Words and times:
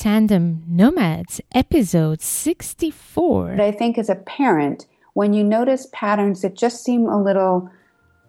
Tandem 0.00 0.62
Nomads, 0.66 1.42
episode 1.54 2.22
64. 2.22 3.56
But 3.58 3.60
I 3.60 3.70
think 3.70 3.98
as 3.98 4.08
a 4.08 4.14
parent, 4.14 4.86
when 5.12 5.34
you 5.34 5.44
notice 5.44 5.88
patterns 5.92 6.40
that 6.40 6.56
just 6.56 6.82
seem 6.82 7.04
a 7.06 7.22
little 7.22 7.68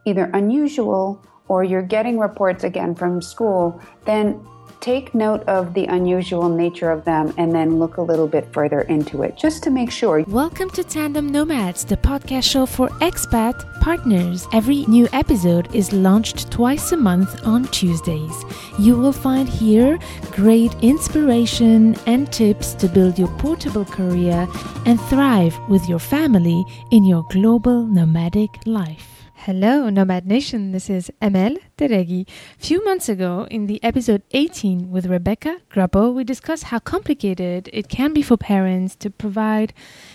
either 0.06 0.26
unusual 0.34 1.26
or 1.48 1.64
you're 1.64 1.82
getting 1.82 2.20
reports 2.20 2.66
again 2.66 2.94
from 2.94 3.22
school, 3.22 3.82
then 4.06 4.46
take 4.82 5.14
note 5.14 5.44
of 5.44 5.76
the 5.76 5.86
unusual 5.86 6.50
nature 6.50 6.90
of 6.90 7.06
them 7.06 7.32
and 7.38 7.54
then 7.54 7.78
look 7.78 7.98
a 7.98 8.02
little 8.02 8.28
bit 8.28 8.52
further 8.52 8.82
into 8.82 9.22
it 9.22 9.38
just 9.38 9.62
to 9.64 9.70
make 9.70 9.92
sure. 9.92 10.24
Welcome 10.28 10.72
to 10.72 10.84
Tandem 10.84 11.32
Nomads, 11.32 11.86
the 11.86 11.98
podcast 11.98 12.50
show 12.50 12.66
for 12.66 12.90
expat 13.00 13.80
partners. 13.80 14.48
Every 14.52 14.88
new 14.88 15.08
episode 15.14 15.74
is 15.76 15.94
launched 15.94 16.52
twice 16.52 16.92
a 16.92 16.98
month 16.98 17.46
on 17.46 17.66
Tuesdays. 17.66 18.44
You 18.80 18.98
will 18.98 19.14
find 19.14 19.48
here 19.48 20.00
great 20.32 20.74
inspiration 20.82 21.96
and 22.08 22.32
tips 22.34 22.74
to 22.76 22.88
build 22.88 23.20
your 23.20 23.30
portable 23.38 23.86
career 23.86 24.48
and 24.88 25.00
thrive 25.02 25.58
with 25.70 25.88
your 25.88 26.00
family 26.00 26.66
in 26.90 27.04
your 27.04 27.24
global 27.30 27.86
nomadic 27.86 28.58
life. 28.66 29.21
Hello, 29.46 29.90
Nomad 29.90 30.28
Nation. 30.28 30.72
This 30.72 30.88
is 30.88 31.10
Amel 31.20 31.58
Derragui. 31.76 32.28
Few 32.60 32.86
months 32.86 33.10
ago, 33.10 33.48
in 33.50 33.66
the 33.66 33.84
episode 33.84 34.22
18 34.34 34.92
with 34.92 35.08
Rebecca 35.08 35.58
Grappo, 35.72 36.14
we 36.14 36.24
discussed 36.24 36.66
how 36.66 36.78
complicated 36.78 37.68
it 37.74 37.90
can 37.90 38.14
be 38.14 38.22
for 38.22 38.38
parents 38.38 38.96
to 38.98 39.10
provide 39.10 39.74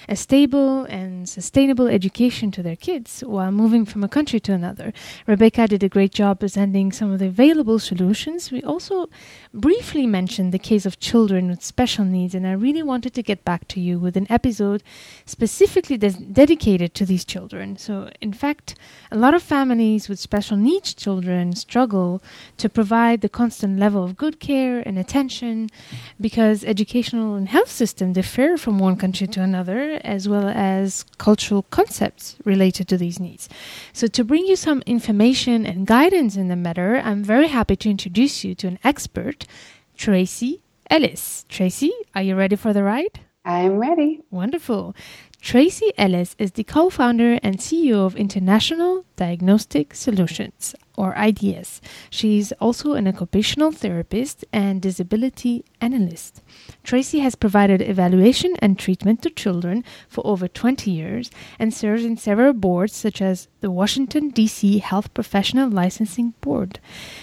a 0.08 0.14
stable 0.14 0.84
and 0.84 1.28
sustainable 1.28 1.88
education 1.88 2.52
to 2.52 2.62
their 2.62 2.76
kids 2.76 3.24
while 3.26 3.50
moving 3.50 3.84
from 3.84 4.04
a 4.04 4.08
country 4.08 4.38
to 4.38 4.52
another. 4.52 4.92
Rebecca 5.26 5.66
did 5.66 5.82
a 5.82 5.88
great 5.88 6.12
job 6.12 6.38
presenting 6.38 6.92
some 6.92 7.10
of 7.10 7.18
the 7.18 7.26
available 7.26 7.80
solutions. 7.80 8.52
We 8.52 8.62
also 8.62 9.10
briefly 9.52 10.06
mentioned 10.06 10.52
the 10.52 10.60
case 10.60 10.86
of 10.86 11.00
children 11.00 11.48
with 11.48 11.64
special 11.64 12.04
needs, 12.04 12.36
and 12.36 12.46
I 12.46 12.52
really 12.52 12.84
wanted 12.84 13.12
to 13.14 13.24
get 13.24 13.44
back 13.44 13.66
to 13.68 13.80
you 13.80 13.98
with 13.98 14.16
an 14.16 14.28
episode 14.30 14.84
specifically 15.24 15.96
des- 15.96 16.12
dedicated 16.12 16.94
to 16.94 17.04
these 17.04 17.24
children. 17.24 17.76
So, 17.76 18.08
in 18.20 18.32
fact, 18.32 18.76
a 19.16 19.24
lot 19.26 19.32
of 19.32 19.42
families 19.42 20.10
with 20.10 20.18
special 20.18 20.58
needs 20.58 20.92
children 20.92 21.54
struggle 21.54 22.22
to 22.58 22.68
provide 22.68 23.22
the 23.22 23.30
constant 23.30 23.78
level 23.78 24.04
of 24.04 24.14
good 24.14 24.38
care 24.40 24.80
and 24.80 24.98
attention 24.98 25.70
because 26.20 26.62
educational 26.64 27.34
and 27.34 27.48
health 27.48 27.70
systems 27.70 28.14
differ 28.14 28.58
from 28.58 28.78
one 28.78 28.94
country 28.94 29.26
to 29.26 29.40
another, 29.40 29.98
as 30.04 30.28
well 30.28 30.48
as 30.48 31.06
cultural 31.16 31.62
concepts 31.70 32.36
related 32.44 32.88
to 32.88 32.98
these 32.98 33.18
needs. 33.18 33.48
So, 33.94 34.06
to 34.06 34.22
bring 34.22 34.44
you 34.44 34.54
some 34.54 34.82
information 34.84 35.64
and 35.64 35.86
guidance 35.86 36.36
in 36.36 36.48
the 36.48 36.56
matter, 36.56 37.00
I'm 37.02 37.24
very 37.24 37.48
happy 37.48 37.76
to 37.76 37.88
introduce 37.88 38.44
you 38.44 38.54
to 38.56 38.66
an 38.66 38.78
expert, 38.84 39.46
Tracey 39.96 40.60
Ellis. 40.90 41.46
Tracey, 41.48 41.92
are 42.14 42.22
you 42.22 42.36
ready 42.36 42.56
for 42.56 42.74
the 42.74 42.82
ride? 42.82 43.20
I'm 43.46 43.78
ready. 43.78 44.22
Wonderful. 44.32 44.96
Tracey 45.40 45.92
Ellis 45.96 46.34
is 46.36 46.50
the 46.50 46.64
co 46.64 46.90
founder 46.90 47.38
and 47.44 47.58
CEO 47.58 48.04
of 48.04 48.16
International 48.16 49.04
Diagnostic 49.14 49.94
Solutions, 49.94 50.74
or 50.96 51.14
IDS. 51.16 51.80
She's 52.10 52.50
also 52.54 52.94
an 52.94 53.06
occupational 53.06 53.70
therapist 53.70 54.44
and 54.52 54.82
disability 54.82 55.64
analyst. 55.80 56.42
Tracey 56.82 57.20
has 57.20 57.36
provided 57.36 57.80
evaluation 57.80 58.56
and 58.58 58.76
treatment 58.76 59.22
to 59.22 59.30
children 59.30 59.84
for 60.08 60.26
over 60.26 60.48
20 60.48 60.90
years 60.90 61.30
and 61.56 61.72
serves 61.72 62.04
in 62.04 62.16
several 62.16 62.52
boards, 62.52 62.94
such 62.96 63.22
as 63.22 63.46
the 63.60 63.70
Washington, 63.70 64.30
D.C. 64.30 64.78
Health 64.78 65.14
Professional 65.14 65.70
Licensing 65.70 66.34
Board. 66.40 66.80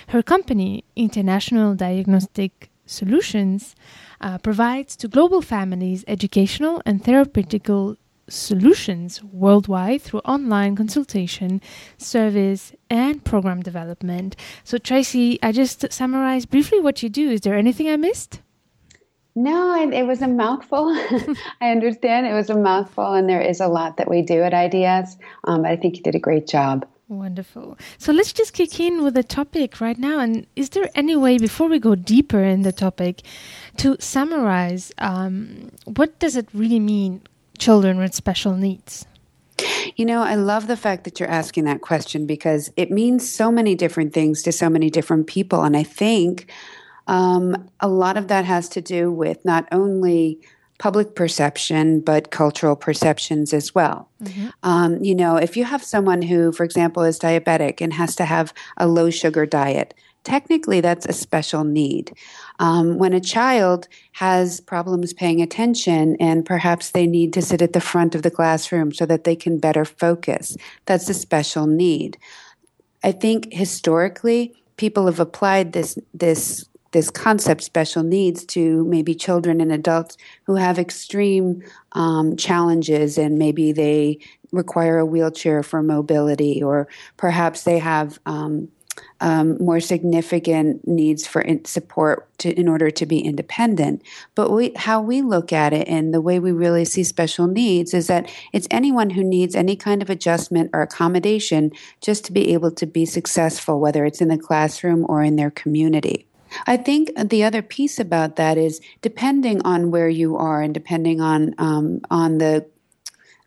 Her 0.07 0.23
company, 0.23 0.85
International 0.95 1.75
Diagnostic 1.75 2.69
Solutions, 2.85 3.75
uh, 4.23 4.37
provides 4.39 4.95
to 4.95 5.07
global 5.07 5.41
families 5.41 6.03
educational 6.07 6.81
and 6.85 7.03
therapeutical 7.03 7.97
solutions 8.29 9.21
worldwide 9.21 10.01
through 10.01 10.21
online 10.21 10.75
consultation, 10.75 11.61
service, 11.97 12.71
and 12.89 13.23
program 13.25 13.61
development. 13.61 14.35
So, 14.63 14.77
Tracey, 14.77 15.37
I 15.43 15.51
just 15.51 15.91
summarized 15.91 16.49
briefly 16.49 16.79
what 16.79 17.03
you 17.03 17.09
do. 17.09 17.29
Is 17.29 17.41
there 17.41 17.55
anything 17.55 17.89
I 17.89 17.97
missed? 17.97 18.41
No, 19.35 19.91
it 19.91 20.03
was 20.03 20.21
a 20.21 20.27
mouthful. 20.27 20.89
I 21.61 21.71
understand 21.71 22.27
it 22.27 22.33
was 22.33 22.49
a 22.49 22.57
mouthful, 22.57 23.13
and 23.13 23.27
there 23.27 23.41
is 23.41 23.59
a 23.59 23.67
lot 23.67 23.97
that 23.97 24.09
we 24.09 24.21
do 24.21 24.41
at 24.41 24.53
IDS. 24.53 25.17
Um, 25.43 25.65
I 25.65 25.75
think 25.75 25.97
you 25.97 26.03
did 26.03 26.15
a 26.15 26.19
great 26.19 26.47
job. 26.47 26.85
Wonderful. 27.09 27.77
So 27.97 28.13
let's 28.13 28.31
just 28.31 28.53
kick 28.53 28.79
in 28.79 29.03
with 29.03 29.13
the 29.13 29.23
topic 29.23 29.81
right 29.81 29.97
now. 29.97 30.19
And 30.19 30.47
is 30.55 30.69
there 30.69 30.89
any 30.95 31.15
way, 31.15 31.37
before 31.37 31.67
we 31.67 31.77
go 31.77 31.95
deeper 31.95 32.41
in 32.41 32.61
the 32.61 32.71
topic, 32.71 33.21
to 33.77 33.97
summarize 33.99 34.91
um, 34.97 35.71
what 35.85 36.19
does 36.19 36.35
it 36.35 36.47
really 36.53 36.79
mean 36.79 37.21
children 37.57 37.97
with 37.97 38.13
special 38.13 38.55
needs? 38.55 39.05
You 39.95 40.05
know, 40.05 40.21
I 40.23 40.35
love 40.35 40.67
the 40.67 40.77
fact 40.77 41.03
that 41.03 41.19
you're 41.19 41.29
asking 41.29 41.65
that 41.65 41.81
question 41.81 42.25
because 42.25 42.71
it 42.75 42.91
means 42.91 43.29
so 43.29 43.51
many 43.51 43.75
different 43.75 44.13
things 44.13 44.41
to 44.43 44.51
so 44.51 44.69
many 44.69 44.89
different 44.89 45.27
people. 45.27 45.63
And 45.63 45.77
I 45.77 45.83
think 45.83 46.51
um, 47.07 47.69
a 47.79 47.87
lot 47.87 48.17
of 48.17 48.27
that 48.29 48.45
has 48.45 48.69
to 48.69 48.81
do 48.81 49.11
with 49.11 49.43
not 49.45 49.67
only 49.71 50.39
public 50.79 51.15
perception, 51.15 51.99
but 51.99 52.31
cultural 52.31 52.75
perceptions 52.75 53.53
as 53.53 53.75
well. 53.75 54.09
Mm-hmm. 54.23 54.47
Um, 54.63 55.03
you 55.03 55.15
know, 55.15 55.37
if 55.37 55.55
you 55.55 55.65
have 55.65 55.83
someone 55.83 56.21
who, 56.21 56.51
for 56.51 56.63
example, 56.63 57.03
is 57.03 57.19
diabetic 57.19 57.79
and 57.79 57.93
has 57.93 58.15
to 58.15 58.25
have 58.25 58.53
a 58.77 58.87
low 58.87 59.09
sugar 59.09 59.45
diet, 59.45 59.93
technically 60.23 60.81
that's 60.81 61.05
a 61.05 61.13
special 61.13 61.63
need. 61.63 62.15
Um, 62.59 62.97
when 62.97 63.13
a 63.13 63.19
child 63.19 63.87
has 64.13 64.61
problems 64.61 65.13
paying 65.13 65.41
attention 65.41 66.15
and 66.19 66.45
perhaps 66.45 66.91
they 66.91 67.07
need 67.07 67.33
to 67.33 67.41
sit 67.41 67.61
at 67.61 67.73
the 67.73 67.81
front 67.81 68.15
of 68.15 68.21
the 68.21 68.31
classroom 68.31 68.91
so 68.91 69.05
that 69.05 69.23
they 69.23 69.35
can 69.35 69.59
better 69.59 69.85
focus, 69.85 70.55
that's 70.85 71.09
a 71.09 71.13
special 71.13 71.67
need. 71.67 72.17
I 73.03 73.11
think 73.11 73.51
historically, 73.51 74.55
people 74.77 75.05
have 75.05 75.19
applied 75.19 75.73
this 75.73 75.97
this 76.13 76.65
this 76.93 77.09
concept 77.09 77.63
special 77.63 78.03
needs 78.03 78.45
to 78.45 78.85
maybe 78.85 79.15
children 79.15 79.59
and 79.59 79.71
adults 79.71 80.15
who 80.43 80.55
have 80.55 80.77
extreme 80.77 81.61
um, 81.93 82.37
challenges 82.37 83.17
and 83.17 83.39
maybe 83.39 83.71
they 83.71 84.19
require 84.51 84.99
a 84.99 85.05
wheelchair 85.05 85.63
for 85.63 85.81
mobility 85.81 86.61
or 86.61 86.87
perhaps 87.17 87.63
they 87.63 87.79
have 87.79 88.19
um, 88.27 88.69
um, 89.21 89.57
more 89.59 89.79
significant 89.79 90.87
needs 90.87 91.25
for 91.25 91.45
support 91.63 92.27
to, 92.39 92.53
in 92.59 92.67
order 92.67 92.91
to 92.91 93.05
be 93.05 93.19
independent. 93.19 94.01
But 94.35 94.51
we, 94.51 94.73
how 94.75 95.01
we 95.01 95.21
look 95.21 95.53
at 95.53 95.73
it 95.73 95.87
and 95.87 96.13
the 96.13 96.21
way 96.21 96.39
we 96.39 96.51
really 96.51 96.85
see 96.85 97.03
special 97.03 97.47
needs 97.47 97.93
is 97.93 98.07
that 98.07 98.29
it's 98.51 98.67
anyone 98.69 99.11
who 99.11 99.23
needs 99.23 99.55
any 99.55 99.75
kind 99.75 100.01
of 100.01 100.09
adjustment 100.09 100.69
or 100.73 100.81
accommodation 100.81 101.71
just 102.01 102.25
to 102.25 102.31
be 102.31 102.53
able 102.53 102.71
to 102.71 102.85
be 102.85 103.05
successful, 103.05 103.79
whether 103.79 104.05
it's 104.05 104.21
in 104.21 104.27
the 104.27 104.37
classroom 104.37 105.05
or 105.07 105.23
in 105.23 105.35
their 105.35 105.51
community. 105.51 106.27
I 106.67 106.77
think 106.77 107.11
the 107.17 107.43
other 107.43 107.61
piece 107.61 107.99
about 107.99 108.35
that 108.35 108.57
is 108.57 108.79
depending 109.01 109.61
on 109.63 109.91
where 109.91 110.09
you 110.09 110.37
are 110.37 110.61
and 110.61 110.73
depending 110.73 111.21
on 111.21 111.55
um, 111.57 112.01
on 112.11 112.37
the 112.37 112.65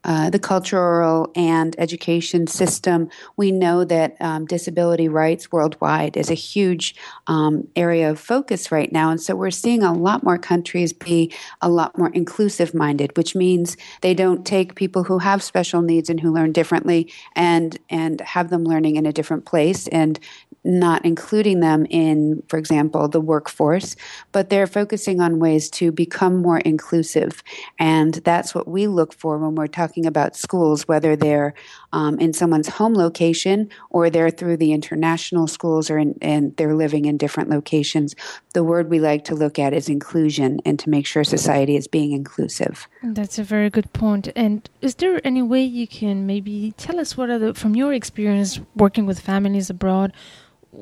uh, 0.07 0.31
the 0.31 0.39
cultural 0.39 1.33
and 1.35 1.75
education 1.79 2.47
system. 2.47 3.11
We 3.37 3.51
know 3.51 3.85
that 3.85 4.17
um, 4.21 4.47
disability 4.47 5.09
rights 5.09 5.51
worldwide 5.51 6.17
is 6.17 6.31
a 6.31 6.35
huge 6.35 6.95
um, 7.27 7.67
area 7.75 8.09
of 8.09 8.21
focus 8.21 8.71
right 8.71 8.93
now. 8.93 9.11
And 9.11 9.21
so 9.21 9.35
we're 9.35 9.51
seeing 9.51 9.83
a 9.83 9.93
lot 9.93 10.23
more 10.23 10.39
countries 10.39 10.93
be 10.93 11.35
a 11.61 11.69
lot 11.69 11.99
more 11.99 12.11
inclusive 12.11 12.73
minded, 12.73 13.17
which 13.17 13.35
means 13.35 13.77
they 14.01 14.15
don't 14.15 14.47
take 14.47 14.77
people 14.77 15.03
who 15.03 15.19
have 15.19 15.43
special 15.43 15.83
needs 15.83 16.09
and 16.09 16.21
who 16.21 16.33
learn 16.33 16.53
differently 16.53 17.13
and, 17.35 17.77
and 17.91 18.21
have 18.21 18.49
them 18.49 18.63
learning 18.63 18.95
in 18.95 19.07
a 19.07 19.13
different 19.13 19.45
place 19.45 19.89
and 19.89 20.21
not 20.67 21.05
including 21.05 21.61
them 21.61 21.87
in, 21.91 22.43
for 22.49 22.59
example, 22.59 23.09
the 23.09 23.21
workforce, 23.21 23.95
but 24.33 24.51
they're 24.51 24.67
focusing 24.67 25.21
on 25.21 25.39
ways 25.39 25.71
to 25.71 25.93
become 25.93 26.43
more 26.43 26.59
inclusive. 26.59 27.43
And 27.79 28.15
that's 28.15 28.55
what 28.55 28.67
we 28.67 28.89
look 28.89 29.15
for 29.15 29.39
when 29.39 29.55
we're 29.55 29.69
talking 29.69 30.07
about 30.07 30.37
schools, 30.37 30.89
whether 30.89 31.15
they're 31.15 31.55
um, 31.93 32.19
in 32.19 32.33
someone's 32.33 32.69
home 32.69 32.95
location 32.95 33.71
or 33.91 34.11
they're 34.11 34.31
through 34.31 34.57
the 34.57 34.73
international 34.73 35.47
schools 35.47 35.89
or 35.89 35.99
in, 35.99 36.19
and 36.21 36.57
they're 36.57 36.75
living 36.75 37.05
in 37.05 37.17
different 37.17 37.49
locations. 37.49 38.15
The 38.53 38.65
word 38.65 38.91
we 38.91 38.99
like 38.99 39.25
to 39.25 39.35
look 39.35 39.59
at 39.59 39.73
is 39.73 39.89
inclusion 39.89 40.61
and 40.65 40.79
to 40.81 40.91
make 40.91 41.07
sure 41.07 41.23
society 41.25 41.77
is 41.77 41.87
being 41.87 42.13
inclusive. 42.13 42.89
That's 43.03 43.39
a 43.39 43.45
very 43.45 43.71
good 43.71 43.93
point. 43.93 44.33
And 44.35 44.69
is 44.81 44.97
there 44.97 45.21
any 45.25 45.43
way 45.43 45.63
you 45.63 45.87
can 45.87 46.27
maybe 46.27 46.75
tell 46.77 46.99
us 46.99 47.17
what 47.17 47.31
are 47.31 47.39
the, 47.39 47.55
from 47.55 47.77
your 47.77 47.93
experience 47.93 48.61
working 48.75 49.07
with 49.07 49.21
families 49.21 49.71
abroad, 49.71 50.13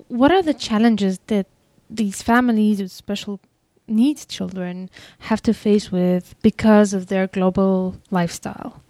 what 0.09 0.33
are 0.33 0.43
the 0.43 0.55
challenges 0.55 1.21
that 1.27 1.47
these 1.91 2.23
families 2.23 2.81
with 2.81 2.91
special 2.91 3.41
needs 3.87 4.25
children 4.27 4.89
have 5.21 5.43
to 5.43 5.53
face 5.55 5.93
with 5.93 6.35
because 6.43 6.95
of 6.95 7.07
their 7.09 7.27
global 7.27 7.97
lifestyle? 8.11 8.84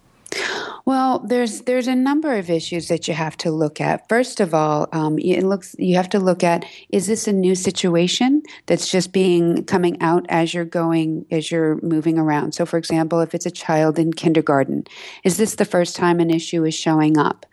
Well, 0.85 1.19
there's 1.19 1.61
there's 1.61 1.87
a 1.87 1.95
number 1.95 2.35
of 2.35 2.49
issues 2.49 2.89
that 2.89 3.07
you 3.07 3.15
have 3.15 3.35
to 3.37 3.49
look 3.49 3.81
at. 3.81 4.07
First 4.07 4.39
of 4.39 4.53
all, 4.53 4.87
um, 4.91 5.17
it 5.17 5.41
looks 5.41 5.75
you 5.79 5.95
have 5.95 6.09
to 6.09 6.19
look 6.19 6.43
at 6.43 6.63
is 6.89 7.07
this 7.07 7.27
a 7.27 7.33
new 7.33 7.55
situation 7.55 8.43
that's 8.67 8.91
just 8.91 9.11
being 9.11 9.63
coming 9.65 9.99
out 9.99 10.27
as 10.29 10.53
you're 10.53 10.63
going 10.63 11.25
as 11.31 11.49
you're 11.49 11.79
moving 11.81 12.19
around. 12.19 12.53
So, 12.53 12.67
for 12.67 12.77
example, 12.77 13.19
if 13.21 13.33
it's 13.33 13.47
a 13.47 13.51
child 13.51 13.97
in 13.97 14.13
kindergarten, 14.13 14.85
is 15.23 15.37
this 15.37 15.55
the 15.55 15.65
first 15.65 15.95
time 15.95 16.19
an 16.19 16.29
issue 16.29 16.63
is 16.65 16.75
showing 16.75 17.17
up, 17.17 17.47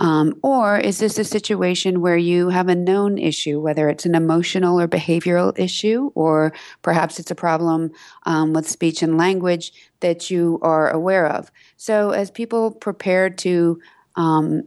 um, 0.00 0.34
or 0.42 0.78
is 0.78 0.98
this 0.98 1.18
a 1.18 1.24
situation 1.24 2.00
where 2.00 2.16
you 2.16 2.48
have 2.48 2.68
a 2.68 2.74
known 2.74 3.16
issue, 3.16 3.60
whether 3.60 3.88
it's 3.88 4.06
an 4.06 4.16
emotional 4.16 4.80
or 4.80 4.88
behavioral 4.88 5.56
issue, 5.56 6.10
or 6.16 6.52
perhaps 6.82 7.20
it's 7.20 7.30
a 7.30 7.36
problem 7.36 7.92
um, 8.24 8.52
with 8.52 8.68
speech 8.68 9.02
and 9.02 9.16
language 9.16 9.72
that 10.00 10.30
you 10.30 10.58
are 10.62 10.90
aware 10.90 11.26
of. 11.26 11.50
So, 11.82 12.10
as 12.10 12.30
people 12.30 12.70
prepare 12.70 13.28
to 13.28 13.80
um, 14.14 14.62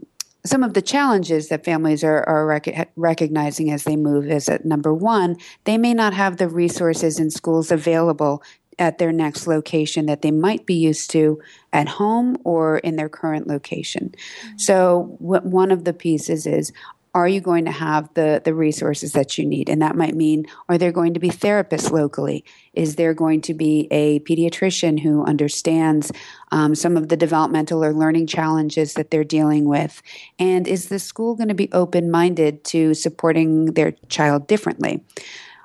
some 0.45 0.63
of 0.63 0.73
the 0.73 0.81
challenges 0.81 1.47
that 1.47 1.63
families 1.63 2.03
are, 2.03 2.27
are 2.27 2.45
rec- 2.45 2.91
recognizing 2.97 3.71
as 3.71 3.85
they 3.85 3.95
move 3.95 4.29
is 4.29 4.47
that 4.47 4.65
number 4.65 4.93
one, 4.93 5.37
they 5.63 5.77
may 5.77 5.93
not 5.93 6.13
have 6.13 6.35
the 6.35 6.49
resources 6.49 7.17
in 7.17 7.31
schools 7.31 7.71
available 7.71 8.43
at 8.79 8.97
their 8.97 9.13
next 9.13 9.47
location 9.47 10.07
that 10.07 10.23
they 10.23 10.31
might 10.31 10.65
be 10.65 10.73
used 10.73 11.09
to 11.11 11.41
at 11.71 11.87
home 11.87 12.35
or 12.43 12.79
in 12.79 12.97
their 12.97 13.07
current 13.07 13.47
location. 13.47 14.13
Mm-hmm. 14.13 14.57
So, 14.57 15.15
what, 15.19 15.45
one 15.45 15.71
of 15.71 15.85
the 15.85 15.93
pieces 15.93 16.45
is 16.45 16.73
are 17.15 17.29
you 17.29 17.39
going 17.39 17.63
to 17.63 17.71
have 17.71 18.13
the, 18.13 18.41
the 18.43 18.53
resources 18.53 19.13
that 19.13 19.37
you 19.37 19.45
need? 19.45 19.69
And 19.69 19.81
that 19.81 19.95
might 19.95 20.15
mean, 20.15 20.45
are 20.67 20.77
there 20.77 20.91
going 20.91 21.13
to 21.13 21.19
be 21.19 21.29
therapists 21.29 21.89
locally? 21.89 22.43
Is 22.73 22.97
there 22.97 23.13
going 23.13 23.39
to 23.43 23.53
be 23.53 23.87
a 23.89 24.19
pediatrician 24.19 24.99
who 24.99 25.23
understands 25.23 26.11
um, 26.51 26.75
some 26.75 26.97
of 26.97 27.07
the 27.07 27.15
developmental 27.15 27.85
or 27.85 27.93
learning 27.93 28.27
challenges 28.27 28.95
that 28.95 29.11
they're 29.11 29.23
dealing 29.23 29.63
with? 29.63 30.01
And 30.37 30.67
is 30.67 30.89
the 30.89 30.99
school 30.99 31.35
going 31.35 31.47
to 31.47 31.55
be 31.55 31.71
open 31.71 32.11
minded 32.11 32.65
to 32.65 32.93
supporting 32.93 33.67
their 33.67 33.93
child 34.09 34.47
differently? 34.47 35.01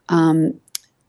Um, 0.09 0.61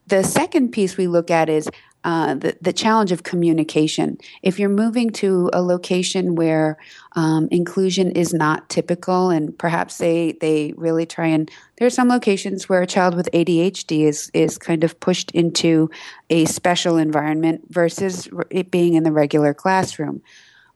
the 0.08 0.24
second 0.24 0.72
piece 0.72 0.96
we 0.96 1.06
look 1.06 1.30
at 1.30 1.48
is 1.48 1.70
uh, 2.04 2.34
the, 2.34 2.56
the 2.60 2.72
challenge 2.72 3.12
of 3.12 3.22
communication. 3.22 4.18
If 4.42 4.58
you're 4.58 4.68
moving 4.68 5.10
to 5.10 5.50
a 5.52 5.62
location 5.62 6.34
where 6.34 6.78
um, 7.12 7.48
inclusion 7.50 8.12
is 8.12 8.34
not 8.34 8.68
typical, 8.68 9.30
and 9.30 9.56
perhaps 9.56 9.98
they, 9.98 10.32
they 10.40 10.74
really 10.76 11.06
try 11.06 11.26
and 11.26 11.50
there 11.76 11.86
are 11.86 11.90
some 11.90 12.08
locations 12.08 12.68
where 12.68 12.82
a 12.82 12.86
child 12.86 13.16
with 13.16 13.28
ADHD 13.32 14.04
is 14.06 14.30
is 14.34 14.58
kind 14.58 14.84
of 14.84 15.00
pushed 15.00 15.30
into 15.32 15.90
a 16.30 16.44
special 16.44 16.96
environment 16.96 17.62
versus 17.70 18.28
it 18.50 18.70
being 18.70 18.94
in 18.94 19.02
the 19.02 19.12
regular 19.12 19.52
classroom. 19.54 20.22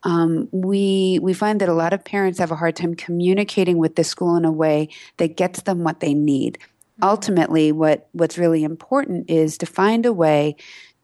Um, 0.02 0.48
we 0.52 1.18
we 1.22 1.32
find 1.32 1.60
that 1.60 1.68
a 1.68 1.74
lot 1.74 1.92
of 1.92 2.04
parents 2.04 2.38
have 2.38 2.52
a 2.52 2.56
hard 2.56 2.76
time 2.76 2.94
communicating 2.94 3.78
with 3.78 3.96
the 3.96 4.04
school 4.04 4.36
in 4.36 4.44
a 4.44 4.52
way 4.52 4.88
that 5.16 5.36
gets 5.36 5.62
them 5.62 5.82
what 5.82 6.00
they 6.00 6.14
need. 6.14 6.58
Mm-hmm. 6.58 7.04
Ultimately, 7.04 7.72
what 7.72 8.08
what's 8.12 8.38
really 8.38 8.62
important 8.62 9.28
is 9.28 9.58
to 9.58 9.66
find 9.66 10.06
a 10.06 10.12
way 10.12 10.56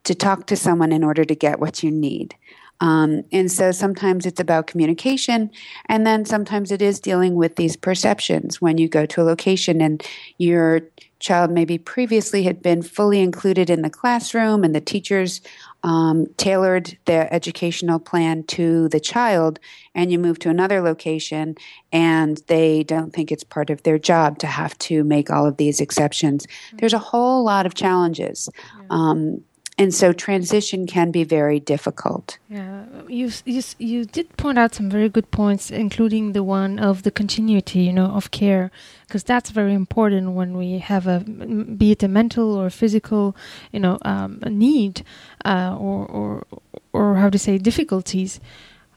to 0.05 0.15
talk 0.15 0.47
to 0.47 0.57
someone 0.57 0.93
in 0.93 1.05
order 1.05 1.25
to 1.25 1.35
get 1.35 1.61
what 1.61 1.83
you 1.83 1.91
need. 1.91 2.35
Um, 2.81 3.23
and 3.31 3.51
so 3.51 3.71
sometimes 3.71 4.27
it's 4.27 4.41
about 4.41 4.67
communication, 4.67 5.51
and 5.87 6.05
then 6.05 6.25
sometimes 6.25 6.73
it 6.73 6.83
is 6.83 6.99
dealing 6.99 7.37
with 7.37 7.55
these 7.55 7.77
perceptions 7.77 8.61
when 8.61 8.77
you 8.77 8.89
go 8.89 9.07
to 9.07 9.23
a 9.23 9.25
location 9.25 9.81
and 9.81 10.05
your 10.39 10.81
child 11.21 11.53
maybe 11.53 11.79
previously 11.79 12.43
had 12.43 12.61
been 12.61 12.83
fully 12.83 13.21
included 13.21 13.71
in 13.71 13.83
the 13.83 13.91
classroom 13.91 14.65
and 14.65 14.75
the 14.75 14.81
teachers 14.81 15.41
um, 15.85 16.27
tailored 16.37 16.99
their 17.05 17.33
educational 17.33 18.01
plan 18.01 18.43
to 18.45 18.89
the 18.89 18.99
child, 18.99 19.61
and 19.95 20.11
you 20.11 20.19
move 20.19 20.41
to 20.41 20.49
another 20.49 20.81
location 20.81 21.55
and 21.93 22.43
they 22.49 22.83
don't 22.83 23.13
think 23.13 23.31
it's 23.31 23.45
part 23.45 23.71
of 23.71 23.85
their 23.85 23.99
job 23.99 24.39
to 24.39 24.49
have 24.49 24.77
to 24.79 25.05
make 25.05 25.31
all 25.31 25.47
of 25.47 25.57
these 25.57 25.81
exceptions. 25.81 26.47
Mm-hmm. 26.47 26.79
There's 26.79 26.93
a 26.93 26.99
whole 26.99 27.45
lot 27.45 27.65
of 27.65 27.75
challenges. 27.75 28.49
Yeah. 28.81 28.87
Um, 28.91 29.45
and 29.83 29.93
so 29.95 30.13
transition 30.13 30.87
can 30.87 31.11
be 31.11 31.25
very 31.25 31.59
difficult. 31.59 32.39
Yeah, 32.49 32.85
you, 33.09 33.31
you 33.45 33.63
you 33.79 34.05
did 34.05 34.37
point 34.37 34.59
out 34.59 34.75
some 34.75 34.89
very 34.89 35.09
good 35.09 35.31
points, 35.31 35.71
including 35.71 36.33
the 36.33 36.43
one 36.43 36.79
of 36.79 37.03
the 37.03 37.11
continuity, 37.11 37.81
you 37.81 37.93
know, 37.93 38.07
of 38.07 38.31
care, 38.31 38.71
because 39.07 39.25
that's 39.25 39.51
very 39.51 39.75
important 39.75 40.33
when 40.33 40.57
we 40.57 40.79
have 40.79 41.07
a 41.07 41.21
be 41.21 41.91
it 41.91 42.03
a 42.03 42.09
mental 42.09 42.55
or 42.55 42.71
physical, 42.71 43.35
you 43.73 43.81
know, 43.81 43.99
um, 44.03 44.41
need, 44.47 45.05
uh, 45.45 45.77
or 45.79 46.07
or 46.07 46.47
or 46.93 47.17
how 47.17 47.29
to 47.31 47.39
say 47.39 47.59
difficulties. 47.59 48.41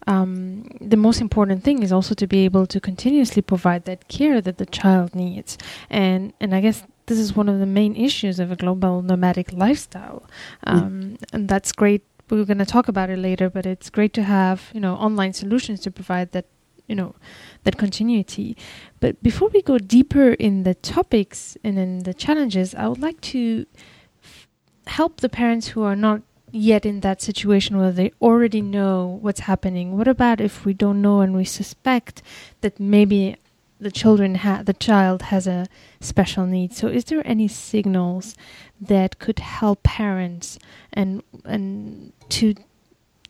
Um, 0.08 0.68
the 0.80 0.98
most 0.98 1.20
important 1.20 1.64
thing 1.64 1.82
is 1.82 1.92
also 1.92 2.14
to 2.14 2.28
be 2.28 2.46
able 2.46 2.68
to 2.68 2.80
continuously 2.80 3.42
provide 3.42 3.86
that 3.86 4.08
care 4.08 4.40
that 4.40 4.58
the 4.58 4.68
child 4.68 5.16
needs, 5.16 5.58
and 5.90 6.32
and 6.40 6.54
I 6.54 6.62
guess 6.62 6.84
this 7.08 7.20
is 7.20 7.36
one 7.36 7.50
of 7.50 7.60
the 7.60 7.66
main 7.66 7.96
issues 7.96 8.40
of 8.40 8.52
a 8.52 8.56
global 8.56 9.02
nomadic 9.02 9.54
lifestyle, 9.54 10.24
mm. 10.66 10.74
um, 10.74 11.18
and 11.34 11.48
that's 11.48 11.72
great. 11.72 12.04
We're 12.30 12.46
going 12.46 12.58
to 12.58 12.66
talk 12.66 12.88
about 12.88 13.10
it 13.10 13.20
later, 13.20 13.50
but 13.50 13.66
it's 13.66 13.90
great 13.90 14.14
to 14.14 14.24
have 14.24 14.70
you 14.74 14.80
know 14.80 14.96
online 14.96 15.34
solutions 15.34 15.82
to 15.82 15.92
provide 15.92 16.32
that 16.32 16.46
you 16.88 16.96
know 16.96 17.16
that 17.64 17.78
continuity. 17.78 18.58
But 19.00 19.22
before 19.22 19.50
we 19.50 19.62
go 19.62 19.78
deeper 19.78 20.32
in 20.32 20.64
the 20.64 20.76
topics 20.76 21.58
and 21.64 21.78
in 21.78 22.00
the 22.04 22.14
challenges, 22.14 22.74
I 22.76 22.88
would 22.88 23.02
like 23.02 23.22
to 23.22 23.66
f- 24.24 24.48
help 24.88 25.22
the 25.22 25.30
parents 25.30 25.70
who 25.70 25.84
are 25.84 25.96
not 25.96 26.22
yet 26.52 26.86
in 26.86 27.02
that 27.02 27.22
situation 27.22 27.78
where 27.78 27.92
they 27.92 28.12
already 28.22 28.62
know 28.62 29.20
what's 29.22 29.42
happening. 29.42 29.98
What 29.98 30.08
about 30.08 30.40
if 30.40 30.66
we 30.66 30.74
don't 30.74 31.02
know 31.02 31.20
and 31.20 31.36
we 31.36 31.44
suspect 31.44 32.22
that 32.62 32.80
maybe 32.80 33.36
the 33.80 33.92
children 33.92 34.36
ha- 34.36 34.64
the 34.64 34.74
child 34.74 35.24
has 35.24 35.48
a 35.48 35.68
special 36.00 36.46
need. 36.46 36.74
So, 36.74 36.88
is 36.88 37.06
there 37.06 37.22
any 37.26 37.48
signals 37.48 38.36
that 38.80 39.20
could 39.20 39.40
help 39.40 39.84
parents 39.84 40.58
and 40.94 41.22
and 41.44 42.14
to 42.30 42.56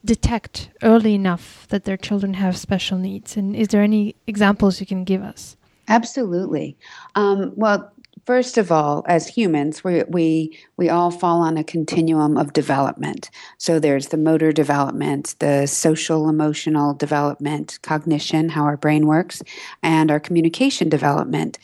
detect 0.03 0.69
early 0.83 1.15
enough 1.15 1.67
that 1.69 1.85
their 1.85 1.97
children 1.97 2.35
have 2.35 2.57
special 2.57 2.97
needs? 2.97 3.35
And 3.35 3.55
is 3.55 3.69
there 3.69 3.81
any 3.81 4.15
examples 4.27 4.79
you 4.79 4.85
can 4.85 5.03
give 5.03 5.23
us? 5.23 5.57
Absolutely. 5.87 6.77
Um, 7.15 7.53
well, 7.55 7.91
First 8.25 8.57
of 8.57 8.71
all, 8.71 9.05
as 9.07 9.27
humans, 9.27 9.83
we, 9.83 10.03
we, 10.07 10.57
we 10.77 10.89
all 10.89 11.11
fall 11.11 11.41
on 11.41 11.57
a 11.57 11.63
continuum 11.63 12.37
of 12.37 12.53
development. 12.53 13.29
So 13.59 13.77
there's 13.77 14.07
the 14.07 14.17
motor 14.17 14.51
development, 14.51 15.35
the 15.37 15.67
social 15.67 16.27
emotional 16.27 16.95
development, 16.95 17.77
cognition, 17.83 18.49
how 18.49 18.63
our 18.63 18.77
brain 18.77 19.05
works, 19.05 19.43
and 19.83 20.09
our 20.09 20.19
communication 20.19 20.89
development. 20.89 21.59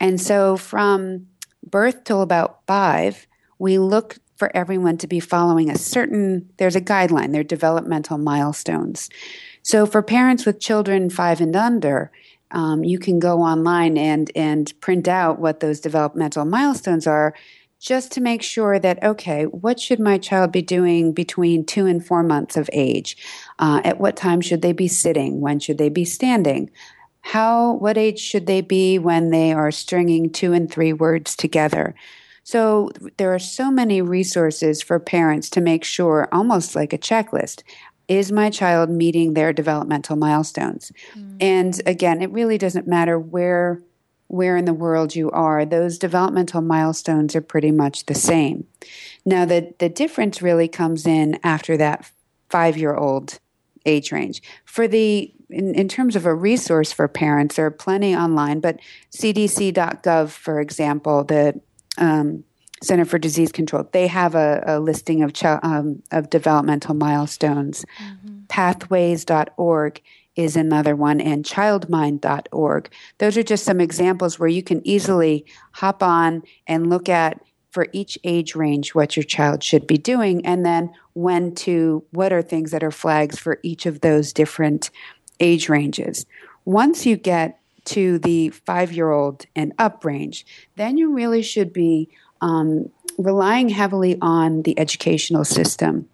And 0.00 0.20
so 0.20 0.58
from 0.58 1.28
birth 1.66 2.04
till 2.04 2.20
about 2.20 2.60
five, 2.66 3.26
we 3.58 3.78
look 3.78 4.18
for 4.36 4.54
everyone 4.54 4.98
to 4.98 5.06
be 5.06 5.20
following 5.20 5.70
a 5.70 5.78
certain, 5.78 6.50
there's 6.58 6.76
a 6.76 6.80
guideline, 6.80 7.32
they're 7.32 7.44
developmental 7.44 8.18
milestones. 8.18 9.08
So 9.62 9.86
for 9.86 10.02
parents 10.02 10.44
with 10.44 10.60
children 10.60 11.08
five 11.08 11.40
and 11.40 11.54
under, 11.56 12.10
um, 12.52 12.84
you 12.84 12.98
can 12.98 13.18
go 13.18 13.40
online 13.40 13.98
and 13.98 14.30
and 14.36 14.72
print 14.80 15.08
out 15.08 15.38
what 15.38 15.60
those 15.60 15.80
developmental 15.80 16.44
milestones 16.44 17.06
are 17.06 17.34
just 17.80 18.12
to 18.12 18.20
make 18.20 18.42
sure 18.42 18.78
that 18.78 19.02
okay 19.02 19.44
what 19.46 19.80
should 19.80 19.98
my 19.98 20.16
child 20.16 20.52
be 20.52 20.62
doing 20.62 21.12
between 21.12 21.64
two 21.64 21.86
and 21.86 22.06
four 22.06 22.22
months 22.22 22.56
of 22.56 22.70
age? 22.72 23.16
Uh, 23.58 23.80
at 23.84 23.98
what 23.98 24.16
time 24.16 24.40
should 24.40 24.62
they 24.62 24.72
be 24.72 24.88
sitting? 24.88 25.40
When 25.40 25.58
should 25.58 25.78
they 25.78 25.88
be 25.88 26.04
standing? 26.04 26.70
How 27.22 27.74
what 27.74 27.98
age 27.98 28.20
should 28.20 28.46
they 28.46 28.60
be 28.60 28.98
when 28.98 29.30
they 29.30 29.52
are 29.52 29.70
stringing 29.70 30.30
two 30.30 30.52
and 30.52 30.70
three 30.70 30.92
words 30.92 31.34
together? 31.34 31.94
So 32.44 32.90
there 33.18 33.32
are 33.32 33.38
so 33.38 33.70
many 33.70 34.02
resources 34.02 34.82
for 34.82 34.98
parents 34.98 35.48
to 35.50 35.60
make 35.60 35.84
sure 35.84 36.28
almost 36.32 36.74
like 36.74 36.92
a 36.92 36.98
checklist 36.98 37.62
is 38.08 38.32
my 38.32 38.50
child 38.50 38.90
meeting 38.90 39.34
their 39.34 39.52
developmental 39.52 40.16
milestones? 40.16 40.92
Mm. 41.14 41.36
And 41.40 41.82
again, 41.86 42.22
it 42.22 42.30
really 42.30 42.58
doesn't 42.58 42.86
matter 42.86 43.18
where 43.18 43.82
where 44.28 44.56
in 44.56 44.64
the 44.64 44.72
world 44.72 45.14
you 45.14 45.30
are, 45.32 45.66
those 45.66 45.98
developmental 45.98 46.62
milestones 46.62 47.36
are 47.36 47.42
pretty 47.42 47.70
much 47.70 48.06
the 48.06 48.14
same. 48.14 48.66
Now 49.24 49.44
the 49.44 49.74
the 49.78 49.88
difference 49.88 50.40
really 50.40 50.68
comes 50.68 51.06
in 51.06 51.38
after 51.44 51.76
that 51.76 52.10
5-year-old 52.50 53.38
age 53.84 54.12
range. 54.12 54.42
For 54.64 54.88
the 54.88 55.32
in, 55.50 55.74
in 55.74 55.88
terms 55.88 56.16
of 56.16 56.24
a 56.24 56.34
resource 56.34 56.92
for 56.92 57.06
parents, 57.08 57.56
there 57.56 57.66
are 57.66 57.70
plenty 57.70 58.16
online, 58.16 58.60
but 58.60 58.78
CDC.gov, 59.10 60.30
for 60.30 60.60
example, 60.60 61.24
the 61.24 61.60
um, 61.98 62.44
Center 62.82 63.04
for 63.04 63.18
Disease 63.18 63.52
Control. 63.52 63.88
They 63.92 64.06
have 64.06 64.34
a, 64.34 64.62
a 64.66 64.80
listing 64.80 65.22
of 65.22 65.32
ch- 65.32 65.44
um, 65.44 66.02
of 66.10 66.30
developmental 66.30 66.94
milestones. 66.94 67.84
Mm-hmm. 68.02 68.42
Pathways.org 68.48 70.00
is 70.34 70.56
another 70.56 70.96
one, 70.96 71.20
and 71.20 71.44
childmind.org. 71.44 72.90
Those 73.18 73.36
are 73.36 73.42
just 73.42 73.64
some 73.64 73.80
examples 73.80 74.38
where 74.38 74.48
you 74.48 74.62
can 74.62 74.86
easily 74.86 75.44
hop 75.72 76.02
on 76.02 76.42
and 76.66 76.88
look 76.88 77.08
at 77.08 77.40
for 77.70 77.86
each 77.92 78.18
age 78.24 78.54
range 78.54 78.94
what 78.94 79.16
your 79.16 79.24
child 79.24 79.62
should 79.62 79.86
be 79.86 79.96
doing, 79.98 80.44
and 80.44 80.64
then 80.64 80.90
when 81.14 81.54
to, 81.54 82.04
what 82.10 82.32
are 82.32 82.42
things 82.42 82.70
that 82.70 82.84
are 82.84 82.90
flags 82.90 83.38
for 83.38 83.58
each 83.62 83.86
of 83.86 84.00
those 84.00 84.32
different 84.32 84.90
age 85.40 85.68
ranges. 85.68 86.26
Once 86.64 87.06
you 87.06 87.16
get 87.16 87.58
to 87.84 88.18
the 88.20 88.50
five 88.50 88.92
year 88.92 89.10
old 89.10 89.46
and 89.56 89.72
up 89.78 90.04
range, 90.04 90.46
then 90.76 90.96
you 90.96 91.12
really 91.12 91.42
should 91.42 91.72
be 91.72 92.08
um, 92.42 92.90
relying 93.16 93.70
heavily 93.70 94.18
on 94.20 94.62
the 94.62 94.78
educational 94.78 95.44
system. 95.44 96.08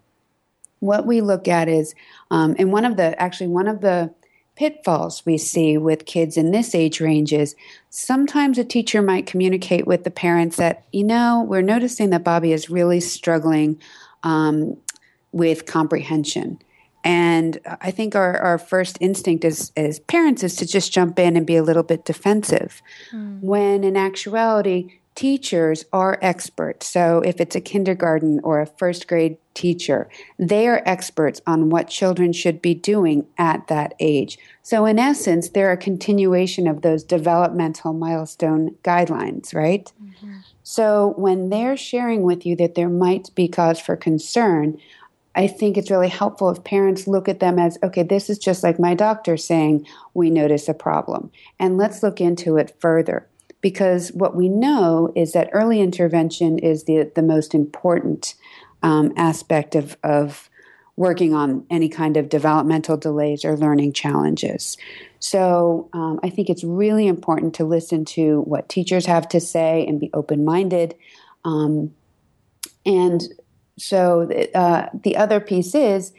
What 0.79 1.05
we 1.05 1.19
look 1.19 1.49
at 1.49 1.67
is, 1.67 1.93
um, 2.31 2.55
and 2.57 2.71
one 2.71 2.85
of 2.85 2.95
the, 2.95 3.21
actually, 3.21 3.47
one 3.47 3.67
of 3.67 3.81
the 3.81 4.13
pitfalls 4.55 5.25
we 5.25 5.37
see 5.37 5.77
with 5.77 6.05
kids 6.05 6.37
in 6.37 6.51
this 6.51 6.75
age 6.75 7.01
range 7.01 7.33
is 7.33 7.55
sometimes 7.89 8.57
a 8.57 8.63
teacher 8.63 9.01
might 9.01 9.25
communicate 9.25 9.87
with 9.87 10.03
the 10.03 10.11
parents 10.11 10.57
that, 10.57 10.85
you 10.91 11.03
know, 11.03 11.45
we're 11.47 11.61
noticing 11.61 12.09
that 12.09 12.23
Bobby 12.23 12.51
is 12.51 12.69
really 12.69 12.99
struggling 12.99 13.79
um, 14.23 14.77
with 15.31 15.65
comprehension. 15.65 16.59
And 17.05 17.59
I 17.79 17.91
think 17.91 18.15
our, 18.15 18.37
our 18.37 18.57
first 18.57 18.97
instinct 18.99 19.45
as, 19.45 19.71
as 19.77 19.99
parents 19.99 20.43
is 20.43 20.57
to 20.57 20.65
just 20.65 20.91
jump 20.91 21.17
in 21.17 21.37
and 21.37 21.47
be 21.47 21.55
a 21.55 21.63
little 21.63 21.83
bit 21.83 22.03
defensive. 22.03 22.81
Mm. 23.13 23.41
When 23.41 23.85
in 23.85 23.95
actuality, 23.95 24.98
teachers 25.15 25.85
are 25.91 26.17
experts. 26.21 26.87
So 26.87 27.21
if 27.25 27.41
it's 27.41 27.55
a 27.55 27.61
kindergarten 27.61 28.39
or 28.43 28.61
a 28.61 28.65
first 28.65 29.07
grade 29.07 29.37
teacher, 29.53 30.09
they 30.37 30.67
are 30.67 30.81
experts 30.85 31.41
on 31.45 31.69
what 31.69 31.89
children 31.89 32.31
should 32.31 32.61
be 32.61 32.73
doing 32.73 33.27
at 33.37 33.67
that 33.67 33.95
age. 33.99 34.37
So 34.63 34.85
in 34.85 34.97
essence, 34.97 35.49
they're 35.49 35.73
a 35.73 35.77
continuation 35.77 36.67
of 36.67 36.81
those 36.81 37.03
developmental 37.03 37.91
milestone 37.91 38.75
guidelines, 38.83 39.53
right? 39.53 39.91
Mm-hmm. 40.01 40.37
So 40.63 41.13
when 41.17 41.49
they're 41.49 41.75
sharing 41.75 42.21
with 42.21 42.45
you 42.45 42.55
that 42.57 42.75
there 42.75 42.89
might 42.89 43.33
be 43.35 43.47
cause 43.47 43.79
for 43.79 43.95
concern, 43.95 44.79
I 45.35 45.47
think 45.47 45.77
it's 45.77 45.91
really 45.91 46.09
helpful 46.09 46.49
if 46.49 46.63
parents 46.63 47.07
look 47.07 47.27
at 47.27 47.39
them 47.39 47.59
as 47.59 47.77
okay, 47.83 48.03
this 48.03 48.29
is 48.29 48.37
just 48.37 48.63
like 48.63 48.79
my 48.79 48.93
doctor 48.93 49.37
saying 49.37 49.85
we 50.13 50.29
notice 50.29 50.67
a 50.67 50.73
problem, 50.73 51.31
and 51.59 51.77
let's 51.77 52.03
look 52.03 52.19
into 52.21 52.57
it 52.57 52.75
further 52.79 53.27
because 53.61 54.09
what 54.13 54.35
we 54.35 54.49
know 54.49 55.11
is 55.15 55.33
that 55.33 55.49
early 55.51 55.81
intervention 55.81 56.59
is 56.59 56.85
the, 56.85 57.11
the 57.15 57.21
most 57.21 57.53
important 57.53 58.35
um, 58.81 59.11
aspect 59.17 59.75
of, 59.75 59.97
of 60.03 60.49
working 60.95 61.33
on 61.33 61.65
any 61.69 61.89
kind 61.89 62.17
of 62.17 62.29
developmental 62.29 62.97
delays 62.97 63.45
or 63.45 63.55
learning 63.57 63.93
challenges. 63.93 64.77
So 65.19 65.89
um, 65.93 66.19
I 66.23 66.29
think 66.29 66.49
it's 66.49 66.63
really 66.63 67.07
important 67.07 67.55
to 67.55 67.65
listen 67.65 68.05
to 68.05 68.41
what 68.41 68.69
teachers 68.69 69.05
have 69.05 69.27
to 69.29 69.39
say 69.39 69.85
and 69.87 69.99
be 69.99 70.09
open 70.13 70.43
minded. 70.45 70.95
Um, 71.45 71.93
and 72.85 73.21
so 73.77 74.29
uh, 74.53 74.87
the 74.93 75.15
other 75.17 75.39
piece 75.39 75.73
is 75.73 76.11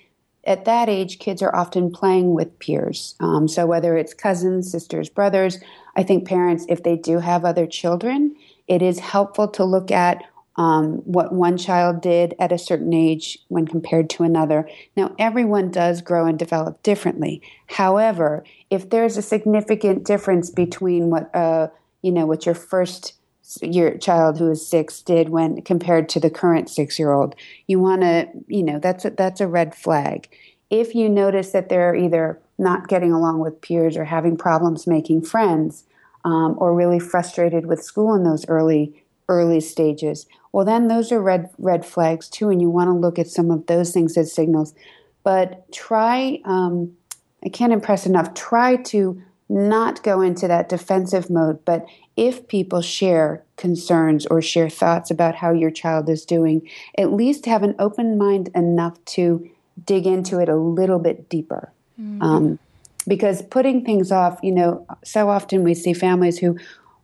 at 0.45 0.65
that 0.65 0.89
age, 0.89 1.19
kids 1.19 1.43
are 1.43 1.55
often 1.55 1.91
playing 1.91 2.35
with 2.35 2.59
peers. 2.59 3.15
Um, 3.21 3.49
so 3.49 3.67
whether 3.67 3.97
it's 3.97 4.15
cousins, 4.15 4.71
sisters, 4.71 5.09
brothers, 5.09 5.59
I 5.97 6.03
think 6.03 6.27
parents, 6.27 6.67
if 6.69 6.83
they 6.83 6.97
do 6.97 7.19
have 7.19 7.45
other 7.45 7.67
children, 7.67 8.37
it 8.69 8.83
is 8.83 9.01
helpful 9.01 9.49
to 9.49 9.65
look 9.65 9.91
at 9.91 10.23
um, 10.57 10.97
what 11.05 11.33
one 11.33 11.57
child 11.57 12.03
did 12.03 12.35
at 12.39 12.53
a 12.53 12.59
certain 12.59 12.93
age 12.93 13.39
when 13.49 13.67
compared 13.67 14.11
to 14.11 14.25
another. 14.25 14.69
Now, 14.97 15.15
everyone 15.19 15.71
does 15.71 16.03
grow 16.03 16.27
and 16.27 16.39
develop 16.39 16.83
differently. 16.83 17.41
However, 17.67 18.45
if 18.69 18.91
there's 18.91 19.17
a 19.17 19.23
significant 19.23 20.05
difference 20.05 20.51
between 20.51 21.09
what 21.09 21.35
uh, 21.35 21.69
you 22.03 22.13
know 22.13 22.27
what 22.27 22.47
your 22.47 22.55
first 22.55 23.15
your 23.63 23.97
child 23.99 24.39
who 24.39 24.51
is 24.51 24.67
six 24.67 25.03
did 25.03 25.31
when 25.31 25.61
compared 25.63 26.09
to 26.11 26.21
the 26.21 26.31
current 26.31 26.69
six 26.69 26.99
year 26.99 27.13
old, 27.13 27.35
you 27.67 27.79
want 27.79 28.03
to 28.03 28.29
you 28.47 28.63
know 28.63 28.79
that's 28.79 29.05
a, 29.05 29.11
that's 29.11 29.41
a 29.41 29.47
red 29.47 29.75
flag. 29.75 30.29
If 30.69 30.95
you 30.95 31.09
notice 31.09 31.51
that 31.53 31.69
they're 31.69 31.95
either 31.95 32.39
not 32.61 32.89
getting 32.89 33.13
along 33.13 33.41
with 33.41 33.61
peers 33.61 33.97
or 33.97 34.05
having 34.05 34.37
problems 34.37 34.87
making 34.87 35.23
friends 35.23 35.85
um, 36.25 36.55
or 36.59 36.75
really 36.75 37.01
frustrated 37.01 37.67
with 37.67 37.83
school 37.83 38.15
in 38.15 38.23
those 38.23 38.47
early 38.49 39.03
early 39.29 39.61
stages. 39.61 40.27
Well 40.53 40.65
then 40.65 40.89
those 40.89 41.11
are 41.13 41.23
red 41.23 41.51
red 41.59 41.87
flags 41.87 42.29
too 42.29 42.51
and 42.51 42.61
you 42.61 42.69
want 42.69 42.89
to 42.89 42.93
look 42.93 43.19
at 43.19 43.29
some 43.29 43.51
of 43.51 43.67
those 43.67 43.93
things 43.93 44.17
as 44.17 44.33
signals. 44.33 44.75
But 45.23 45.71
try 45.73 46.41
um, 46.45 46.93
i 47.45 47.49
can't 47.49 47.73
impress 47.73 48.07
enough 48.07 48.35
try 48.35 48.77
to 48.77 49.23
not 49.49 50.03
go 50.03 50.21
into 50.21 50.47
that 50.47 50.69
defensive 50.69 51.29
mode 51.29 51.65
but 51.65 51.85
if 52.17 52.47
people 52.47 52.81
share 52.81 53.43
concerns 53.57 54.27
or 54.27 54.41
share 54.41 54.71
thoughts 54.71 55.11
about 55.11 55.35
how 55.35 55.53
your 55.53 55.71
child 55.71 56.09
is 56.09 56.25
doing 56.25 56.69
at 56.97 57.13
least 57.13 57.47
have 57.47 57.63
an 57.63 57.75
open 57.79 58.17
mind 58.17 58.49
enough 58.55 59.03
to 59.05 59.49
dig 59.85 60.07
into 60.07 60.39
it 60.39 60.49
a 60.49 60.57
little 60.57 60.99
bit 60.99 61.29
deeper 61.29 61.73
Mm-hmm. 62.01 62.23
Um, 62.23 62.59
because 63.07 63.43
putting 63.43 63.85
things 63.85 64.13
off, 64.13 64.39
you 64.43 64.53
know, 64.53 64.87
so 65.05 65.29
often 65.29 65.65
we 65.65 65.75
see 65.75 65.93
families 65.93 66.39
who 66.39 66.59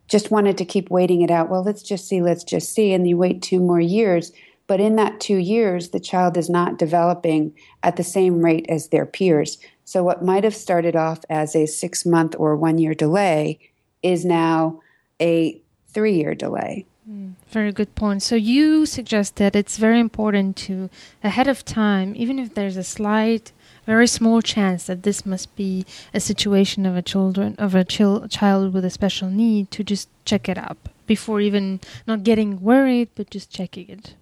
just 0.07 0.31
wanted 0.31 0.57
to 0.57 0.65
keep 0.65 0.89
waiting 0.89 1.21
it 1.21 1.31
out. 1.31 1.49
Well, 1.49 1.63
let's 1.63 1.83
just 1.83 2.07
see, 2.07 2.21
let's 2.21 2.43
just 2.43 2.73
see. 2.73 2.93
And 2.93 3.07
you 3.07 3.17
wait 3.17 3.41
two 3.41 3.59
more 3.59 3.79
years. 3.79 4.31
But 4.67 4.79
in 4.79 4.95
that 4.97 5.19
two 5.19 5.37
years, 5.37 5.89
the 5.89 5.99
child 5.99 6.37
is 6.37 6.49
not 6.49 6.77
developing 6.77 7.53
at 7.83 7.95
the 7.95 8.03
same 8.03 8.43
rate 8.43 8.65
as 8.69 8.89
their 8.89 9.05
peers. 9.05 9.57
So 9.85 10.03
what 10.03 10.23
might 10.23 10.43
have 10.43 10.55
started 10.55 10.95
off 10.95 11.19
as 11.29 11.55
a 11.55 11.65
six 11.65 12.05
month 12.05 12.35
or 12.37 12.55
one 12.55 12.77
year 12.77 12.93
delay 12.93 13.59
is 14.03 14.25
now 14.25 14.81
a 15.21 15.59
three 15.87 16.15
year 16.15 16.35
delay. 16.35 16.85
Mm, 17.09 17.33
very 17.49 17.71
good 17.71 17.95
point. 17.95 18.21
So 18.21 18.35
you 18.35 18.85
suggest 18.85 19.37
that 19.37 19.55
it's 19.55 19.77
very 19.77 19.99
important 19.99 20.57
to 20.67 20.89
ahead 21.23 21.47
of 21.47 21.63
time, 21.63 22.13
even 22.17 22.37
if 22.37 22.53
there's 22.53 22.75
a 22.75 22.83
slight 22.83 23.53
very 23.87 24.05
small 24.05 24.41
chance 24.41 24.85
that 24.85 25.03
this 25.03 25.25
must 25.25 25.55
be 25.55 25.85
a 26.13 26.19
situation 26.19 26.85
of 26.85 26.95
a 26.95 27.01
children 27.01 27.55
of 27.57 27.73
a 27.73 27.85
chil- 27.85 28.27
child 28.27 28.73
with 28.73 28.83
a 28.83 28.89
special 28.89 29.29
need 29.29 29.71
to 29.71 29.83
just 29.83 30.09
check 30.25 30.49
it 30.49 30.57
up 30.57 30.89
before 31.07 31.39
even 31.39 31.79
not 32.05 32.23
getting 32.23 32.61
worried 32.61 33.09
but 33.15 33.29
just 33.31 33.49
checking 33.49 33.87
it. 33.89 34.13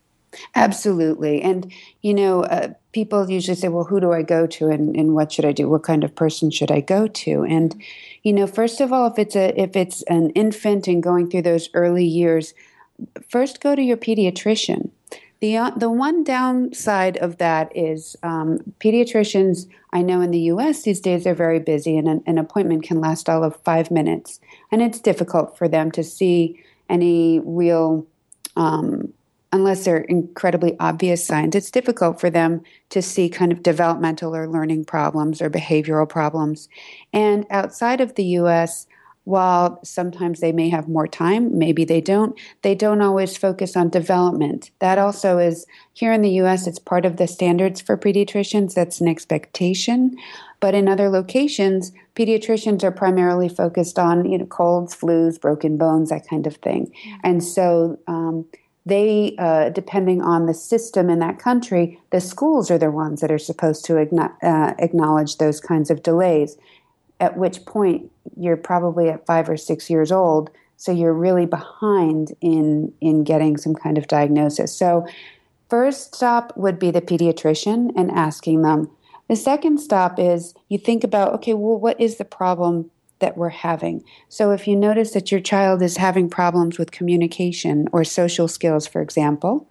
Absolutely. 0.54 1.42
And 1.42 1.72
you 2.02 2.14
know 2.14 2.44
uh, 2.44 2.74
people 2.94 3.30
usually 3.30 3.56
say 3.56 3.70
well 3.70 3.86
who 3.86 4.00
do 4.00 4.14
i 4.14 4.22
go 4.22 4.46
to 4.46 4.70
and, 4.70 4.96
and 4.96 5.16
what 5.16 5.32
should 5.32 5.46
i 5.46 5.52
do? 5.52 5.68
What 5.68 5.84
kind 5.84 6.04
of 6.04 6.16
person 6.16 6.52
should 6.52 6.72
i 6.72 6.80
go 6.80 7.08
to? 7.08 7.44
And 7.44 7.76
you 8.22 8.34
know 8.34 8.46
first 8.46 8.80
of 8.80 8.94
all 8.94 9.08
if 9.08 9.18
it's 9.18 9.36
a 9.36 9.60
if 9.60 9.76
it's 9.76 10.04
an 10.04 10.30
infant 10.32 10.88
and 10.88 11.02
going 11.02 11.30
through 11.30 11.42
those 11.44 11.70
early 11.74 12.06
years 12.06 12.54
first 13.28 13.62
go 13.62 13.76
to 13.76 13.82
your 13.82 13.98
pediatrician 13.98 14.92
the, 15.46 15.58
uh, 15.58 15.70
the 15.76 15.92
one 15.92 16.24
downside 16.24 17.18
of 17.18 17.38
that 17.38 17.72
is 17.78 18.16
um, 18.24 18.58
pediatricians, 18.80 19.70
I 19.94 20.02
know 20.02 20.20
in 20.22 20.32
the 20.32 20.40
US 20.40 20.82
these 20.82 21.00
days 21.00 21.24
they're 21.24 21.36
very 21.36 21.60
busy, 21.60 22.00
and 22.00 22.08
an, 22.08 22.24
an, 22.26 22.40
appointment 22.40 22.82
can 22.82 23.00
last 23.00 23.30
all 23.30 23.44
of 23.44 23.56
five 23.58 23.92
minutes. 23.92 24.40
And 24.72 24.82
it's 24.82 25.00
difficult 25.00 25.56
for 25.56 25.68
them 25.68 25.92
to 25.92 26.04
see 26.04 26.64
any 26.90 27.42
real, 27.46 28.08
um, 28.56 29.14
unless 29.54 29.86
they're 29.86 30.00
incredibly 30.00 30.76
obvious 30.80 31.24
signs, 31.24 31.54
it's 31.54 31.70
difficult 31.70 32.20
for 32.20 32.32
them 32.32 32.64
to 32.90 33.04
see 33.04 33.30
kind 33.30 33.52
of 33.52 33.62
developmental 33.62 34.36
or 34.36 34.50
learning 34.50 34.86
problems 34.86 35.44
or 35.44 35.50
behavioral 35.52 36.10
problems. 36.10 36.70
And 37.14 37.46
outside 37.52 38.02
of 38.02 38.16
the 38.16 38.26
US, 38.40 38.88
while 39.26 39.80
sometimes 39.84 40.40
they 40.40 40.52
may 40.52 40.70
have 40.70 40.88
more 40.88 41.08
time, 41.08 41.58
maybe 41.58 41.84
they 41.84 42.00
don't, 42.00 42.40
they 42.62 42.74
don't 42.74 43.02
always 43.02 43.36
focus 43.36 43.76
on 43.76 43.90
development. 43.90 44.72
That 44.80 44.98
also 44.98 45.40
is 45.40 45.66
here 45.94 46.14
in 46.14 46.22
the 46.22 46.42
US, 46.42 46.68
it's 46.68 46.80
part 46.80 47.06
of 47.06 47.18
the 47.18 47.28
standards 47.28 47.82
for 47.82 47.98
pediatricians. 47.98 48.74
That's 48.74 49.02
an 49.02 49.08
expectation. 49.08 50.16
But 50.60 50.76
in 50.76 50.88
other 50.88 51.10
locations, 51.10 51.92
pediatricians 52.16 52.84
are 52.84 52.92
primarily 52.92 53.50
focused 53.50 54.00
on, 54.00 54.30
you 54.32 54.38
know, 54.38 54.46
colds, 54.46 54.96
flus, 54.96 55.40
broken 55.42 55.78
bones, 55.78 56.10
that 56.10 56.28
kind 56.28 56.48
of 56.48 56.56
thing. 56.58 56.94
And 57.24 57.44
so, 57.44 58.00
um, 58.08 58.46
they, 58.86 59.36
uh, 59.40 59.70
depending 59.70 60.22
on 60.22 60.46
the 60.46 60.54
system 60.54 61.10
in 61.10 61.18
that 61.20 61.40
country, 61.40 62.00
the 62.12 62.22
schools 62.22 62.70
are 62.70 62.78
the 62.78 62.92
ones 62.92 63.22
that 63.22 63.32
are 63.32 63.40
supposed 63.40 63.84
to 63.86 63.98
uh, 63.98 64.74
acknowledge 64.78 65.38
those 65.38 65.60
kinds 65.60 65.90
of 65.90 66.04
delays 66.04 66.56
at 67.20 67.38
which 67.38 67.66
point 67.66 68.12
you're 68.38 68.58
probably 68.58 69.10
at 69.10 69.26
five 69.26 69.50
or 69.50 69.58
six 69.58 69.90
years 69.90 70.12
old 70.12 70.50
so 70.78 70.92
you're 70.92 71.14
really 71.14 71.46
behind 71.46 72.34
in 72.42 72.94
in 73.02 73.24
getting 73.24 73.58
some 73.58 73.76
kind 73.76 73.98
of 73.98 74.08
diagnosis. 74.08 74.76
So 74.76 75.08
first 75.70 76.16
stop 76.16 76.54
would 76.56 76.80
be 76.80 76.92
the 76.92 77.02
pediatrician 77.02 77.92
and 77.96 78.12
asking 78.12 78.62
them. 78.62 78.90
The 79.30 79.36
second 79.36 79.80
stop 79.80 80.20
is 80.20 80.54
you 80.70 80.78
think 80.78 81.04
about 81.04 81.34
okay 81.36 81.54
well 81.54 81.80
what 81.80 82.00
is 82.00 82.18
the 82.18 82.26
problem 82.26 82.92
that 83.20 83.38
we're 83.38 83.50
having? 83.50 84.04
So 84.28 84.52
if 84.52 84.68
you 84.68 84.76
notice 84.76 85.12
that 85.12 85.32
your 85.32 85.40
child 85.40 85.82
is 85.82 85.98
having 85.98 86.30
problems 86.30 86.78
with 86.78 86.92
communication 86.92 87.88
or 87.94 88.04
social 88.04 88.48
skills 88.48 88.86
for 88.86 89.02
example 89.02 89.70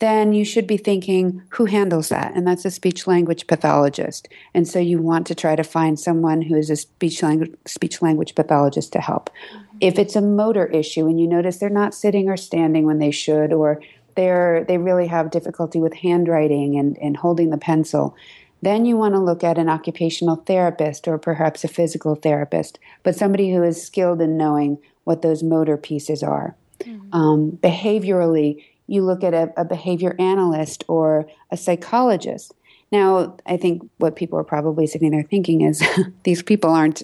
then 0.00 0.32
you 0.32 0.44
should 0.44 0.66
be 0.66 0.76
thinking, 0.76 1.42
who 1.50 1.66
handles 1.66 2.08
that? 2.08 2.32
And 2.34 2.46
that's 2.46 2.64
a 2.64 2.70
speech 2.70 3.06
language 3.06 3.46
pathologist. 3.46 4.28
And 4.52 4.66
so 4.66 4.78
you 4.78 5.00
want 5.00 5.26
to 5.28 5.34
try 5.34 5.56
to 5.56 5.64
find 5.64 5.98
someone 5.98 6.42
who 6.42 6.56
is 6.56 6.68
a 6.68 6.76
speech 6.76 7.22
language, 7.22 7.54
speech 7.66 8.02
language 8.02 8.34
pathologist 8.34 8.92
to 8.92 9.00
help. 9.00 9.30
Mm-hmm. 9.30 9.76
If 9.80 9.98
it's 9.98 10.16
a 10.16 10.20
motor 10.20 10.66
issue 10.66 11.06
and 11.06 11.20
you 11.20 11.26
notice 11.26 11.58
they're 11.58 11.70
not 11.70 11.94
sitting 11.94 12.28
or 12.28 12.36
standing 12.36 12.86
when 12.86 12.98
they 12.98 13.10
should, 13.10 13.52
or 13.52 13.80
they're, 14.16 14.64
they 14.64 14.78
really 14.78 15.06
have 15.06 15.30
difficulty 15.30 15.80
with 15.80 15.94
handwriting 15.94 16.76
and, 16.76 16.98
and 16.98 17.16
holding 17.16 17.50
the 17.50 17.58
pencil, 17.58 18.16
then 18.62 18.84
you 18.84 18.96
want 18.96 19.14
to 19.14 19.20
look 19.20 19.44
at 19.44 19.58
an 19.58 19.68
occupational 19.68 20.36
therapist 20.36 21.06
or 21.06 21.18
perhaps 21.18 21.64
a 21.64 21.68
physical 21.68 22.14
therapist, 22.14 22.78
but 23.02 23.14
somebody 23.14 23.52
who 23.52 23.62
is 23.62 23.82
skilled 23.82 24.20
in 24.20 24.36
knowing 24.36 24.78
what 25.04 25.22
those 25.22 25.42
motor 25.42 25.76
pieces 25.76 26.22
are. 26.22 26.56
Mm-hmm. 26.80 27.14
Um, 27.14 27.58
behaviorally, 27.62 28.64
you 28.86 29.02
look 29.02 29.24
at 29.24 29.34
a, 29.34 29.52
a 29.56 29.64
behavior 29.64 30.14
analyst 30.18 30.84
or 30.88 31.26
a 31.50 31.56
psychologist. 31.56 32.54
Now, 32.92 33.36
I 33.46 33.56
think 33.56 33.88
what 33.98 34.16
people 34.16 34.38
are 34.38 34.44
probably 34.44 34.86
sitting 34.86 35.10
there 35.10 35.22
thinking 35.22 35.62
is 35.62 35.82
these 36.24 36.42
people 36.42 36.70
aren't 36.70 37.02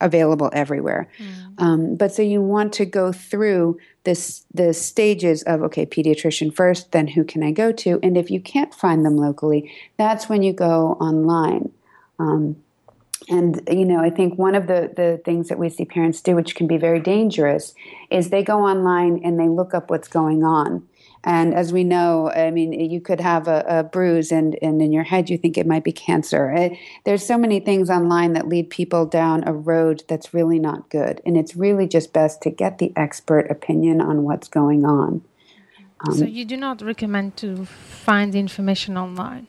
available 0.00 0.50
everywhere. 0.52 1.08
Mm. 1.18 1.62
Um, 1.62 1.96
but 1.96 2.12
so 2.12 2.22
you 2.22 2.40
want 2.40 2.72
to 2.74 2.84
go 2.84 3.12
through 3.12 3.78
this 4.04 4.44
the 4.54 4.72
stages 4.72 5.42
of 5.42 5.62
okay, 5.62 5.84
pediatrician 5.84 6.54
first, 6.54 6.92
then 6.92 7.08
who 7.08 7.24
can 7.24 7.42
I 7.42 7.50
go 7.50 7.72
to? 7.72 7.98
And 8.02 8.16
if 8.16 8.30
you 8.30 8.40
can't 8.40 8.72
find 8.72 9.04
them 9.04 9.16
locally, 9.16 9.72
that's 9.96 10.28
when 10.28 10.42
you 10.42 10.52
go 10.52 10.92
online. 11.00 11.72
Um, 12.18 12.56
and 13.28 13.60
you 13.68 13.84
know, 13.84 14.00
I 14.00 14.10
think 14.10 14.38
one 14.38 14.54
of 14.54 14.66
the 14.66 14.92
the 14.94 15.20
things 15.24 15.48
that 15.48 15.58
we 15.58 15.68
see 15.68 15.84
parents 15.84 16.20
do, 16.22 16.36
which 16.36 16.54
can 16.54 16.66
be 16.66 16.78
very 16.78 17.00
dangerous, 17.00 17.74
is 18.10 18.30
they 18.30 18.42
go 18.42 18.60
online 18.60 19.20
and 19.24 19.38
they 19.38 19.48
look 19.48 19.74
up 19.74 19.90
what's 19.90 20.08
going 20.08 20.44
on. 20.44 20.86
And 21.28 21.52
as 21.52 21.74
we 21.74 21.84
know, 21.84 22.30
I 22.30 22.50
mean, 22.50 22.72
you 22.72 23.02
could 23.02 23.20
have 23.20 23.48
a, 23.48 23.62
a 23.68 23.82
bruise 23.82 24.32
and, 24.32 24.56
and 24.62 24.80
in 24.80 24.92
your 24.92 25.02
head 25.02 25.28
you 25.28 25.36
think 25.36 25.58
it 25.58 25.66
might 25.66 25.84
be 25.84 25.92
cancer. 25.92 26.50
It, 26.50 26.78
there's 27.04 27.24
so 27.24 27.36
many 27.36 27.60
things 27.60 27.90
online 27.90 28.32
that 28.32 28.48
lead 28.48 28.70
people 28.70 29.04
down 29.04 29.46
a 29.46 29.52
road 29.52 30.04
that's 30.08 30.32
really 30.32 30.58
not 30.58 30.88
good. 30.88 31.20
And 31.26 31.36
it's 31.36 31.54
really 31.54 31.86
just 31.86 32.14
best 32.14 32.40
to 32.44 32.50
get 32.50 32.78
the 32.78 32.94
expert 32.96 33.50
opinion 33.50 34.00
on 34.00 34.22
what's 34.22 34.48
going 34.48 34.86
on. 34.86 35.22
Um, 36.00 36.14
so 36.14 36.24
you 36.24 36.46
do 36.46 36.56
not 36.56 36.80
recommend 36.80 37.36
to 37.38 37.66
find 37.66 38.34
information 38.34 38.96
online? 38.96 39.48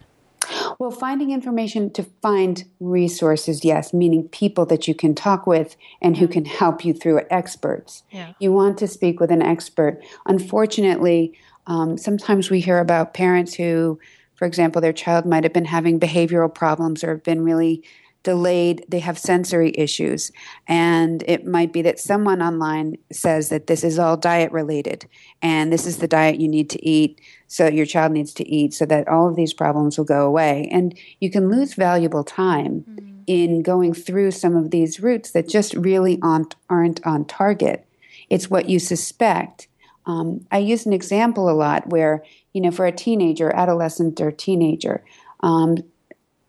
Well, 0.79 0.91
finding 0.91 1.31
information 1.31 1.91
to 1.91 2.03
find 2.21 2.65
resources, 2.81 3.63
yes, 3.63 3.93
meaning 3.93 4.27
people 4.27 4.65
that 4.65 4.87
you 4.87 4.95
can 4.95 5.15
talk 5.15 5.47
with 5.47 5.77
and 6.01 6.17
who 6.17 6.27
can 6.27 6.43
help 6.43 6.83
you 6.83 6.93
through 6.93 7.19
it, 7.19 7.27
experts. 7.29 8.03
Yeah. 8.11 8.33
You 8.39 8.51
want 8.51 8.77
to 8.79 8.87
speak 8.87 9.21
with 9.21 9.31
an 9.31 9.41
expert. 9.41 10.01
Unfortunately, 10.25 11.37
um, 11.69 11.97
sometimes 11.97 12.49
we 12.49 12.59
hear 12.59 12.79
about 12.79 13.13
parents 13.13 13.53
who, 13.53 13.99
for 14.35 14.45
example, 14.45 14.81
their 14.81 14.91
child 14.91 15.25
might 15.25 15.43
have 15.43 15.53
been 15.53 15.65
having 15.65 15.99
behavioral 15.99 16.53
problems 16.53 17.03
or 17.03 17.11
have 17.11 17.23
been 17.23 17.43
really 17.43 17.83
delayed, 18.23 18.83
they 18.89 18.99
have 18.99 19.17
sensory 19.17 19.71
issues. 19.75 20.31
And 20.67 21.23
it 21.25 21.45
might 21.45 21.71
be 21.71 21.81
that 21.83 21.99
someone 21.99 22.41
online 22.41 22.97
says 23.11 23.47
that 23.49 23.67
this 23.67 23.83
is 23.83 23.97
all 23.97 24.17
diet 24.17 24.51
related 24.51 25.07
and 25.41 25.71
this 25.71 25.85
is 25.85 25.99
the 25.99 26.07
diet 26.07 26.39
you 26.39 26.49
need 26.49 26.69
to 26.71 26.85
eat, 26.85 27.21
so 27.47 27.67
your 27.67 27.85
child 27.85 28.11
needs 28.11 28.33
to 28.33 28.49
eat, 28.49 28.73
so 28.73 28.85
that 28.87 29.07
all 29.07 29.29
of 29.29 29.37
these 29.37 29.53
problems 29.53 29.97
will 29.97 30.05
go 30.05 30.25
away. 30.25 30.67
And 30.71 30.97
you 31.21 31.31
can 31.31 31.49
lose 31.49 31.75
valuable 31.75 32.25
time 32.25 32.83
mm-hmm. 32.89 33.21
in 33.27 33.61
going 33.61 33.93
through 33.93 34.31
some 34.31 34.55
of 34.55 34.71
these 34.71 34.99
routes 34.99 35.31
that 35.31 35.47
just 35.47 35.73
really 35.75 36.19
aren't, 36.21 36.55
aren't 36.69 37.05
on 37.05 37.23
target. 37.23 37.85
It's 38.29 38.49
what 38.49 38.69
you 38.69 38.79
suspect 38.79 39.68
um, 40.09 40.43
I 40.51 40.57
use 40.57 40.87
an 40.87 40.93
example 40.93 41.49
a 41.49 41.53
lot 41.53 41.87
where, 41.87 42.23
you 42.53 42.61
know, 42.61 42.71
for 42.71 42.87
a 42.87 42.91
teenager, 42.91 43.55
adolescent, 43.55 44.19
or 44.19 44.31
teenager, 44.31 45.05
um, 45.41 45.77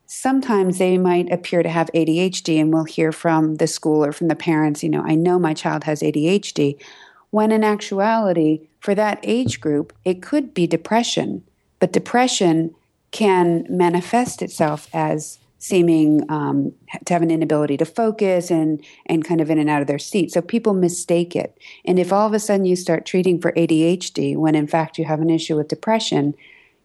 sometimes 0.07 0.79
they 0.79 0.97
might 0.97 1.31
appear 1.31 1.62
to 1.62 1.69
have 1.69 1.90
ADHD, 1.95 2.59
and 2.59 2.73
we'll 2.73 2.85
hear 2.85 3.12
from 3.12 3.57
the 3.57 3.67
school 3.67 4.02
or 4.02 4.12
from 4.12 4.29
the 4.29 4.35
parents, 4.35 4.83
you 4.83 4.88
know, 4.88 5.02
I 5.07 5.14
know 5.14 5.38
my 5.38 5.52
child 5.52 5.85
has 5.85 6.00
ADHD. 6.00 6.81
When 7.29 7.52
in 7.52 7.62
actuality, 7.62 8.67
for 8.81 8.95
that 8.95 9.21
age 9.23 9.61
group, 9.61 9.93
it 10.07 10.23
could 10.23 10.55
be 10.55 10.67
depression, 10.67 11.45
but 11.81 11.93
depression 11.93 12.75
can 13.11 13.67
manifest 13.69 14.40
itself 14.40 14.88
as 14.95 15.38
seeming 15.61 16.25
um, 16.31 16.73
to 17.05 17.12
have 17.12 17.23
an 17.23 17.31
inability 17.31 17.76
to 17.76 17.85
focus 17.85 18.50
and 18.50 18.83
and 19.07 19.25
kind 19.25 19.40
of 19.40 19.50
in 19.50 19.59
and 19.59 19.71
out 19.71 19.83
of 19.83 19.87
their 19.87 19.99
seat. 19.99 20.33
So 20.33 20.40
people 20.40 20.73
mistake 20.73 21.37
it. 21.37 21.57
And 21.85 21.99
if 21.99 22.12
all 22.12 22.26
of 22.26 22.33
a 22.33 22.40
sudden 22.40 22.64
you 22.64 22.75
start 22.75 23.07
treating 23.07 23.40
for 23.40 23.52
ADHD 23.52 24.37
when 24.37 24.55
in 24.55 24.67
fact 24.67 24.99
you 24.99 25.05
have 25.05 25.21
an 25.21 25.31
issue 25.31 25.57
with 25.57 25.69
depression, 25.69 26.35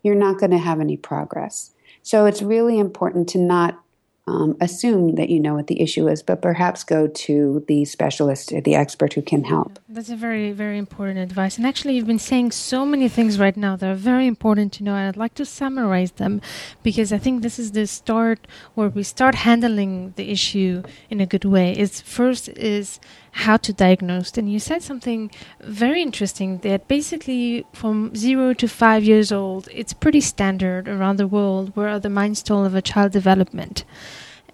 you're 0.03 0.13
not 0.13 0.39
going 0.39 0.51
to 0.51 0.57
have 0.57 0.79
any 0.79 0.97
progress. 0.97 1.71
So 2.03 2.25
it's 2.25 2.41
really 2.41 2.77
important 2.77 3.29
to 3.29 3.39
not 3.39 3.81
um, 4.27 4.57
assume 4.59 5.15
that 5.15 5.29
you 5.29 5.39
know 5.39 5.53
what 5.53 5.67
the 5.67 5.81
issue 5.81 6.07
is, 6.07 6.23
but 6.23 6.41
perhaps 6.41 6.83
go 6.83 7.07
to 7.07 7.63
the 7.67 7.85
specialist 7.85 8.53
the 8.63 8.73
expert 8.73 9.13
who 9.13 9.21
can 9.21 9.43
help. 9.43 9.77
That's 9.87 10.09
a 10.09 10.15
very, 10.15 10.51
very 10.51 10.79
important 10.79 11.19
advice. 11.19 11.57
And 11.57 11.67
actually, 11.67 11.95
you've 11.95 12.07
been 12.07 12.17
saying 12.17 12.51
so 12.51 12.85
many 12.85 13.07
things 13.07 13.37
right 13.37 13.55
now 13.55 13.75
that 13.75 13.87
are 13.87 13.95
very 13.95 14.25
important 14.25 14.73
to 14.73 14.83
know, 14.83 14.95
and 14.95 15.07
I'd 15.07 15.17
like 15.17 15.35
to 15.35 15.45
summarize 15.45 16.13
them 16.13 16.41
because 16.81 17.13
I 17.13 17.19
think 17.19 17.43
this 17.43 17.59
is 17.59 17.73
the 17.73 17.85
start 17.85 18.47
where 18.73 18.89
we 18.89 19.03
start 19.03 19.35
handling 19.35 20.13
the 20.15 20.31
issue 20.31 20.81
in 21.09 21.21
a 21.21 21.27
good 21.27 21.45
way. 21.45 21.77
Is 21.77 22.01
first 22.01 22.49
is 22.49 22.99
how 23.35 23.57
to 23.57 23.73
diagnose. 23.73 24.37
And 24.37 24.49
you 24.49 24.59
said 24.59 24.81
something 24.81 25.29
very 25.59 26.01
interesting 26.01 26.59
that 26.59 26.87
basically 26.87 27.65
from 27.73 28.15
zero 28.15 28.53
to 28.53 28.67
five 28.67 29.03
years 29.03 29.29
old, 29.29 29.67
it's 29.73 29.91
pretty 29.91 30.21
standard 30.21 30.87
around 30.87 31.17
the 31.17 31.27
world 31.27 31.75
where 31.75 31.89
are 31.89 31.99
the 31.99 32.09
milestone 32.09 32.65
of 32.65 32.75
a 32.75 32.81
child 32.81 33.11
development. 33.11 33.83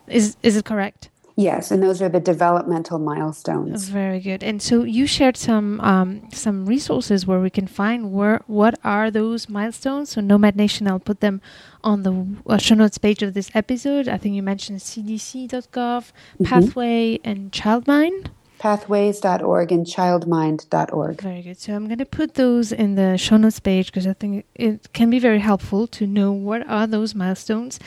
Is 0.07 0.35
is 0.41 0.57
it 0.57 0.65
correct? 0.65 1.09
Yes, 1.37 1.71
and 1.71 1.81
those 1.81 2.01
are 2.01 2.09
the 2.09 2.19
developmental 2.19 2.97
milestones. 2.97 3.87
Very 3.87 4.19
good. 4.19 4.43
And 4.43 4.61
so 4.61 4.83
you 4.83 5.05
shared 5.05 5.37
some 5.37 5.79
um, 5.81 6.27
some 6.33 6.65
resources 6.65 7.27
where 7.27 7.39
we 7.39 7.51
can 7.51 7.67
find 7.67 8.11
where 8.11 8.41
what 8.47 8.79
are 8.83 9.11
those 9.11 9.47
milestones. 9.47 10.09
So 10.09 10.21
Nomad 10.21 10.55
Nation, 10.55 10.87
I'll 10.87 10.99
put 10.99 11.19
them 11.19 11.39
on 11.83 12.01
the 12.01 12.13
uh, 12.47 12.57
show 12.57 12.75
notes 12.75 12.97
page 12.97 13.21
of 13.21 13.35
this 13.35 13.51
episode. 13.53 14.07
I 14.07 14.17
think 14.17 14.33
you 14.33 14.41
mentioned 14.43 14.79
CDC.gov, 14.79 15.69
mm-hmm. 15.69 16.43
Pathway, 16.45 17.19
and 17.23 17.51
Childmind 17.51 18.31
pathways.org 18.61 19.71
and 19.71 19.87
childmind.org. 19.87 21.19
Very 21.19 21.41
good. 21.41 21.59
So 21.59 21.73
I'm 21.73 21.87
going 21.87 21.97
to 21.97 22.05
put 22.05 22.35
those 22.35 22.71
in 22.71 22.93
the 22.93 23.17
show 23.17 23.37
notes 23.37 23.59
page 23.59 23.87
because 23.87 24.05
I 24.05 24.13
think 24.13 24.45
it 24.53 24.93
can 24.93 25.09
be 25.09 25.17
very 25.17 25.39
helpful 25.39 25.87
to 25.87 26.05
know 26.05 26.31
what 26.31 26.69
are 26.69 26.85
those 26.85 27.15
milestones. 27.15 27.79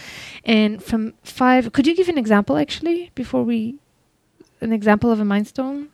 And 0.44 0.82
from 0.82 1.14
five, 1.22 1.72
could 1.72 1.86
you 1.86 1.94
give 1.94 2.08
an 2.08 2.18
example 2.18 2.56
actually 2.56 3.12
before 3.14 3.44
we, 3.44 3.76
an 4.60 4.72
example 4.72 5.12
of 5.12 5.20
a 5.20 5.24
milestone? 5.24 5.90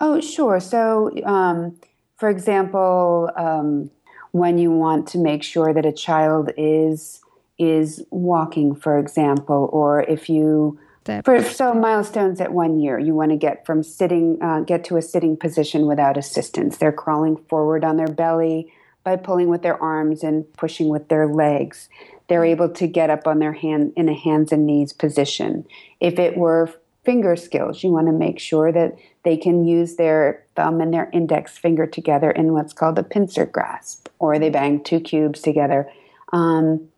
Oh, 0.00 0.20
sure. 0.20 0.60
So, 0.60 1.10
um, 1.24 1.76
for 2.16 2.28
example, 2.28 3.32
um, 3.36 3.90
when 4.30 4.58
you 4.58 4.70
want 4.70 5.08
to 5.08 5.18
make 5.18 5.42
sure 5.42 5.74
that 5.74 5.84
a 5.84 5.92
child 5.92 6.52
is 6.56 7.20
is 7.58 8.02
walking, 8.10 8.74
for 8.76 8.96
example, 8.96 9.68
or 9.72 10.02
if 10.02 10.30
you 10.30 10.78
for, 11.24 11.42
so 11.42 11.72
milestones 11.74 12.40
at 12.40 12.52
one 12.52 12.78
year, 12.78 12.98
you 12.98 13.14
want 13.14 13.30
to 13.30 13.36
get 13.36 13.64
from 13.64 13.82
sitting, 13.82 14.38
uh, 14.42 14.60
get 14.60 14.84
to 14.84 14.96
a 14.96 15.02
sitting 15.02 15.36
position 15.36 15.86
without 15.86 16.16
assistance. 16.16 16.76
They're 16.76 16.92
crawling 16.92 17.36
forward 17.36 17.84
on 17.84 17.96
their 17.96 18.08
belly 18.08 18.72
by 19.02 19.16
pulling 19.16 19.48
with 19.48 19.62
their 19.62 19.82
arms 19.82 20.22
and 20.22 20.50
pushing 20.54 20.88
with 20.88 21.08
their 21.08 21.26
legs. 21.26 21.88
They're 22.28 22.44
able 22.44 22.68
to 22.68 22.86
get 22.86 23.10
up 23.10 23.26
on 23.26 23.38
their 23.38 23.54
hand 23.54 23.92
in 23.96 24.08
a 24.08 24.14
hands 24.14 24.52
and 24.52 24.66
knees 24.66 24.92
position. 24.92 25.66
If 26.00 26.18
it 26.18 26.36
were 26.36 26.70
finger 27.04 27.34
skills, 27.34 27.82
you 27.82 27.90
want 27.90 28.06
to 28.06 28.12
make 28.12 28.38
sure 28.38 28.70
that 28.70 28.96
they 29.24 29.36
can 29.36 29.64
use 29.64 29.96
their 29.96 30.44
thumb 30.54 30.80
and 30.80 30.92
their 30.92 31.10
index 31.12 31.56
finger 31.56 31.86
together 31.86 32.30
in 32.30 32.52
what's 32.52 32.72
called 32.72 32.98
a 32.98 33.02
pincer 33.02 33.46
grasp, 33.46 34.08
or 34.18 34.38
they 34.38 34.50
bang 34.50 34.82
two 34.84 35.00
cubes 35.00 35.40
together. 35.40 35.90
Um, 36.32 36.88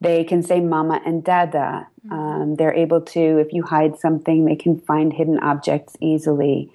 they 0.00 0.24
can 0.24 0.42
say 0.42 0.60
mama 0.60 1.00
and 1.04 1.22
dada. 1.22 1.86
Mm-hmm. 2.06 2.12
Um, 2.12 2.54
they're 2.56 2.74
able 2.74 3.00
to, 3.02 3.38
if 3.38 3.52
you 3.52 3.62
hide 3.62 3.98
something, 3.98 4.44
they 4.44 4.56
can 4.56 4.80
find 4.80 5.12
hidden 5.12 5.38
objects 5.40 5.96
easily. 6.00 6.70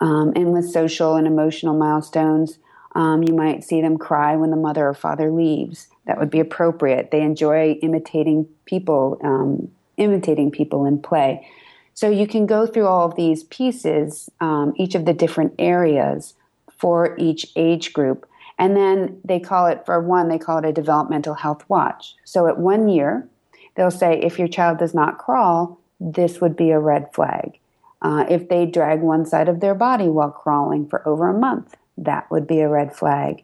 Um, 0.00 0.32
and 0.36 0.52
with 0.52 0.70
social 0.70 1.16
and 1.16 1.26
emotional 1.26 1.76
milestones, 1.76 2.58
um, 2.94 3.22
you 3.22 3.34
might 3.34 3.62
see 3.64 3.80
them 3.80 3.98
cry 3.98 4.36
when 4.36 4.50
the 4.50 4.56
mother 4.56 4.88
or 4.88 4.94
father 4.94 5.30
leaves. 5.30 5.88
That 6.06 6.18
would 6.18 6.30
be 6.30 6.40
appropriate. 6.40 7.10
They 7.10 7.22
enjoy 7.22 7.72
imitating 7.82 8.48
people, 8.64 9.20
um, 9.22 9.70
imitating 9.96 10.50
people 10.50 10.86
in 10.86 11.00
play. 11.00 11.46
So 11.94 12.08
you 12.08 12.26
can 12.26 12.46
go 12.46 12.66
through 12.66 12.86
all 12.86 13.06
of 13.06 13.16
these 13.16 13.44
pieces, 13.44 14.30
um, 14.40 14.72
each 14.76 14.94
of 14.94 15.04
the 15.04 15.12
different 15.12 15.54
areas 15.58 16.34
for 16.78 17.14
each 17.18 17.52
age 17.56 17.92
group, 17.92 18.26
and 18.60 18.76
then 18.76 19.18
they 19.24 19.40
call 19.40 19.66
it, 19.66 19.84
for 19.84 19.98
one, 20.00 20.28
they 20.28 20.38
call 20.38 20.58
it 20.58 20.64
a 20.66 20.72
developmental 20.72 21.34
health 21.34 21.64
watch. 21.68 22.14
So 22.24 22.46
at 22.46 22.58
one 22.58 22.88
year, 22.88 23.26
they'll 23.74 23.90
say 23.90 24.20
if 24.20 24.38
your 24.38 24.48
child 24.48 24.78
does 24.78 24.94
not 24.94 25.18
crawl, 25.18 25.80
this 25.98 26.40
would 26.40 26.54
be 26.54 26.70
a 26.70 26.78
red 26.78 27.12
flag. 27.12 27.58
Uh, 28.02 28.24
if 28.30 28.48
they 28.48 28.66
drag 28.66 29.00
one 29.00 29.26
side 29.26 29.48
of 29.48 29.60
their 29.60 29.74
body 29.74 30.08
while 30.08 30.30
crawling 30.30 30.86
for 30.86 31.06
over 31.08 31.28
a 31.28 31.38
month, 31.38 31.74
that 31.98 32.30
would 32.30 32.46
be 32.46 32.60
a 32.60 32.68
red 32.68 32.94
flag. 32.94 33.42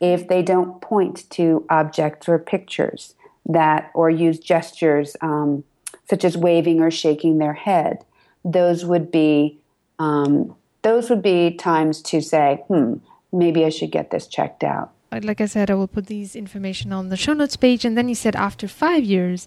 if 0.00 0.28
they 0.28 0.42
don't 0.42 0.80
point 0.80 1.28
to 1.30 1.64
objects 1.70 2.28
or 2.28 2.38
pictures 2.38 3.14
that 3.46 3.90
or 3.94 4.10
use 4.10 4.38
gestures 4.38 5.16
um, 5.20 5.64
such 6.08 6.24
as 6.24 6.36
waving 6.36 6.80
or 6.80 6.90
shaking 6.90 7.38
their 7.38 7.54
head 7.54 8.04
those 8.44 8.84
would 8.84 9.10
be 9.10 9.58
um, 9.98 10.54
those 10.82 11.10
would 11.10 11.22
be 11.22 11.50
times 11.54 12.00
to 12.00 12.20
say 12.20 12.62
hmm 12.68 12.94
maybe 13.32 13.64
i 13.64 13.68
should 13.68 13.90
get 13.90 14.10
this 14.10 14.26
checked 14.26 14.64
out 14.64 14.92
like 15.22 15.40
i 15.40 15.46
said 15.46 15.70
i 15.70 15.74
will 15.74 15.88
put 15.88 16.06
these 16.06 16.36
information 16.36 16.92
on 16.92 17.08
the 17.08 17.16
show 17.16 17.32
notes 17.32 17.56
page 17.56 17.84
and 17.84 17.96
then 17.96 18.08
you 18.08 18.14
said 18.14 18.36
after 18.36 18.68
five 18.68 19.04
years 19.04 19.46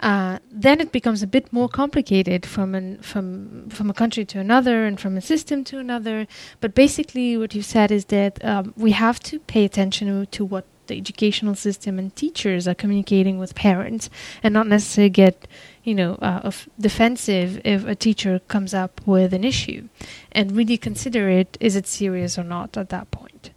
uh, 0.00 0.38
then 0.50 0.80
it 0.80 0.92
becomes 0.92 1.22
a 1.22 1.26
bit 1.26 1.52
more 1.52 1.68
complicated 1.68 2.46
from 2.46 2.74
an, 2.74 2.98
from 3.02 3.68
from 3.68 3.90
a 3.90 3.94
country 3.94 4.24
to 4.24 4.38
another 4.38 4.86
and 4.86 4.98
from 4.98 5.16
a 5.16 5.20
system 5.20 5.62
to 5.64 5.78
another. 5.78 6.26
But 6.60 6.74
basically, 6.74 7.36
what 7.36 7.54
you 7.54 7.62
said 7.62 7.90
is 7.90 8.06
that 8.06 8.42
um, 8.42 8.72
we 8.76 8.92
have 8.92 9.20
to 9.24 9.38
pay 9.40 9.64
attention 9.64 10.26
to 10.26 10.44
what 10.44 10.64
the 10.90 10.98
educational 10.98 11.54
system 11.54 11.98
and 11.98 12.14
teachers 12.14 12.68
are 12.68 12.74
communicating 12.74 13.38
with 13.38 13.54
parents, 13.54 14.10
and 14.42 14.52
not 14.52 14.66
necessarily 14.66 15.10
get 15.10 15.48
you 15.82 15.94
know 15.94 16.14
uh, 16.16 16.50
defensive 16.78 17.60
if 17.64 17.86
a 17.86 17.94
teacher 17.94 18.40
comes 18.48 18.74
up 18.74 19.00
with 19.06 19.32
an 19.32 19.44
issue, 19.44 19.88
and 20.32 20.52
really 20.52 20.76
consider 20.76 21.30
it 21.30 21.56
is 21.60 21.74
it 21.76 21.86
serious 21.86 22.38
or 22.38 22.44
not 22.44 22.76
at 22.76 22.90
that 22.90 23.10
point. 23.10 23.50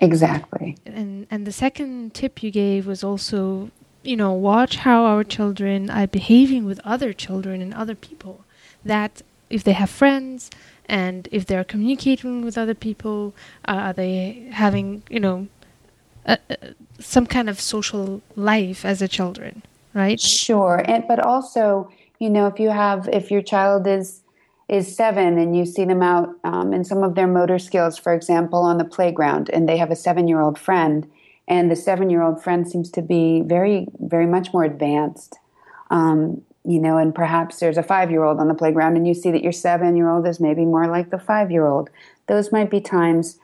Exactly. 0.00 0.76
And 0.86 1.26
and 1.30 1.46
the 1.46 1.52
second 1.52 2.14
tip 2.14 2.42
you 2.42 2.50
gave 2.50 2.86
was 2.86 3.04
also 3.04 3.70
you 4.06 4.16
know, 4.16 4.32
watch 4.32 4.76
how 4.76 5.04
our 5.04 5.24
children 5.24 5.90
are 5.90 6.06
behaving 6.06 6.64
with 6.64 6.80
other 6.84 7.12
children 7.12 7.60
and 7.60 7.74
other 7.74 7.94
people. 7.94 8.44
That 8.84 9.22
if 9.50 9.64
they 9.64 9.72
have 9.72 9.90
friends 9.90 10.50
and 10.88 11.28
if 11.32 11.44
they're 11.44 11.64
communicating 11.64 12.42
with 12.42 12.56
other 12.56 12.74
people, 12.74 13.34
uh, 13.66 13.72
are 13.72 13.92
they 13.92 14.48
having, 14.52 15.02
you 15.10 15.20
know, 15.20 15.48
some 16.98 17.26
kind 17.26 17.48
of 17.48 17.60
social 17.60 18.22
life 18.34 18.84
as 18.84 19.02
a 19.02 19.08
children, 19.08 19.62
right? 19.94 20.20
Sure, 20.20 20.82
and 20.86 21.04
but 21.06 21.18
also, 21.18 21.90
you 22.18 22.30
know, 22.30 22.46
if 22.46 22.58
you 22.58 22.70
have, 22.70 23.08
if 23.12 23.30
your 23.30 23.42
child 23.42 23.86
is 23.86 24.22
is 24.68 24.96
seven 24.96 25.38
and 25.38 25.56
you 25.56 25.64
see 25.64 25.84
them 25.84 26.02
out 26.02 26.28
um, 26.42 26.72
in 26.72 26.82
some 26.82 27.04
of 27.04 27.14
their 27.14 27.28
motor 27.28 27.56
skills, 27.58 27.96
for 27.96 28.12
example, 28.12 28.60
on 28.60 28.78
the 28.78 28.84
playground, 28.84 29.48
and 29.52 29.68
they 29.68 29.76
have 29.76 29.92
a 29.92 29.96
seven 29.96 30.26
year 30.26 30.40
old 30.40 30.58
friend 30.58 31.08
and 31.48 31.70
the 31.70 31.76
seven 31.76 32.10
year 32.10 32.22
old 32.22 32.42
friend 32.42 32.68
seems 32.68 32.90
to 32.90 33.02
be 33.02 33.42
very, 33.42 33.86
very 34.00 34.26
much 34.26 34.52
more 34.52 34.64
advanced. 34.64 35.38
Um, 35.90 36.42
you 36.64 36.80
know, 36.80 36.98
and 36.98 37.14
perhaps 37.14 37.60
there's 37.60 37.78
a 37.78 37.82
five 37.82 38.10
year 38.10 38.24
old 38.24 38.40
on 38.40 38.48
the 38.48 38.54
playground, 38.54 38.96
and 38.96 39.06
you 39.06 39.14
see 39.14 39.30
that 39.30 39.42
your 39.42 39.52
seven 39.52 39.96
year 39.96 40.08
old 40.08 40.26
is 40.26 40.40
maybe 40.40 40.64
more 40.64 40.88
like 40.88 41.10
the 41.10 41.18
five 41.18 41.50
year 41.50 41.66
old. 41.66 41.90
Those 42.26 42.50
might 42.50 42.70
be 42.70 42.80
times 42.80 43.38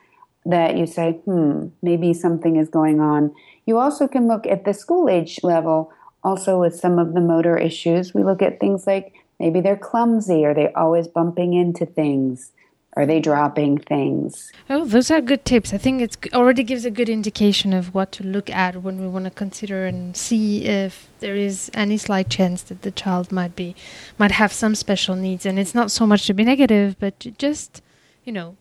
that 0.44 0.76
you 0.76 0.86
say, 0.86 1.12
hmm, 1.24 1.68
maybe 1.82 2.12
something 2.12 2.56
is 2.56 2.68
going 2.68 3.00
on. 3.00 3.34
You 3.66 3.78
also 3.78 4.08
can 4.08 4.26
look 4.26 4.46
at 4.46 4.64
the 4.64 4.74
school 4.74 5.08
age 5.08 5.40
level, 5.42 5.92
also 6.24 6.58
with 6.60 6.74
some 6.74 6.98
of 6.98 7.14
the 7.14 7.20
motor 7.20 7.56
issues. 7.56 8.12
We 8.12 8.24
look 8.24 8.42
at 8.42 8.60
things 8.60 8.86
like 8.86 9.14
maybe 9.38 9.60
they're 9.60 9.76
clumsy, 9.76 10.44
are 10.44 10.54
they 10.54 10.72
always 10.72 11.06
bumping 11.08 11.54
into 11.54 11.86
things? 11.86 12.52
Are 12.94 13.06
they 13.06 13.20
dropping 13.20 13.78
things? 13.78 14.52
Oh, 14.68 14.84
those 14.84 15.10
are 15.10 15.22
good 15.22 15.46
tips. 15.46 15.72
I 15.72 15.78
think 15.78 16.02
it 16.02 16.34
already 16.34 16.62
gives 16.62 16.84
a 16.84 16.90
good 16.90 17.08
indication 17.08 17.72
of 17.72 17.94
what 17.94 18.12
to 18.12 18.22
look 18.22 18.50
at 18.50 18.82
when 18.82 19.00
we 19.00 19.08
want 19.08 19.24
to 19.24 19.30
consider 19.30 19.86
and 19.86 20.14
see 20.14 20.66
if 20.66 21.08
there 21.20 21.34
is 21.34 21.70
any 21.72 21.96
slight 21.96 22.28
chance 22.28 22.62
that 22.64 22.82
the 22.82 22.90
child 22.90 23.32
might 23.32 23.56
be 23.56 23.74
might 24.18 24.32
have 24.32 24.52
some 24.52 24.74
special 24.74 25.16
needs. 25.16 25.46
And 25.46 25.58
it's 25.58 25.74
not 25.74 25.90
so 25.90 26.06
much 26.06 26.26
to 26.26 26.34
be 26.34 26.44
negative, 26.44 26.96
but 27.00 27.18
just, 27.38 27.80
you 28.24 28.32
know, 28.32 28.56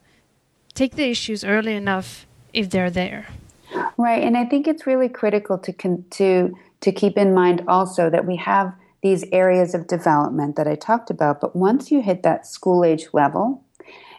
take 0.81 0.95
the 0.95 1.09
issues 1.11 1.43
early 1.43 1.75
enough 1.75 2.25
if 2.53 2.71
they're 2.71 2.89
there. 2.89 3.27
Right, 3.97 4.23
and 4.23 4.35
I 4.35 4.45
think 4.45 4.67
it's 4.67 4.87
really 4.87 5.09
critical 5.09 5.57
to 5.59 5.71
con- 5.71 6.05
to 6.11 6.57
to 6.79 6.91
keep 6.91 7.15
in 7.17 7.35
mind 7.35 7.63
also 7.67 8.09
that 8.09 8.25
we 8.25 8.37
have 8.37 8.73
these 9.03 9.23
areas 9.31 9.75
of 9.75 9.85
development 9.85 10.55
that 10.55 10.67
I 10.67 10.75
talked 10.75 11.09
about, 11.11 11.39
but 11.39 11.55
once 11.55 11.91
you 11.91 12.01
hit 12.01 12.23
that 12.23 12.47
school 12.47 12.83
age 12.83 13.05
level, 13.13 13.63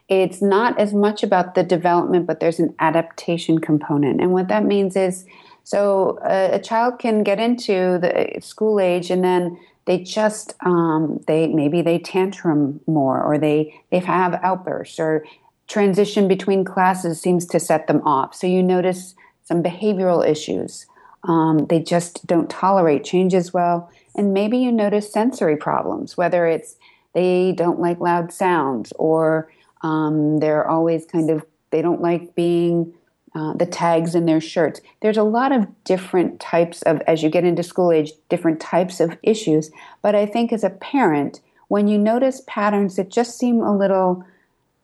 it's 0.08 0.40
not 0.40 0.78
as 0.78 0.92
much 0.94 1.24
about 1.24 1.54
the 1.56 1.64
development, 1.64 2.26
but 2.26 2.38
there's 2.38 2.60
an 2.60 2.74
adaptation 2.78 3.58
component. 3.58 4.20
And 4.20 4.32
what 4.32 4.48
that 4.48 4.64
means 4.64 4.94
is 4.94 5.24
so 5.64 6.18
a, 6.24 6.54
a 6.58 6.60
child 6.60 7.00
can 7.00 7.24
get 7.24 7.38
into 7.40 7.98
the 8.04 8.40
school 8.40 8.78
age 8.78 9.10
and 9.10 9.22
then 9.24 9.58
they 9.86 9.98
just 9.98 10.54
um, 10.64 11.20
they 11.26 11.48
maybe 11.48 11.82
they 11.82 11.98
tantrum 11.98 12.80
more 12.86 13.20
or 13.20 13.38
they 13.38 13.80
they 13.90 13.98
have 13.98 14.34
outbursts 14.42 15.00
or 15.00 15.24
transition 15.72 16.28
between 16.28 16.64
classes 16.64 17.20
seems 17.20 17.46
to 17.46 17.58
set 17.58 17.86
them 17.86 18.02
off 18.06 18.34
so 18.34 18.46
you 18.46 18.62
notice 18.62 19.14
some 19.44 19.62
behavioral 19.62 20.26
issues 20.26 20.86
um, 21.24 21.66
they 21.66 21.80
just 21.80 22.26
don't 22.26 22.50
tolerate 22.50 23.04
change 23.04 23.34
as 23.34 23.52
well 23.52 23.90
and 24.14 24.34
maybe 24.34 24.58
you 24.58 24.70
notice 24.70 25.12
sensory 25.12 25.56
problems 25.56 26.16
whether 26.16 26.46
it's 26.46 26.76
they 27.14 27.52
don't 27.52 27.80
like 27.80 28.00
loud 28.00 28.32
sounds 28.32 28.92
or 28.98 29.50
um, 29.82 30.38
they're 30.38 30.68
always 30.68 31.04
kind 31.04 31.30
of, 31.30 31.44
they 31.70 31.82
don't 31.82 32.00
like 32.00 32.34
being 32.34 32.94
uh, 33.34 33.54
the 33.54 33.66
tags 33.66 34.14
in 34.14 34.26
their 34.26 34.40
shirts. 34.40 34.80
There's 35.00 35.16
a 35.16 35.22
lot 35.22 35.52
of 35.52 35.66
different 35.84 36.40
types 36.40 36.82
of, 36.82 37.00
as 37.02 37.22
you 37.22 37.30
get 37.30 37.44
into 37.44 37.62
school 37.62 37.90
age, 37.90 38.12
different 38.28 38.60
types 38.60 39.00
of 39.00 39.16
issues. 39.22 39.70
But 40.02 40.14
I 40.14 40.26
think 40.26 40.52
as 40.52 40.64
a 40.64 40.70
parent, 40.70 41.40
when 41.68 41.88
you 41.88 41.98
notice 41.98 42.42
patterns 42.46 42.96
that 42.96 43.10
just 43.10 43.38
seem 43.38 43.60
a 43.60 43.76
little 43.76 44.24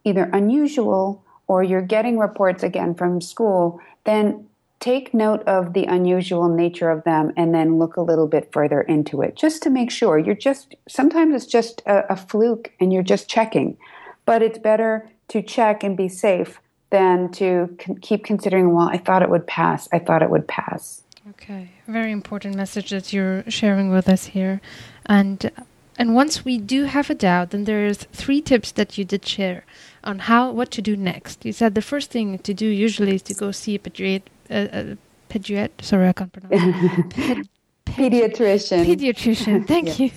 either 0.08 0.24
unusual 0.32 1.22
or 1.46 1.62
you're 1.62 1.82
getting 1.82 2.18
reports 2.18 2.62
again 2.62 2.94
from 2.94 3.20
school, 3.20 3.80
then 4.04 4.46
take 4.80 5.12
note 5.12 5.42
of 5.42 5.72
the 5.72 5.84
unusual 5.84 6.48
nature 6.48 6.90
of 6.90 7.02
them 7.04 7.32
and 7.36 7.54
then 7.54 7.78
look 7.78 7.96
a 7.96 8.02
little 8.02 8.28
bit 8.28 8.52
further 8.52 8.80
into 8.82 9.22
it 9.22 9.36
just 9.36 9.62
to 9.62 9.70
make 9.70 9.90
sure. 9.90 10.18
You're 10.18 10.34
just, 10.34 10.74
sometimes 10.88 11.34
it's 11.34 11.50
just 11.50 11.82
a, 11.86 12.12
a 12.12 12.16
fluke 12.16 12.72
and 12.78 12.92
you're 12.92 13.02
just 13.02 13.28
checking. 13.28 13.76
But 14.24 14.42
it's 14.42 14.58
better 14.58 15.08
to 15.28 15.42
check 15.42 15.82
and 15.82 15.96
be 15.96 16.08
safe 16.08 16.60
than 16.90 17.30
to 17.32 17.74
con- 17.78 17.96
keep 17.96 18.24
considering, 18.24 18.72
well, 18.72 18.88
I 18.88 18.98
thought 18.98 19.22
it 19.22 19.30
would 19.30 19.46
pass. 19.46 19.88
I 19.92 19.98
thought 19.98 20.22
it 20.22 20.30
would 20.30 20.46
pass. 20.46 21.02
Okay, 21.30 21.70
very 21.86 22.12
important 22.12 22.54
message 22.56 22.90
that 22.90 23.12
you're 23.12 23.44
sharing 23.50 23.90
with 23.90 24.08
us 24.08 24.26
here. 24.26 24.62
And 25.06 25.50
and 25.98 26.14
once 26.14 26.44
we 26.44 26.58
do 26.58 26.84
have 26.84 27.10
a 27.10 27.14
doubt, 27.14 27.50
then 27.50 27.64
there's 27.64 28.04
three 28.12 28.40
tips 28.40 28.72
that 28.72 28.96
you 28.96 29.04
did 29.04 29.26
share 29.26 29.64
on 30.04 30.20
how 30.20 30.50
what 30.50 30.70
to 30.72 30.82
do 30.82 30.96
next. 30.96 31.44
You 31.44 31.52
said 31.52 31.74
the 31.74 31.82
first 31.82 32.10
thing 32.10 32.38
to 32.38 32.54
do 32.54 32.66
usually 32.66 33.14
is 33.16 33.22
to 33.22 33.34
go 33.34 33.50
see 33.50 33.74
a 33.74 33.78
pediatrician. 33.78 34.22
Uh, 34.50 34.54
uh, 34.54 34.94
pediat, 35.28 35.70
sorry, 35.82 36.08
I 36.08 36.12
can't 36.12 36.32
pronounce. 36.32 37.46
pediatrician. 37.86 38.86
Pediatrician, 38.86 39.66
thank 39.72 40.00
you. 40.00 40.10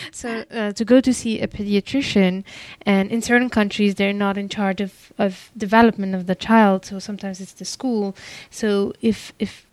so 0.12 0.44
uh, 0.50 0.72
to 0.72 0.84
go 0.84 1.00
to 1.00 1.12
see 1.12 1.40
a 1.40 1.48
pediatrician, 1.48 2.44
and 2.82 3.10
in 3.10 3.22
certain 3.22 3.50
countries 3.50 3.96
they're 3.96 4.12
not 4.12 4.38
in 4.38 4.48
charge 4.48 4.80
of, 4.80 5.12
of 5.18 5.50
development 5.56 6.14
of 6.14 6.26
the 6.26 6.34
child, 6.34 6.84
so 6.84 6.98
sometimes 6.98 7.40
it's 7.40 7.52
the 7.52 7.64
school. 7.64 8.16
So 8.50 8.92
if 9.00 9.32
if 9.38 9.66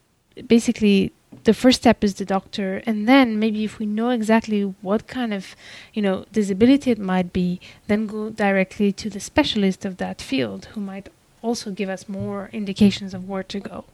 basically 0.48 1.12
the 1.48 1.54
first 1.54 1.78
step 1.84 2.04
is 2.04 2.16
the 2.16 2.26
doctor 2.26 2.70
and 2.86 3.08
then 3.08 3.40
maybe 3.40 3.64
if 3.64 3.80
we 3.80 3.86
know 3.86 4.10
exactly 4.10 4.62
what 4.88 5.08
kind 5.08 5.34
of 5.34 5.56
you 5.94 6.02
know 6.02 6.26
disability 6.40 6.92
it 6.92 7.00
might 7.00 7.32
be 7.32 7.60
then 7.88 8.06
go 8.06 8.30
directly 8.30 8.92
to 8.92 9.10
the 9.10 9.22
specialist 9.32 9.86
of 9.86 9.96
that 9.96 10.22
field 10.22 10.62
who 10.74 10.82
might 10.82 11.08
also 11.42 11.72
give 11.72 11.90
us 11.90 12.10
more 12.10 12.50
indications 12.52 13.14
of 13.14 13.30
where 13.30 13.44
to 13.44 13.60
go. 13.60 13.86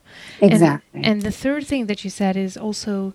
Exactly. 0.42 0.90
And, 0.94 1.06
and 1.06 1.22
the 1.22 1.32
third 1.32 1.68
thing 1.68 1.86
that 1.88 2.04
you 2.04 2.10
said 2.10 2.36
is 2.36 2.58
also 2.58 3.14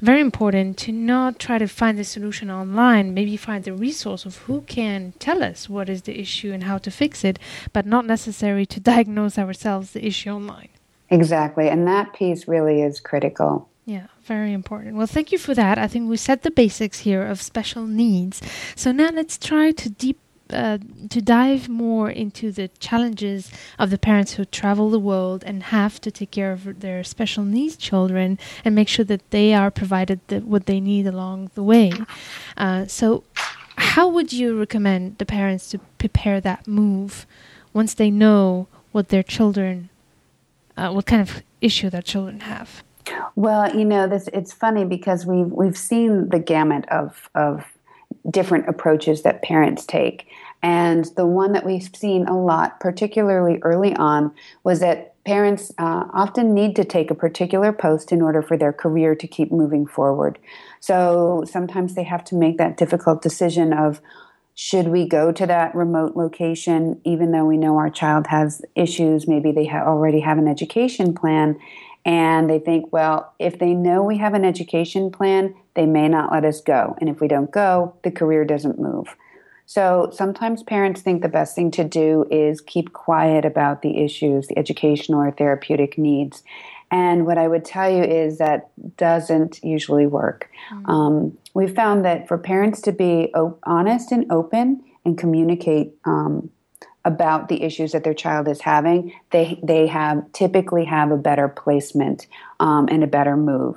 very 0.00 0.20
important 0.20 0.76
to 0.78 0.90
not 0.92 1.38
try 1.38 1.58
to 1.58 1.68
find 1.68 1.98
the 1.98 2.04
solution 2.04 2.50
online 2.50 3.12
maybe 3.12 3.36
find 3.36 3.64
the 3.64 3.72
resource 3.72 4.24
of 4.24 4.36
who 4.44 4.60
can 4.62 5.12
tell 5.18 5.42
us 5.42 5.68
what 5.68 5.88
is 5.88 6.02
the 6.02 6.20
issue 6.20 6.52
and 6.52 6.64
how 6.64 6.78
to 6.78 6.90
fix 6.90 7.24
it 7.24 7.36
but 7.72 7.84
not 7.84 8.06
necessary 8.06 8.64
to 8.64 8.78
diagnose 8.92 9.36
ourselves 9.38 9.90
the 9.90 10.06
issue 10.06 10.30
online 10.30 10.68
exactly 11.10 11.68
and 11.68 11.86
that 11.86 12.12
piece 12.12 12.48
really 12.48 12.82
is 12.82 13.00
critical 13.00 13.68
yeah, 13.88 14.08
very 14.24 14.52
important. 14.52 14.96
Well, 14.96 15.06
thank 15.06 15.32
you 15.32 15.38
for 15.38 15.54
that. 15.54 15.78
I 15.78 15.86
think 15.86 16.10
we 16.10 16.18
set 16.18 16.42
the 16.42 16.50
basics 16.50 16.98
here 16.98 17.24
of 17.26 17.40
special 17.40 17.86
needs. 17.86 18.42
So 18.76 18.92
now 18.92 19.08
let's 19.08 19.38
try 19.38 19.72
to 19.72 19.88
deep 19.88 20.18
uh, 20.50 20.78
to 21.08 21.22
dive 21.22 21.68
more 21.68 22.10
into 22.10 22.52
the 22.52 22.68
challenges 22.80 23.50
of 23.78 23.88
the 23.88 23.98
parents 23.98 24.34
who 24.34 24.44
travel 24.44 24.90
the 24.90 24.98
world 24.98 25.42
and 25.46 25.62
have 25.64 26.00
to 26.02 26.10
take 26.10 26.30
care 26.30 26.52
of 26.52 26.80
their 26.80 27.04
special 27.04 27.44
needs 27.44 27.76
children 27.76 28.38
and 28.64 28.74
make 28.74 28.88
sure 28.88 29.04
that 29.04 29.30
they 29.30 29.54
are 29.54 29.70
provided 29.70 30.20
the, 30.28 30.40
what 30.40 30.66
they 30.66 30.80
need 30.80 31.06
along 31.06 31.50
the 31.54 31.62
way. 31.62 31.92
Uh, 32.56 32.86
so, 32.86 33.24
how 33.76 34.08
would 34.08 34.32
you 34.32 34.58
recommend 34.58 35.16
the 35.18 35.26
parents 35.26 35.70
to 35.70 35.78
prepare 35.98 36.40
that 36.40 36.66
move 36.66 37.26
once 37.72 37.94
they 37.94 38.10
know 38.10 38.66
what 38.92 39.08
their 39.08 39.22
children, 39.22 39.88
uh, 40.78 40.92
what 40.92 41.06
kind 41.06 41.20
of 41.20 41.42
issue 41.60 41.90
their 41.90 42.02
children 42.02 42.40
have? 42.40 42.82
Well, 43.36 43.74
you 43.76 43.84
know, 43.84 44.06
this 44.06 44.28
it's 44.32 44.52
funny 44.52 44.84
because 44.84 45.26
we've 45.26 45.50
we've 45.50 45.76
seen 45.76 46.28
the 46.28 46.38
gamut 46.38 46.88
of 46.88 47.28
of 47.34 47.64
different 48.30 48.68
approaches 48.68 49.22
that 49.22 49.42
parents 49.42 49.84
take. 49.84 50.26
And 50.62 51.04
the 51.16 51.26
one 51.26 51.52
that 51.52 51.64
we've 51.64 51.88
seen 51.94 52.26
a 52.26 52.36
lot, 52.36 52.80
particularly 52.80 53.58
early 53.62 53.94
on, 53.94 54.34
was 54.64 54.80
that 54.80 55.14
parents 55.24 55.70
uh, 55.78 56.04
often 56.12 56.52
need 56.52 56.74
to 56.76 56.84
take 56.84 57.10
a 57.10 57.14
particular 57.14 57.72
post 57.72 58.10
in 58.12 58.20
order 58.20 58.42
for 58.42 58.56
their 58.56 58.72
career 58.72 59.14
to 59.14 59.26
keep 59.26 59.52
moving 59.52 59.86
forward. 59.86 60.38
So 60.80 61.44
sometimes 61.46 61.94
they 61.94 62.02
have 62.04 62.24
to 62.24 62.34
make 62.34 62.58
that 62.58 62.76
difficult 62.76 63.22
decision 63.22 63.72
of 63.72 64.00
should 64.60 64.88
we 64.88 65.06
go 65.06 65.30
to 65.30 65.46
that 65.46 65.72
remote 65.72 66.16
location 66.16 67.00
even 67.04 67.30
though 67.30 67.44
we 67.44 67.56
know 67.56 67.76
our 67.76 67.88
child 67.88 68.26
has 68.26 68.60
issues 68.74 69.28
maybe 69.28 69.52
they 69.52 69.64
ha- 69.66 69.86
already 69.86 70.18
have 70.18 70.36
an 70.36 70.48
education 70.48 71.14
plan 71.14 71.56
and 72.04 72.50
they 72.50 72.58
think 72.58 72.92
well 72.92 73.32
if 73.38 73.60
they 73.60 73.72
know 73.72 74.02
we 74.02 74.18
have 74.18 74.34
an 74.34 74.44
education 74.44 75.12
plan 75.12 75.54
they 75.74 75.86
may 75.86 76.08
not 76.08 76.32
let 76.32 76.44
us 76.44 76.60
go 76.60 76.96
and 77.00 77.08
if 77.08 77.20
we 77.20 77.28
don't 77.28 77.52
go 77.52 77.94
the 78.02 78.10
career 78.10 78.44
doesn't 78.44 78.80
move 78.80 79.14
so 79.64 80.10
sometimes 80.12 80.64
parents 80.64 81.02
think 81.02 81.22
the 81.22 81.28
best 81.28 81.54
thing 81.54 81.70
to 81.70 81.84
do 81.84 82.26
is 82.28 82.60
keep 82.60 82.92
quiet 82.92 83.44
about 83.44 83.82
the 83.82 84.02
issues 84.02 84.48
the 84.48 84.58
educational 84.58 85.20
or 85.20 85.30
therapeutic 85.30 85.96
needs 85.96 86.42
and 86.90 87.26
what 87.26 87.36
I 87.36 87.48
would 87.48 87.64
tell 87.64 87.90
you 87.90 88.02
is 88.02 88.38
that 88.38 88.70
doesn't 88.96 89.62
usually 89.62 90.06
work. 90.06 90.50
Mm-hmm. 90.70 90.90
Um, 90.90 91.38
we 91.58 91.66
found 91.66 92.04
that 92.04 92.28
for 92.28 92.38
parents 92.38 92.80
to 92.82 92.92
be 92.92 93.34
honest 93.64 94.12
and 94.12 94.30
open 94.30 94.80
and 95.04 95.18
communicate 95.18 95.92
um, 96.04 96.50
about 97.04 97.48
the 97.48 97.64
issues 97.64 97.90
that 97.90 98.04
their 98.04 98.14
child 98.14 98.46
is 98.46 98.60
having, 98.60 99.12
they 99.32 99.58
they 99.60 99.88
have 99.88 100.22
typically 100.32 100.84
have 100.84 101.10
a 101.10 101.16
better 101.16 101.48
placement 101.48 102.28
um, 102.60 102.86
and 102.88 103.02
a 103.02 103.08
better 103.08 103.36
move. 103.36 103.74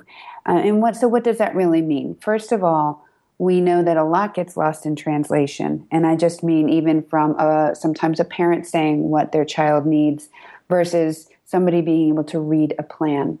Uh, 0.48 0.60
and 0.64 0.80
what 0.80 0.94
so 0.94 1.08
what 1.08 1.24
does 1.24 1.38
that 1.38 1.56
really 1.56 1.82
mean? 1.82 2.16
First 2.20 2.52
of 2.52 2.62
all, 2.62 3.04
we 3.38 3.60
know 3.60 3.82
that 3.82 3.96
a 3.96 4.04
lot 4.04 4.32
gets 4.32 4.56
lost 4.56 4.86
in 4.86 4.94
translation, 4.94 5.84
and 5.90 6.06
I 6.06 6.14
just 6.14 6.44
mean 6.44 6.68
even 6.68 7.02
from 7.02 7.32
a, 7.32 7.48
uh, 7.48 7.74
sometimes 7.74 8.20
a 8.20 8.24
parent 8.24 8.64
saying 8.64 9.10
what 9.10 9.32
their 9.32 9.44
child 9.44 9.86
needs 9.86 10.28
versus 10.68 11.28
somebody 11.46 11.80
being 11.80 12.10
able 12.10 12.24
to 12.24 12.38
read 12.38 12.76
a 12.78 12.84
plan. 12.84 13.40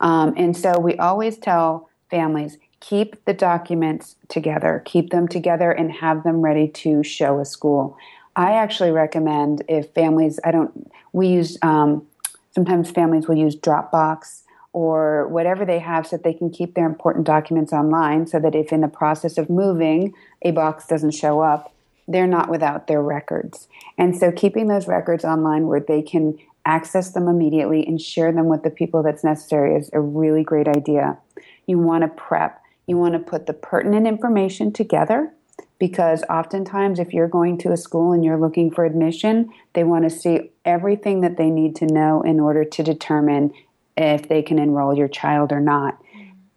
Um, 0.00 0.34
and 0.36 0.54
so 0.54 0.78
we 0.78 0.94
always 0.98 1.38
tell 1.38 1.88
families 2.10 2.58
keep 2.80 3.24
the 3.24 3.34
documents 3.34 4.16
together, 4.28 4.82
keep 4.84 5.10
them 5.10 5.28
together, 5.28 5.70
and 5.70 5.92
have 5.92 6.22
them 6.22 6.40
ready 6.42 6.68
to 6.68 7.02
show 7.02 7.40
a 7.40 7.44
school. 7.44 7.96
I 8.36 8.52
actually 8.52 8.92
recommend 8.92 9.62
if 9.68 9.92
families, 9.94 10.38
I 10.44 10.52
don't, 10.52 10.90
we 11.12 11.28
use, 11.28 11.58
um, 11.62 12.06
sometimes 12.54 12.90
families 12.90 13.26
will 13.26 13.36
use 13.36 13.56
Dropbox 13.56 14.42
or 14.72 15.26
whatever 15.28 15.64
they 15.64 15.80
have 15.80 16.06
so 16.06 16.16
that 16.16 16.22
they 16.22 16.34
can 16.34 16.50
keep 16.50 16.74
their 16.74 16.86
important 16.86 17.26
documents 17.26 17.72
online 17.72 18.26
so 18.26 18.38
that 18.38 18.54
if 18.54 18.72
in 18.72 18.80
the 18.80 18.88
process 18.88 19.38
of 19.38 19.50
moving 19.50 20.14
a 20.42 20.52
box 20.52 20.86
doesn't 20.86 21.12
show 21.12 21.40
up, 21.40 21.74
they're 22.06 22.26
not 22.26 22.48
without 22.48 22.86
their 22.86 23.02
records. 23.02 23.68
And 23.98 24.16
so 24.16 24.30
keeping 24.30 24.68
those 24.68 24.86
records 24.86 25.24
online 25.24 25.66
where 25.66 25.80
they 25.80 26.00
can 26.00 26.38
access 26.64 27.12
them 27.12 27.28
immediately 27.28 27.86
and 27.86 28.00
share 28.00 28.30
them 28.30 28.46
with 28.46 28.62
the 28.62 28.70
people 28.70 29.02
that's 29.02 29.24
necessary 29.24 29.74
is 29.74 29.90
a 29.92 30.00
really 30.00 30.44
great 30.44 30.68
idea. 30.68 31.18
You 31.66 31.78
want 31.78 32.02
to 32.02 32.08
prep, 32.08 32.62
you 32.88 32.96
want 32.96 33.12
to 33.12 33.20
put 33.20 33.46
the 33.46 33.52
pertinent 33.52 34.06
information 34.06 34.72
together 34.72 35.32
because 35.78 36.24
oftentimes 36.24 36.98
if 36.98 37.12
you're 37.12 37.28
going 37.28 37.58
to 37.58 37.70
a 37.70 37.76
school 37.76 38.12
and 38.12 38.24
you're 38.24 38.40
looking 38.40 38.70
for 38.70 38.84
admission, 38.84 39.52
they 39.74 39.84
want 39.84 40.04
to 40.04 40.10
see 40.10 40.50
everything 40.64 41.20
that 41.20 41.36
they 41.36 41.50
need 41.50 41.76
to 41.76 41.86
know 41.86 42.22
in 42.22 42.40
order 42.40 42.64
to 42.64 42.82
determine 42.82 43.52
if 43.96 44.28
they 44.28 44.42
can 44.42 44.58
enroll 44.58 44.96
your 44.96 45.06
child 45.06 45.52
or 45.52 45.60
not. 45.60 46.02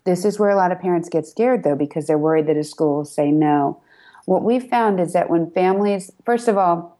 This 0.05 0.25
is 0.25 0.39
where 0.39 0.49
a 0.49 0.55
lot 0.55 0.71
of 0.71 0.79
parents 0.79 1.09
get 1.09 1.27
scared 1.27 1.63
though 1.63 1.75
because 1.75 2.07
they're 2.07 2.17
worried 2.17 2.47
that 2.47 2.57
a 2.57 2.63
school 2.63 2.97
will 2.97 3.05
say 3.05 3.29
no. 3.29 3.81
What 4.25 4.43
we've 4.43 4.67
found 4.67 4.99
is 4.99 5.13
that 5.13 5.29
when 5.29 5.51
families, 5.51 6.11
first 6.25 6.47
of 6.47 6.57
all, 6.57 6.97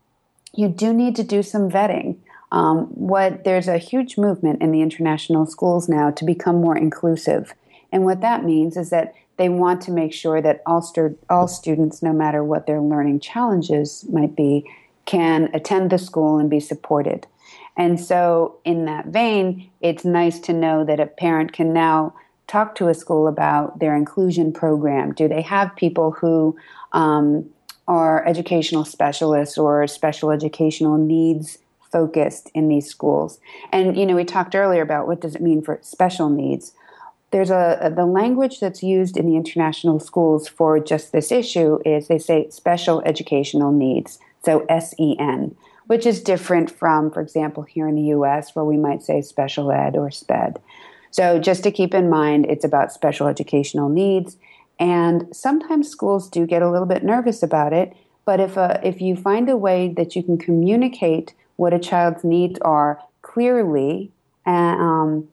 you 0.54 0.68
do 0.68 0.94
need 0.94 1.16
to 1.16 1.24
do 1.24 1.42
some 1.42 1.70
vetting. 1.70 2.18
Um, 2.52 2.88
what 2.88 3.46
there's 3.46 3.70
a 3.70 3.78
huge 3.78 4.18
movement 4.18 4.62
in 4.62 4.72
the 4.72 4.82
international 4.82 5.46
schools 5.46 5.88
now 5.88 6.12
to 6.12 6.26
become 6.26 6.60
more 6.60 6.78
inclusive, 6.78 7.54
and 7.92 8.06
what 8.06 8.22
that 8.22 8.44
means 8.44 8.78
is 8.78 8.90
that 8.90 9.14
they 9.38 9.50
want 9.50 9.82
to 9.82 9.92
make 9.92 10.14
sure 10.14 10.42
that 10.42 10.62
all, 10.66 10.82
stu- 10.82 11.18
all 11.30 11.48
students, 11.48 12.02
no 12.02 12.14
matter 12.14 12.44
what 12.44 12.68
their 12.68 12.80
learning 12.80 13.20
challenges 13.20 14.06
might 14.10 14.36
be, 14.36 14.70
can 15.06 15.50
attend 15.54 15.90
the 15.90 15.98
school 15.98 16.38
and 16.38 16.50
be 16.50 16.60
supported. 16.60 17.26
And 17.78 18.00
so, 18.00 18.58
in 18.66 18.86
that 18.86 19.08
vein, 19.08 19.70
it's 19.80 20.06
nice 20.06 20.40
to 20.42 20.54
know 20.54 20.84
that 20.86 21.00
a 21.00 21.06
parent 21.06 21.54
can 21.54 21.74
now 21.74 22.14
talk 22.48 22.76
to 22.76 22.90
a 22.90 22.94
school 22.94 23.28
about 23.28 23.80
their 23.80 23.96
inclusion 23.96 24.52
program. 24.52 25.14
Do 25.14 25.28
they 25.28 25.42
have 25.42 25.76
people 25.76 26.12
who 26.12 26.58
um, 26.92 27.50
are 27.88 28.26
educational 28.26 28.86
specialists 28.86 29.58
or 29.58 29.88
special 29.88 30.32
educational 30.32 30.98
needs 30.98 31.58
focused 31.92 32.50
in 32.54 32.70
these 32.70 32.90
schools. 32.90 33.40
And 33.72 33.98
you 33.98 34.06
know, 34.06 34.16
we 34.16 34.24
talked 34.24 34.56
earlier 34.56 34.82
about 34.82 35.08
what 35.08 35.20
does 35.20 35.36
it 35.36 35.42
mean 35.42 35.62
for 35.62 35.78
special 35.82 36.30
needs. 36.30 36.74
There's 37.32 37.50
a, 37.50 37.92
the 37.96 38.06
language 38.06 38.60
that's 38.60 38.84
used 38.84 39.16
in 39.16 39.26
the 39.26 39.38
international 39.38 40.00
schools 40.00 40.48
for 40.48 40.80
just 40.80 41.12
this 41.12 41.32
issue 41.32 41.80
is 41.86 42.08
they 42.08 42.20
say 42.20 42.50
special 42.50 43.02
educational 43.04 43.72
needs, 43.72 44.20
so 44.44 44.66
SEN, 44.68 45.56
which 45.88 46.06
is 46.06 46.22
different 46.22 46.70
from, 46.70 47.10
for 47.10 47.22
example, 47.22 47.64
here 47.64 47.88
in 47.88 47.96
the 47.96 48.10
U.S. 48.16 48.54
where 48.54 48.66
we 48.66 48.78
might 48.78 49.02
say 49.02 49.22
special 49.22 49.72
ed 49.72 49.96
or 49.96 50.12
SPED. 50.12 50.60
So 51.12 51.40
just 51.40 51.64
to 51.64 51.72
keep 51.72 51.94
in 51.94 52.10
mind, 52.10 52.46
it's 52.50 52.66
about 52.66 52.92
special 52.92 53.28
educational 53.28 53.90
needs. 53.90 54.38
And 54.80 55.28
sometimes 55.36 55.90
schools 55.90 56.30
do 56.30 56.46
get 56.46 56.62
a 56.62 56.72
little 56.72 56.88
bit 56.88 57.04
nervous 57.04 57.44
about 57.44 57.72
it. 57.72 57.94
But 58.26 58.40
if, 58.40 58.58
a, 58.58 58.62
uh, 58.62 58.82
if 58.84 59.02
you 59.02 59.16
find 59.16 59.50
a 59.50 59.58
way 59.58 59.90
that 59.90 60.16
you 60.16 60.24
can 60.24 60.38
communicate 60.38 61.34
what 61.56 61.74
a 61.74 61.80
child's 61.80 62.24
needs 62.24 62.60
are 62.62 63.00
clearly. 63.22 64.12
And 64.46 64.82
um, 64.82 65.28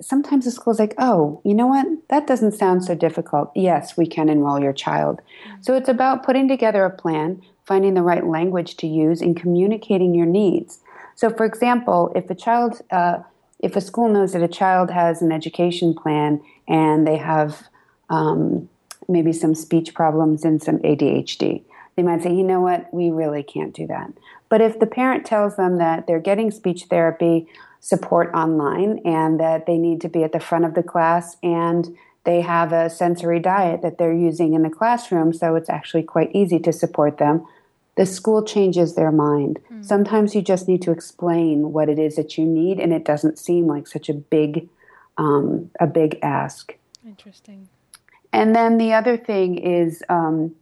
sometimes 0.00 0.44
the 0.44 0.50
school's 0.50 0.78
like, 0.78 0.94
oh, 0.98 1.40
you 1.44 1.54
know 1.54 1.66
what? 1.66 1.86
That 2.08 2.26
doesn't 2.26 2.52
sound 2.52 2.84
so 2.84 2.94
difficult. 2.94 3.50
Yes, 3.54 3.96
we 3.96 4.06
can 4.06 4.28
enroll 4.28 4.60
your 4.60 4.72
child. 4.72 5.20
Mm-hmm. 5.46 5.62
So 5.62 5.74
it's 5.74 5.88
about 5.88 6.24
putting 6.24 6.48
together 6.48 6.84
a 6.84 6.90
plan, 6.90 7.42
finding 7.64 7.94
the 7.94 8.02
right 8.02 8.26
language 8.26 8.76
to 8.78 8.86
use, 8.86 9.20
and 9.20 9.36
communicating 9.36 10.14
your 10.14 10.26
needs. 10.26 10.80
So, 11.14 11.30
for 11.30 11.44
example, 11.44 12.12
if 12.14 12.30
a 12.30 12.34
child, 12.34 12.80
uh, 12.90 13.18
if 13.58 13.74
a 13.74 13.80
school 13.80 14.08
knows 14.08 14.32
that 14.32 14.42
a 14.42 14.48
child 14.48 14.90
has 14.90 15.20
an 15.20 15.32
education 15.32 15.94
plan 15.94 16.40
and 16.68 17.06
they 17.06 17.16
have 17.16 17.68
um, 18.08 18.68
maybe 19.08 19.32
some 19.32 19.54
speech 19.54 19.94
problems 19.94 20.44
and 20.44 20.62
some 20.62 20.78
ADHD, 20.78 21.62
they 21.96 22.02
might 22.04 22.22
say, 22.22 22.32
you 22.32 22.44
know 22.44 22.60
what, 22.60 22.94
we 22.94 23.10
really 23.10 23.42
can't 23.42 23.74
do 23.74 23.88
that. 23.88 24.12
But 24.48 24.60
if 24.60 24.78
the 24.78 24.86
parent 24.86 25.26
tells 25.26 25.56
them 25.56 25.78
that 25.78 26.06
they're 26.06 26.20
getting 26.20 26.52
speech 26.52 26.84
therapy 26.84 27.48
support 27.80 28.30
online 28.34 29.00
and 29.04 29.38
that 29.40 29.66
they 29.66 29.78
need 29.78 30.00
to 30.00 30.08
be 30.08 30.22
at 30.22 30.32
the 30.32 30.40
front 30.40 30.64
of 30.64 30.74
the 30.74 30.82
class 30.82 31.36
and 31.42 31.96
they 32.24 32.42
have 32.42 32.72
a 32.72 32.90
sensory 32.90 33.40
diet 33.40 33.80
that 33.80 33.96
they're 33.96 34.12
using 34.12 34.52
in 34.52 34.62
the 34.62 34.68
classroom, 34.68 35.32
so 35.32 35.54
it's 35.54 35.70
actually 35.70 36.02
quite 36.02 36.30
easy 36.34 36.58
to 36.58 36.72
support 36.72 37.16
them, 37.16 37.46
the 37.96 38.04
school 38.04 38.44
changes 38.44 38.94
their 38.94 39.10
mind. 39.10 39.58
Mm. 39.72 39.84
Sometimes 39.84 40.34
you 40.34 40.42
just 40.42 40.68
need 40.68 40.82
to 40.82 40.90
explain 40.90 41.72
what 41.72 41.88
it 41.88 41.98
is 41.98 42.16
that 42.16 42.36
you 42.36 42.44
need, 42.44 42.78
and 42.78 42.92
it 42.92 43.04
doesn't 43.04 43.38
seem 43.38 43.66
like 43.66 43.86
such 43.86 44.10
a 44.10 44.12
big, 44.12 44.68
um, 45.16 45.70
a 45.80 45.86
big 45.86 46.18
ask. 46.20 46.76
Interesting. 47.06 47.68
And 48.32 48.54
then 48.54 48.76
the 48.76 48.92
other 48.92 49.16
thing 49.16 49.56
is 49.56 50.02
um, 50.08 50.54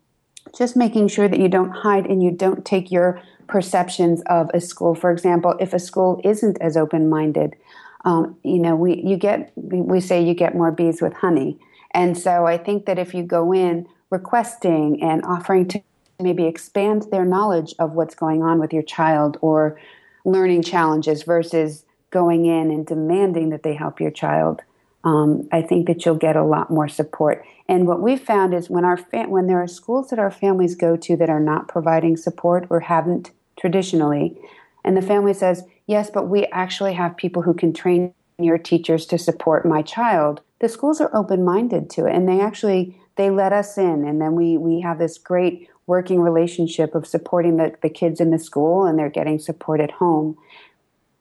just 0.56 0.76
making 0.76 1.08
sure 1.08 1.26
that 1.26 1.40
you 1.40 1.48
don't 1.48 1.70
hide 1.70 2.06
and 2.06 2.22
you 2.22 2.30
don't 2.30 2.64
take 2.64 2.92
your 2.92 3.20
perceptions 3.48 4.22
of 4.26 4.50
a 4.54 4.60
school. 4.60 4.94
For 4.94 5.10
example, 5.10 5.54
if 5.60 5.72
a 5.72 5.78
school 5.78 6.20
isn't 6.24 6.58
as 6.60 6.76
open 6.76 7.08
minded, 7.08 7.56
um, 8.04 8.36
you 8.44 8.58
know, 8.58 8.76
we 8.76 9.02
you 9.02 9.16
get 9.16 9.52
we 9.56 10.00
say 10.00 10.22
you 10.22 10.34
get 10.34 10.54
more 10.54 10.70
bees 10.70 11.02
with 11.02 11.12
honey, 11.14 11.58
and 11.92 12.16
so 12.16 12.46
I 12.46 12.56
think 12.58 12.86
that 12.86 12.98
if 12.98 13.14
you 13.14 13.22
go 13.22 13.52
in 13.52 13.86
requesting 14.10 15.02
and 15.02 15.24
offering 15.24 15.66
to 15.68 15.82
maybe 16.20 16.46
expand 16.46 17.06
their 17.10 17.24
knowledge 17.24 17.74
of 17.78 17.92
what's 17.92 18.14
going 18.14 18.42
on 18.42 18.58
with 18.58 18.72
your 18.72 18.82
child 18.82 19.36
or 19.40 19.78
learning 20.24 20.62
challenges 20.62 21.22
versus 21.24 21.84
going 22.10 22.46
in 22.46 22.70
and 22.70 22.86
demanding 22.86 23.50
that 23.50 23.62
they 23.62 23.74
help 23.74 24.00
your 24.00 24.10
child 24.10 24.62
um, 25.06 25.48
I 25.52 25.62
think 25.62 25.86
that 25.86 26.04
you'll 26.04 26.16
get 26.16 26.34
a 26.34 26.44
lot 26.44 26.68
more 26.68 26.88
support. 26.88 27.44
And 27.68 27.86
what 27.86 28.02
we've 28.02 28.20
found 28.20 28.52
is 28.52 28.68
when 28.68 28.84
our 28.84 28.96
fa- 28.96 29.28
when 29.28 29.46
there 29.46 29.62
are 29.62 29.68
schools 29.68 30.10
that 30.10 30.18
our 30.18 30.32
families 30.32 30.74
go 30.74 30.96
to 30.96 31.16
that 31.16 31.30
are 31.30 31.40
not 31.40 31.68
providing 31.68 32.16
support 32.16 32.66
or 32.70 32.80
haven't 32.80 33.30
traditionally, 33.58 34.36
and 34.84 34.96
the 34.96 35.02
family 35.02 35.32
says, 35.32 35.64
"Yes, 35.86 36.10
but 36.10 36.28
we 36.28 36.46
actually 36.46 36.94
have 36.94 37.16
people 37.16 37.42
who 37.42 37.54
can 37.54 37.72
train 37.72 38.12
your 38.38 38.58
teachers 38.58 39.06
to 39.06 39.16
support 39.16 39.64
my 39.64 39.80
child." 39.80 40.40
The 40.58 40.68
schools 40.68 41.00
are 41.00 41.14
open-minded 41.14 41.88
to 41.90 42.06
it, 42.06 42.14
and 42.14 42.28
they 42.28 42.40
actually 42.40 42.98
they 43.14 43.30
let 43.30 43.52
us 43.52 43.78
in, 43.78 44.04
and 44.04 44.20
then 44.20 44.34
we 44.34 44.58
we 44.58 44.80
have 44.80 44.98
this 44.98 45.18
great 45.18 45.68
working 45.86 46.20
relationship 46.20 46.96
of 46.96 47.06
supporting 47.06 47.58
the, 47.58 47.72
the 47.80 47.88
kids 47.88 48.20
in 48.20 48.32
the 48.32 48.40
school, 48.40 48.86
and 48.86 48.98
they're 48.98 49.08
getting 49.08 49.38
support 49.38 49.80
at 49.80 49.92
home. 49.92 50.36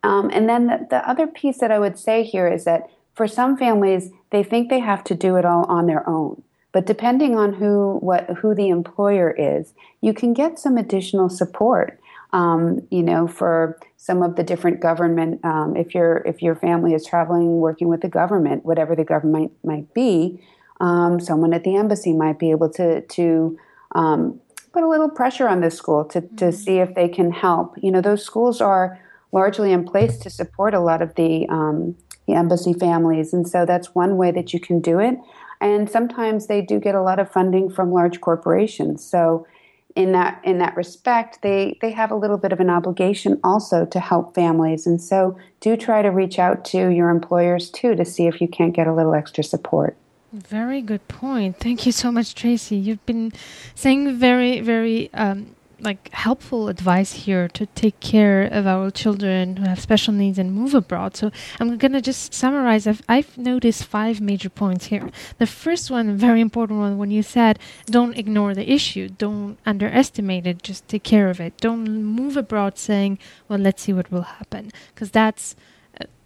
Um, 0.02 0.32
and 0.34 0.50
then 0.50 0.67
the, 0.67 0.88
the 0.89 1.08
other 1.08 1.28
piece 1.28 1.60
that 1.60 1.71
I 1.71 1.78
would 1.78 2.00
say 2.00 2.24
here 2.24 2.48
is 2.48 2.63
that 2.65 2.89
for 3.15 3.28
some 3.28 3.58
families, 3.58 4.12
they 4.30 4.43
think 4.43 4.69
they 4.69 4.80
have 4.80 5.04
to 5.06 5.15
do 5.15 5.38
it 5.38 5.45
all 5.45 5.65
on 5.65 5.88
their 5.88 6.08
own. 6.08 6.43
But 6.71 6.86
depending 6.86 7.38
on 7.38 7.54
who 7.54 7.97
what 8.01 8.30
who 8.41 8.54
the 8.54 8.67
employer 8.69 9.32
is, 9.32 9.73
you 10.01 10.13
can 10.13 10.34
get 10.34 10.60
some 10.60 10.78
additional 10.78 11.30
support. 11.30 11.99
Um, 12.34 12.86
you 12.91 13.01
know, 13.01 13.28
for 13.28 13.80
some 13.95 14.21
of 14.21 14.36
the 14.36 14.43
different 14.43 14.82
government, 14.82 15.43
um, 15.45 15.78
if 15.78 15.95
your 15.95 16.17
if 16.25 16.41
your 16.41 16.56
family 16.56 16.93
is 16.93 17.06
traveling, 17.06 17.60
working 17.60 17.88
with 17.88 18.01
the 18.01 18.10
government, 18.10 18.65
whatever 18.65 18.93
the 18.93 19.06
government 19.06 19.54
might 19.63 19.93
be, 19.93 20.41
um, 20.82 21.21
someone 21.21 21.54
at 21.54 21.63
the 21.63 21.78
embassy 21.78 22.12
might 22.12 22.39
be 22.39 22.51
able 22.51 22.69
to 22.71 23.01
to 23.01 23.58
um, 23.93 24.41
put 24.73 24.84
a 24.84 24.89
little 24.89 25.10
pressure 25.10 25.47
on 25.47 25.62
the 25.62 25.71
school 25.71 26.04
to, 26.04 26.19
to 26.19 26.28
mm-hmm. 26.28 26.51
see 26.51 26.80
if 26.80 26.93
they 26.95 27.08
can 27.08 27.32
help. 27.32 27.78
You 27.82 27.91
know, 27.91 28.01
those 28.01 28.25
schools 28.25 28.60
are 28.60 28.99
largely 29.32 29.71
in 29.71 29.86
place 29.86 30.17
to 30.17 30.30
support 30.30 30.73
a 30.73 30.82
lot 30.82 31.01
of 31.01 31.15
the, 31.15 31.47
um, 31.47 31.95
the 32.28 32.34
embassy 32.34 32.74
families. 32.74 33.34
And 33.34 33.48
so 33.48 33.66
that's 33.66 33.96
one 33.96 34.18
way 34.18 34.32
that 34.32 34.54
you 34.54 34.60
can 34.60 34.80
do 34.80 35.00
it. 35.00 35.18
And 35.62 35.90
sometimes 35.90 36.48
they 36.48 36.62
do 36.62 36.80
get 36.80 36.96
a 36.96 37.02
lot 37.02 37.20
of 37.20 37.32
funding 37.32 37.70
from 37.70 37.92
large 37.92 38.22
corporations. 38.22 39.04
So 39.04 39.48
in 39.96 40.12
that 40.12 40.42
in 40.44 40.58
that 40.60 40.76
respect, 40.76 41.42
they, 41.42 41.78
they 41.82 41.92
have 41.92 42.12
a 42.12 42.16
little 42.16 42.38
bit 42.38 42.52
of 42.52 42.60
an 42.60 42.70
obligation 42.70 43.40
also 43.44 43.86
to 43.86 44.00
help 44.00 44.36
families. 44.36 44.86
And 44.86 45.02
so 45.02 45.38
do 45.62 45.78
try 45.78 46.02
to 46.02 46.10
reach 46.10 46.38
out 46.38 46.66
to 46.66 46.90
your 46.90 47.10
employers 47.10 47.70
too 47.70 47.96
to 47.96 48.04
see 48.04 48.28
if 48.28 48.42
you 48.42 48.48
can't 48.48 48.74
get 48.74 48.88
a 48.88 48.94
little 48.94 49.16
extra 49.16 49.44
support. 49.44 49.96
Very 50.34 50.82
good 50.82 51.08
point. 51.08 51.58
Thank 51.58 51.86
you 51.86 51.94
so 51.94 52.12
much, 52.12 52.36
Tracey. 52.36 52.76
You've 52.76 53.06
been 53.06 53.32
saying 53.74 54.18
very, 54.18 54.60
very 54.60 55.10
um, 55.14 55.55
like 55.80 56.10
helpful 56.12 56.70
advice 56.70 57.14
here 57.14 57.48
to 57.50 57.66
take 57.68 58.00
care 58.00 58.44
of 58.44 58.66
our 58.66 58.92
children 58.92 59.58
who 59.58 59.66
have 59.66 59.80
special 59.80 60.14
needs 60.14 60.40
and 60.40 60.54
move 60.54 60.74
abroad. 60.74 61.16
So 61.16 61.32
I'm 61.60 61.78
gonna 61.78 62.02
just 62.02 62.34
summarize. 62.34 62.88
I've, 62.88 63.02
I've 63.08 63.38
noticed 63.38 63.84
five 63.86 64.22
major 64.22 64.50
points 64.50 64.86
here. 64.86 65.10
The 65.38 65.48
first 65.48 65.92
one, 65.92 66.18
very 66.18 66.42
important 66.42 66.80
one, 66.80 66.98
when 66.98 67.12
you 67.12 67.24
said 67.24 67.60
don't 67.86 68.18
ignore 68.18 68.54
the 68.54 68.72
issue, 68.72 69.10
don't 69.10 69.58
underestimate 69.66 70.48
it, 70.48 70.64
just 70.64 70.88
take 70.88 71.04
care 71.04 71.30
of 71.30 71.40
it. 71.40 71.58
Don't 71.58 72.04
move 72.04 72.38
abroad 72.38 72.78
saying, 72.78 73.20
well, 73.48 73.60
let's 73.60 73.84
see 73.84 73.94
what 73.94 74.12
will 74.12 74.24
happen, 74.24 74.72
because 74.94 75.12
that's 75.12 75.56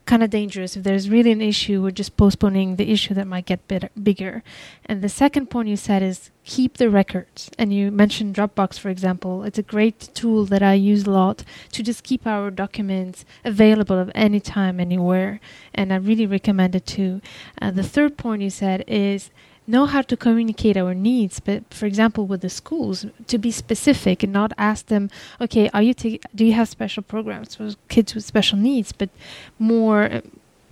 kind 0.10 0.24
of 0.24 0.32
dangerous. 0.32 0.76
If 0.76 0.84
there's 0.84 1.08
really 1.08 1.32
an 1.32 1.40
issue, 1.40 1.84
we're 1.84 1.92
just 1.92 2.18
postponing 2.18 2.78
the 2.78 2.92
issue 2.92 3.14
that 3.14 3.28
might 3.28 3.46
get 3.46 3.62
bigger. 3.68 4.44
And 4.88 5.04
the 5.04 5.08
second 5.24 5.52
point 5.52 5.70
you 5.70 5.78
said 5.78 6.02
is 6.02 6.32
keep 6.44 6.78
the 6.78 6.90
records. 6.90 7.52
And 7.60 7.72
you 7.72 7.92
mentioned 7.92 8.36
Dropbox, 8.36 8.80
for 8.80 8.90
example. 8.90 9.44
It's 9.44 9.60
a 9.60 9.72
great 9.76 10.10
tool 10.16 10.46
that 10.46 10.64
I 10.64 10.74
use 10.74 11.06
a 11.06 11.12
lot 11.12 11.44
to 11.74 11.84
just 11.84 12.04
keep 12.04 12.26
our 12.26 12.50
documents 12.50 13.24
available 13.46 14.00
at 14.00 14.12
any 14.16 14.40
time, 14.40 14.80
anywhere. 14.80 15.40
And 15.76 15.94
I 15.94 15.98
really 15.98 16.26
recommend 16.26 16.74
it 16.74 16.88
too. 16.88 17.22
Uh, 17.62 17.70
the 17.70 17.84
third 17.84 18.18
point 18.18 18.42
you 18.42 18.50
said 18.50 18.84
is 18.88 19.30
know 19.70 19.86
how 19.86 20.02
to 20.02 20.18
communicate 20.18 20.76
our 20.76 20.94
needs 20.94 21.40
but 21.40 21.62
for 21.74 21.86
example 21.86 22.26
with 22.26 22.42
the 22.42 22.50
schools 22.50 23.06
to 23.28 23.38
be 23.38 23.52
specific 23.52 24.24
and 24.24 24.34
not 24.34 24.52
ask 24.58 24.88
them 24.88 25.10
okay 25.40 25.70
are 25.74 25.82
you 25.82 25.94
do 26.36 26.46
you 26.46 26.54
have 26.54 26.68
special 26.68 27.04
programs 27.04 27.56
for 27.56 27.72
kids 27.88 28.16
with 28.16 28.24
special 28.24 28.58
needs? 28.58 28.92
But 28.92 29.10
more 29.58 30.04
uh, 30.04 30.22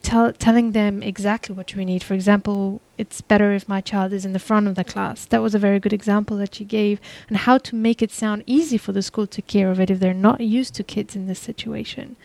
tell, 0.01 0.33
telling 0.33 0.71
them 0.71 1.03
exactly 1.03 1.53
what 1.55 1.73
we 1.75 1.85
need. 1.85 2.03
For 2.03 2.13
example 2.13 2.81
it's 2.97 3.21
better 3.21 3.51
if 3.51 3.69
my 3.69 3.81
child 3.81 4.11
is 4.13 4.25
in 4.25 4.33
the 4.33 4.39
front 4.39 4.67
of 4.67 4.75
the 4.75 4.83
class. 4.83 5.25
That 5.25 5.41
was 5.41 5.53
a 5.53 5.59
very 5.59 5.79
good 5.79 5.93
example 5.93 6.37
that 6.37 6.59
you 6.59 6.65
gave 6.65 6.99
and 7.27 7.37
how 7.37 7.57
to 7.59 7.75
make 7.75 8.01
it 8.01 8.11
sound 8.11 8.43
easy 8.45 8.77
for 8.77 8.91
the 8.91 9.01
school 9.01 9.27
to 9.27 9.41
care 9.41 9.69
of 9.69 9.79
it 9.79 9.91
if 9.91 9.99
they're 9.99 10.13
not 10.13 10.41
used 10.41 10.73
to 10.75 10.83
kids 10.83 11.15
in 11.15 11.27
this 11.27 11.39
situation. 11.39 12.15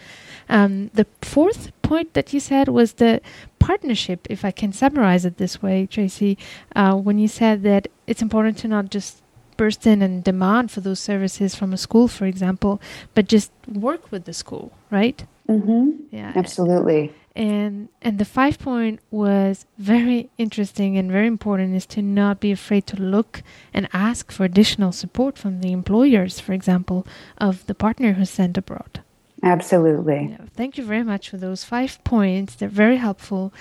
Um, 0.49 0.91
the 0.95 1.07
fourth 1.21 1.71
point 1.83 2.15
that 2.15 2.33
you 2.33 2.41
said 2.41 2.69
was 2.69 2.95
the 2.95 3.21
partnership, 3.63 4.27
if 4.29 4.45
I 4.45 4.51
can 4.51 4.73
summarize 4.73 5.25
it 5.25 5.37
this 5.39 5.63
way, 5.63 5.87
Tracey, 5.87 6.37
uh, 6.75 6.95
when 6.95 7.19
you 7.19 7.29
said 7.29 7.63
that 7.63 7.89
it's 8.07 8.23
important 8.23 8.59
to 8.59 8.69
not 8.69 8.91
just 8.91 9.23
burst 9.57 9.87
in 9.87 10.03
and 10.03 10.25
demand 10.25 10.71
for 10.71 10.81
those 10.81 10.99
services 10.99 11.55
from 11.55 11.73
a 11.73 11.77
school, 11.77 12.09
for 12.09 12.27
example, 12.27 12.81
but 13.15 13.29
just 13.29 13.53
work 13.69 14.11
with 14.11 14.25
the 14.25 14.33
school, 14.33 14.73
right? 14.91 15.25
Mm-hmm. 15.49 15.91
Yeah, 16.11 16.33
absolutely. 16.35 17.13
And 17.35 17.89
and 18.03 18.19
the 18.19 18.25
five 18.25 18.59
point 18.59 19.01
was 19.11 19.65
very 19.79 20.29
interesting 20.37 20.99
and 20.99 21.11
very 21.11 21.27
important 21.27 21.75
is 21.75 21.87
to 21.87 22.03
not 22.03 22.41
be 22.41 22.53
afraid 22.53 22.87
to 22.89 22.97
look 22.97 23.43
and 23.73 23.89
ask 23.93 24.31
for 24.31 24.45
additional 24.45 24.93
support 24.93 25.39
from 25.39 25.61
the 25.61 25.73
employers, 25.73 26.41
for 26.41 26.53
example, 26.53 27.07
of 27.39 27.65
the 27.67 27.75
partner 27.75 28.15
who's 28.15 28.31
sent 28.31 28.59
abroad. 28.59 29.01
Absolutely. 29.43 30.37
Thank 30.55 30.79
you 30.79 30.85
very 30.85 31.03
much 31.03 31.29
for 31.29 31.37
those 31.37 31.65
five 31.65 32.03
points. 32.05 32.55
They're 32.55 32.69
very 32.69 32.97
helpful. 32.97 33.53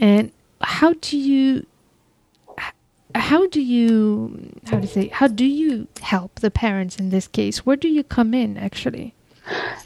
And 0.00 0.32
how 0.60 0.94
do 1.00 1.16
you 1.16 1.66
how 3.14 3.46
do 3.46 3.60
you 3.60 4.52
how 4.66 4.80
to 4.80 4.86
say 4.86 5.08
how 5.08 5.28
do 5.28 5.44
you 5.44 5.86
help 6.00 6.40
the 6.40 6.50
parents 6.50 6.96
in 6.96 7.10
this 7.10 7.28
case? 7.28 7.64
Where 7.64 7.76
do 7.76 7.88
you 7.88 8.02
come 8.02 8.34
in 8.34 8.56
actually? 8.56 9.14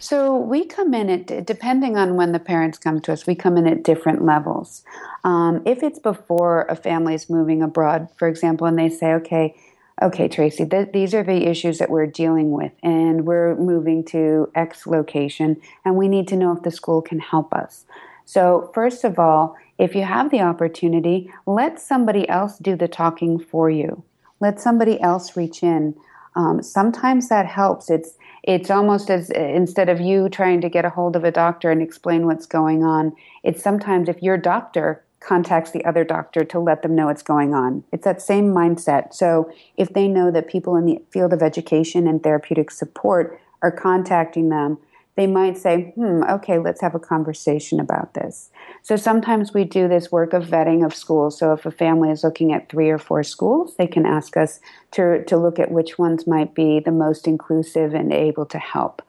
So 0.00 0.36
we 0.36 0.64
come 0.64 0.92
in 0.94 1.08
at 1.08 1.46
depending 1.46 1.96
on 1.96 2.16
when 2.16 2.32
the 2.32 2.40
parents 2.40 2.78
come 2.78 3.00
to 3.02 3.12
us. 3.12 3.26
We 3.26 3.34
come 3.34 3.56
in 3.56 3.66
at 3.66 3.84
different 3.84 4.24
levels. 4.24 4.82
Um, 5.22 5.62
if 5.66 5.82
it's 5.82 6.00
before 6.00 6.66
a 6.68 6.74
family 6.74 7.14
is 7.14 7.30
moving 7.30 7.62
abroad, 7.62 8.08
for 8.16 8.26
example, 8.26 8.66
and 8.66 8.78
they 8.78 8.88
say, 8.88 9.12
"Okay, 9.14 9.54
okay, 10.00 10.28
Tracey, 10.28 10.66
th- 10.66 10.92
these 10.92 11.14
are 11.14 11.22
the 11.22 11.46
issues 11.46 11.78
that 11.78 11.90
we're 11.90 12.06
dealing 12.06 12.52
with, 12.52 12.72
and 12.82 13.26
we're 13.26 13.56
moving 13.56 14.04
to 14.06 14.50
X 14.54 14.86
location, 14.86 15.60
and 15.84 15.96
we 15.96 16.08
need 16.08 16.28
to 16.28 16.36
know 16.36 16.52
if 16.56 16.62
the 16.62 16.70
school 16.70 17.02
can 17.02 17.18
help 17.18 17.52
us. 17.52 17.84
So, 18.24 18.70
first 18.74 19.04
of 19.04 19.18
all, 19.18 19.56
if 19.78 19.94
you 19.94 20.02
have 20.04 20.30
the 20.30 20.40
opportunity, 20.40 21.30
let 21.46 21.80
somebody 21.80 22.28
else 22.28 22.58
do 22.58 22.76
the 22.76 22.88
talking 22.88 23.38
for 23.38 23.68
you. 23.68 24.04
Let 24.40 24.60
somebody 24.60 25.00
else 25.00 25.36
reach 25.36 25.62
in. 25.62 25.94
Um, 26.34 26.62
sometimes 26.62 27.28
that 27.28 27.46
helps. 27.46 27.90
It's 27.90 28.16
it's 28.42 28.70
almost 28.70 29.10
as 29.10 29.30
instead 29.30 29.88
of 29.88 30.00
you 30.00 30.28
trying 30.28 30.60
to 30.62 30.68
get 30.68 30.84
a 30.84 30.90
hold 30.90 31.14
of 31.14 31.24
a 31.24 31.30
doctor 31.30 31.70
and 31.70 31.80
explain 31.80 32.26
what's 32.26 32.46
going 32.46 32.82
on, 32.82 33.12
it's 33.44 33.62
sometimes 33.62 34.08
if 34.08 34.22
your 34.22 34.36
doctor 34.36 35.04
contacts 35.22 35.70
the 35.70 35.84
other 35.84 36.04
doctor 36.04 36.44
to 36.44 36.58
let 36.58 36.82
them 36.82 36.94
know 36.94 37.06
what's 37.06 37.22
going 37.22 37.54
on. 37.54 37.84
It's 37.92 38.04
that 38.04 38.20
same 38.20 38.52
mindset. 38.52 39.14
So 39.14 39.50
if 39.76 39.90
they 39.90 40.08
know 40.08 40.30
that 40.30 40.48
people 40.48 40.76
in 40.76 40.86
the 40.86 41.00
field 41.10 41.32
of 41.32 41.42
education 41.42 42.06
and 42.06 42.22
therapeutic 42.22 42.70
support 42.70 43.40
are 43.62 43.70
contacting 43.70 44.48
them, 44.48 44.78
they 45.14 45.26
might 45.26 45.58
say, 45.58 45.92
hmm, 45.94 46.22
okay, 46.24 46.58
let's 46.58 46.80
have 46.80 46.94
a 46.94 46.98
conversation 46.98 47.78
about 47.78 48.14
this. 48.14 48.50
So 48.82 48.96
sometimes 48.96 49.52
we 49.52 49.64
do 49.64 49.86
this 49.86 50.10
work 50.10 50.32
of 50.32 50.44
vetting 50.44 50.84
of 50.84 50.94
schools. 50.94 51.38
So 51.38 51.52
if 51.52 51.66
a 51.66 51.70
family 51.70 52.10
is 52.10 52.24
looking 52.24 52.52
at 52.52 52.70
three 52.70 52.88
or 52.88 52.98
four 52.98 53.22
schools, 53.22 53.74
they 53.76 53.86
can 53.86 54.06
ask 54.06 54.36
us 54.38 54.58
to, 54.92 55.22
to 55.24 55.36
look 55.36 55.58
at 55.58 55.70
which 55.70 55.98
ones 55.98 56.26
might 56.26 56.54
be 56.54 56.80
the 56.80 56.92
most 56.92 57.28
inclusive 57.28 57.92
and 57.92 58.10
able 58.10 58.46
to 58.46 58.58
help. 58.58 59.02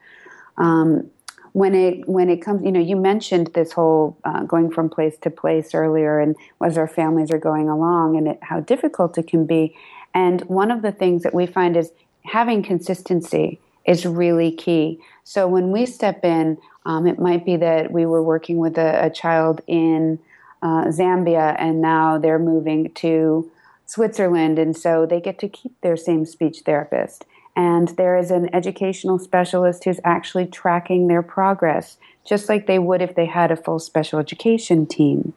Um, 0.58 1.10
when 1.54 1.72
it 1.72 2.08
when 2.08 2.28
it 2.28 2.38
comes, 2.42 2.64
you 2.64 2.72
know, 2.72 2.80
you 2.80 2.96
mentioned 2.96 3.48
this 3.54 3.70
whole 3.70 4.18
uh, 4.24 4.42
going 4.42 4.72
from 4.72 4.90
place 4.90 5.16
to 5.18 5.30
place 5.30 5.72
earlier, 5.72 6.18
and 6.18 6.34
as 6.60 6.76
our 6.76 6.88
families 6.88 7.30
are 7.30 7.38
going 7.38 7.68
along, 7.68 8.16
and 8.16 8.26
it, 8.26 8.38
how 8.42 8.58
difficult 8.58 9.16
it 9.18 9.28
can 9.28 9.46
be. 9.46 9.74
And 10.12 10.40
one 10.42 10.72
of 10.72 10.82
the 10.82 10.90
things 10.90 11.22
that 11.22 11.32
we 11.32 11.46
find 11.46 11.76
is 11.76 11.92
having 12.24 12.64
consistency 12.64 13.60
is 13.84 14.04
really 14.04 14.50
key. 14.50 14.98
So 15.22 15.46
when 15.46 15.70
we 15.70 15.86
step 15.86 16.24
in, 16.24 16.58
um, 16.86 17.06
it 17.06 17.20
might 17.20 17.44
be 17.44 17.56
that 17.56 17.92
we 17.92 18.04
were 18.04 18.22
working 18.22 18.56
with 18.56 18.76
a, 18.76 19.06
a 19.06 19.10
child 19.10 19.60
in 19.68 20.18
uh, 20.60 20.86
Zambia, 20.86 21.54
and 21.56 21.80
now 21.80 22.18
they're 22.18 22.40
moving 22.40 22.90
to 22.94 23.48
Switzerland, 23.86 24.58
and 24.58 24.76
so 24.76 25.06
they 25.06 25.20
get 25.20 25.38
to 25.38 25.48
keep 25.48 25.80
their 25.82 25.96
same 25.96 26.26
speech 26.26 26.62
therapist 26.64 27.26
and 27.56 27.88
there 27.96 28.16
is 28.16 28.30
an 28.30 28.52
educational 28.54 29.18
specialist 29.18 29.84
who's 29.84 30.00
actually 30.04 30.46
tracking 30.46 31.06
their 31.06 31.22
progress, 31.22 31.96
just 32.26 32.48
like 32.48 32.66
they 32.66 32.78
would 32.78 33.02
if 33.02 33.14
they 33.14 33.26
had 33.26 33.50
a 33.50 33.56
full 33.56 33.78
special 33.78 34.18
education 34.18 34.86
team. 34.86 35.32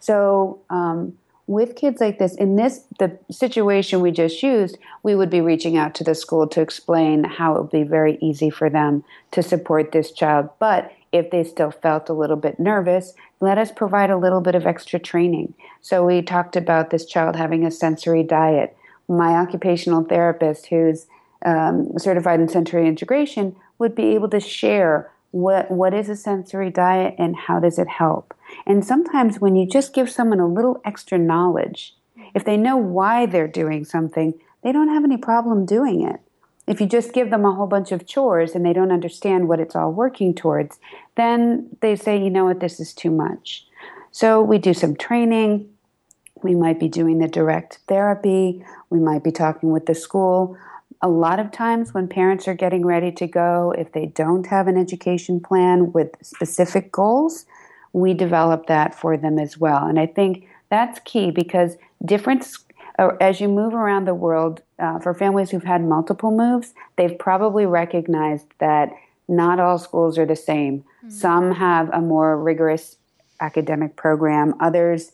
So, 0.00 0.60
um, 0.68 1.14
with 1.46 1.76
kids 1.76 2.00
like 2.00 2.18
this, 2.18 2.34
in 2.34 2.56
this 2.56 2.84
the 2.98 3.18
situation 3.30 4.00
we 4.00 4.10
just 4.10 4.42
used, 4.42 4.78
we 5.02 5.14
would 5.14 5.28
be 5.28 5.42
reaching 5.42 5.76
out 5.76 5.94
to 5.96 6.04
the 6.04 6.14
school 6.14 6.46
to 6.48 6.60
explain 6.60 7.24
how 7.24 7.54
it 7.54 7.60
would 7.60 7.70
be 7.70 7.82
very 7.82 8.18
easy 8.20 8.48
for 8.48 8.70
them 8.70 9.04
to 9.32 9.42
support 9.42 9.92
this 9.92 10.10
child. 10.10 10.48
But 10.58 10.90
if 11.12 11.30
they 11.30 11.44
still 11.44 11.70
felt 11.70 12.08
a 12.08 12.14
little 12.14 12.36
bit 12.36 12.58
nervous, 12.58 13.12
let 13.40 13.58
us 13.58 13.70
provide 13.70 14.10
a 14.10 14.16
little 14.16 14.40
bit 14.40 14.54
of 14.54 14.66
extra 14.66 14.98
training. 14.98 15.54
So 15.80 16.04
we 16.04 16.22
talked 16.22 16.56
about 16.56 16.90
this 16.90 17.04
child 17.04 17.36
having 17.36 17.64
a 17.64 17.70
sensory 17.70 18.22
diet. 18.22 18.76
My 19.06 19.34
occupational 19.34 20.02
therapist, 20.02 20.66
who's 20.66 21.06
um, 21.44 21.90
certified 21.98 22.40
in 22.40 22.48
sensory 22.48 22.86
integration 22.88 23.56
would 23.78 23.94
be 23.94 24.14
able 24.14 24.28
to 24.30 24.40
share 24.40 25.10
what 25.30 25.68
what 25.70 25.92
is 25.92 26.08
a 26.08 26.14
sensory 26.14 26.70
diet 26.70 27.14
and 27.18 27.34
how 27.34 27.58
does 27.58 27.78
it 27.78 27.88
help. 27.88 28.34
And 28.66 28.84
sometimes 28.84 29.40
when 29.40 29.56
you 29.56 29.66
just 29.66 29.92
give 29.92 30.08
someone 30.08 30.38
a 30.38 30.46
little 30.46 30.80
extra 30.84 31.18
knowledge, 31.18 31.94
if 32.34 32.44
they 32.44 32.56
know 32.56 32.76
why 32.76 33.26
they're 33.26 33.48
doing 33.48 33.84
something, 33.84 34.34
they 34.62 34.70
don't 34.70 34.88
have 34.88 35.04
any 35.04 35.16
problem 35.16 35.66
doing 35.66 36.06
it. 36.06 36.20
If 36.66 36.80
you 36.80 36.86
just 36.86 37.12
give 37.12 37.30
them 37.30 37.44
a 37.44 37.52
whole 37.52 37.66
bunch 37.66 37.92
of 37.92 38.06
chores 38.06 38.54
and 38.54 38.64
they 38.64 38.72
don't 38.72 38.92
understand 38.92 39.48
what 39.48 39.60
it's 39.60 39.74
all 39.74 39.92
working 39.92 40.34
towards, 40.34 40.78
then 41.16 41.68
they 41.80 41.96
say, 41.96 42.16
you 42.16 42.30
know 42.30 42.44
what, 42.46 42.60
this 42.60 42.80
is 42.80 42.94
too 42.94 43.10
much. 43.10 43.66
So 44.12 44.40
we 44.40 44.58
do 44.58 44.72
some 44.72 44.96
training. 44.96 45.68
We 46.42 46.54
might 46.54 46.78
be 46.78 46.88
doing 46.88 47.18
the 47.18 47.28
direct 47.28 47.80
therapy. 47.88 48.64
We 48.88 49.00
might 49.00 49.24
be 49.24 49.32
talking 49.32 49.72
with 49.72 49.86
the 49.86 49.94
school 49.94 50.56
a 51.04 51.08
lot 51.08 51.38
of 51.38 51.52
times 51.52 51.92
when 51.92 52.08
parents 52.08 52.48
are 52.48 52.54
getting 52.54 52.86
ready 52.86 53.12
to 53.12 53.26
go, 53.26 53.74
if 53.76 53.92
they 53.92 54.06
don't 54.06 54.46
have 54.46 54.66
an 54.68 54.78
education 54.78 55.38
plan 55.38 55.92
with 55.92 56.12
specific 56.22 56.90
goals, 56.90 57.44
we 57.92 58.14
develop 58.14 58.68
that 58.68 58.94
for 58.94 59.18
them 59.18 59.38
as 59.38 59.58
well. 59.58 59.86
And 59.86 60.00
I 60.00 60.06
think 60.06 60.48
that's 60.70 60.98
key 61.04 61.30
because 61.30 61.76
different, 62.02 62.46
as 63.20 63.38
you 63.38 63.48
move 63.48 63.74
around 63.74 64.06
the 64.06 64.14
world, 64.14 64.62
uh, 64.78 64.98
for 64.98 65.12
families 65.12 65.50
who've 65.50 65.62
had 65.62 65.84
multiple 65.84 66.30
moves, 66.30 66.72
they've 66.96 67.18
probably 67.18 67.66
recognized 67.66 68.46
that 68.58 68.88
not 69.28 69.60
all 69.60 69.76
schools 69.76 70.16
are 70.16 70.26
the 70.26 70.34
same. 70.34 70.78
Mm-hmm. 70.78 71.10
Some 71.10 71.52
have 71.52 71.90
a 71.92 72.00
more 72.00 72.40
rigorous 72.40 72.96
academic 73.42 73.94
program, 73.96 74.54
others 74.58 75.12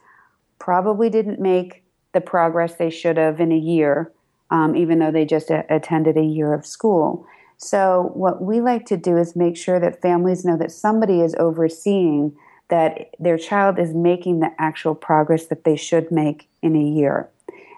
probably 0.60 1.10
didn't 1.10 1.40
make 1.40 1.82
the 2.12 2.20
progress 2.20 2.76
they 2.76 2.90
should 2.90 3.16
have 3.16 3.40
in 3.40 3.50
a 3.50 3.58
year 3.58 4.12
um, 4.50 4.76
even 4.76 4.98
though 4.98 5.10
they 5.10 5.24
just 5.24 5.50
a- 5.50 5.64
attended 5.74 6.16
a 6.16 6.24
year 6.24 6.52
of 6.52 6.66
school. 6.66 7.26
So, 7.56 8.10
what 8.14 8.42
we 8.42 8.60
like 8.60 8.86
to 8.86 8.96
do 8.96 9.16
is 9.16 9.36
make 9.36 9.56
sure 9.56 9.78
that 9.80 10.00
families 10.00 10.44
know 10.44 10.56
that 10.56 10.72
somebody 10.72 11.20
is 11.20 11.34
overseeing 11.38 12.36
that 12.68 13.10
their 13.18 13.36
child 13.36 13.78
is 13.78 13.92
making 13.92 14.40
the 14.40 14.50
actual 14.58 14.94
progress 14.94 15.46
that 15.46 15.64
they 15.64 15.76
should 15.76 16.10
make 16.10 16.48
in 16.62 16.74
a 16.74 16.82
year. 16.82 17.28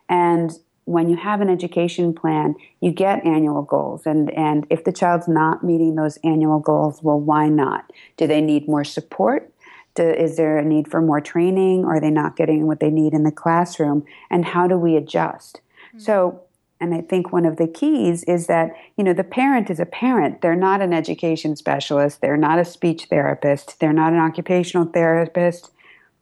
And 0.09 0.53
when 0.85 1.09
you 1.09 1.17
have 1.17 1.41
an 1.41 1.49
education 1.49 2.15
plan, 2.15 2.55
you 2.81 2.93
get 2.93 3.25
annual 3.25 3.63
goals. 3.63 4.03
And, 4.05 4.31
and 4.33 4.67
if 4.69 4.85
the 4.85 4.93
child's 4.93 5.29
not 5.29 5.65
meeting 5.65 5.95
those 5.95 6.19
annual 6.25 6.59
goals, 6.59 7.03
well, 7.03 7.19
why 7.19 7.49
not? 7.49 7.91
Do 8.17 8.27
they 8.27 8.41
need 8.41 8.69
more 8.69 8.85
support? 8.85 9.53
Do, 9.95 10.09
is 10.09 10.37
there 10.37 10.59
a 10.59 10.65
need 10.65 10.89
for 10.89 11.01
more 11.01 11.21
training? 11.21 11.85
Are 11.85 12.01
they 12.01 12.11
not 12.11 12.37
getting 12.37 12.67
what 12.67 12.81
they 12.81 12.91
need 12.91 13.15
in 13.15 13.23
the 13.23 13.33
classroom? 13.33 14.05
And 14.31 14.45
how 14.45 14.67
do 14.67 14.77
we 14.77 14.97
adjust? 14.97 15.61
Mm-hmm. 15.89 16.01
So 16.01 16.43
and 16.83 16.93
I 16.93 17.01
think 17.01 17.33
one 17.33 17.47
of 17.47 17.59
the 17.59 17.69
keys 17.69 18.25
is 18.25 18.49
that, 18.49 18.75
you 18.97 19.05
know, 19.05 19.13
the 19.13 19.23
parent 19.23 19.71
is 19.71 19.79
a 19.79 19.87
parent. 19.87 20.41
They're 20.41 20.57
not 20.57 20.83
an 20.83 20.93
education 20.93 21.55
specialist. 21.55 22.21
They're 22.21 22.37
not 22.37 22.59
a 22.59 22.65
speech 22.65 23.05
therapist. 23.05 23.79
They're 23.79 23.93
not 23.93 24.13
an 24.13 24.19
occupational 24.19 24.87
therapist. 24.87 25.71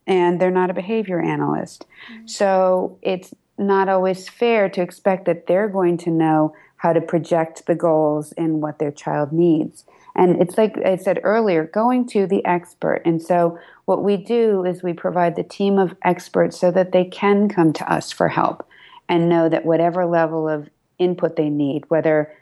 And 0.06 0.38
they're 0.38 0.50
not 0.50 0.68
a 0.68 0.74
behavior 0.74 1.18
analyst. 1.18 1.86
Mm-hmm. 2.12 2.26
So 2.26 2.98
it's 3.00 3.32
not 3.56 3.88
always 3.88 4.28
fair 4.28 4.68
to 4.68 4.82
expect 4.82 5.24
that 5.24 5.46
they're 5.46 5.68
going 5.68 5.96
to 5.98 6.10
know 6.10 6.54
how 6.76 6.92
to 6.92 7.00
project 7.00 7.64
the 7.66 7.74
goals 7.74 8.32
and 8.32 8.60
what 8.60 8.78
their 8.78 8.92
child 8.92 9.32
needs. 9.32 9.84
And 10.14 10.42
it's 10.42 10.58
like 10.58 10.76
I 10.84 10.96
said 10.96 11.20
earlier, 11.22 11.64
going 11.64 12.06
to 12.08 12.26
the 12.26 12.44
expert. 12.44 13.00
And 13.06 13.22
so 13.22 13.58
what 13.86 14.04
we 14.04 14.18
do 14.18 14.64
is 14.66 14.82
we 14.82 14.92
provide 14.92 15.36
the 15.36 15.42
team 15.42 15.78
of 15.78 15.96
experts 16.02 16.60
so 16.60 16.70
that 16.72 16.92
they 16.92 17.06
can 17.06 17.48
come 17.48 17.72
to 17.72 17.90
us 17.90 18.12
for 18.12 18.28
help 18.28 18.66
and 19.10 19.28
know 19.28 19.48
that 19.48 19.66
whatever 19.66 20.06
level 20.06 20.48
of 20.48 20.70
input 20.98 21.36
they 21.36 21.50
need, 21.50 21.84
whether 21.88 22.32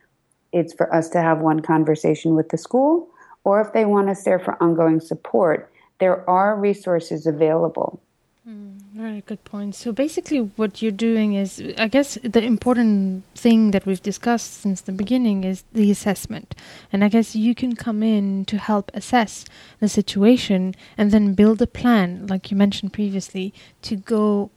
it's 0.53 0.75
for 0.75 0.95
us 0.95 1.09
to 1.09 1.21
have 1.21 1.41
one 1.41 1.61
conversation 1.61 2.37
with 2.37 2.51
the 2.51 2.59
school 2.59 3.09
or 3.43 3.61
if 3.61 3.73
they 3.73 3.87
want 3.87 4.11
us 4.11 4.23
there 4.25 4.39
for 4.39 4.63
ongoing 4.63 5.01
support, 5.01 5.73
there 5.99 6.29
are 6.29 6.57
resources 6.57 7.27
available. 7.27 8.01
Mm, 8.47 8.81
very 8.95 9.23
good 9.23 9.43
point. 9.45 9.75
So 9.75 9.93
basically, 9.93 10.39
what 10.57 10.83
you're 10.83 10.93
doing 10.93 11.35
is, 11.35 11.63
I 11.79 11.89
guess, 11.89 12.19
the 12.23 12.43
important 12.43 13.25
thing 13.35 13.71
that 13.71 13.87
we've 13.87 14.03
discussed 14.03 14.61
since 14.61 14.83
the 14.83 14.93
beginning 14.93 15.45
is 15.45 15.65
the 15.73 15.91
assessment. 15.91 16.55
And 16.93 17.03
I 17.03 17.09
guess 17.09 17.35
you 17.35 17.55
can 17.55 17.75
come 17.77 18.03
in 18.03 18.45
to 18.47 18.59
help 18.59 18.91
assess 18.95 19.45
the 19.81 19.89
situation 19.89 20.75
and 20.99 21.11
then 21.11 21.35
build 21.35 21.63
a 21.63 21.67
plan, 21.67 22.27
like 22.27 22.51
you 22.51 22.57
mentioned 22.57 22.93
previously, 22.93 23.55
to 23.83 23.97
go 23.97 24.51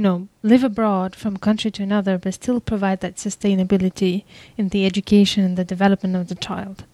you 0.00 0.04
know, 0.04 0.28
live 0.42 0.64
abroad 0.64 1.14
from 1.14 1.36
country 1.36 1.70
to 1.70 1.82
another, 1.82 2.16
but 2.16 2.32
still 2.32 2.58
provide 2.58 3.00
that 3.00 3.16
sustainability 3.16 4.24
in 4.56 4.70
the 4.70 4.86
education 4.86 5.44
and 5.44 5.58
the 5.58 5.64
development 5.74 6.16
of 6.16 6.28
the 6.28 6.34
child. 6.34 6.84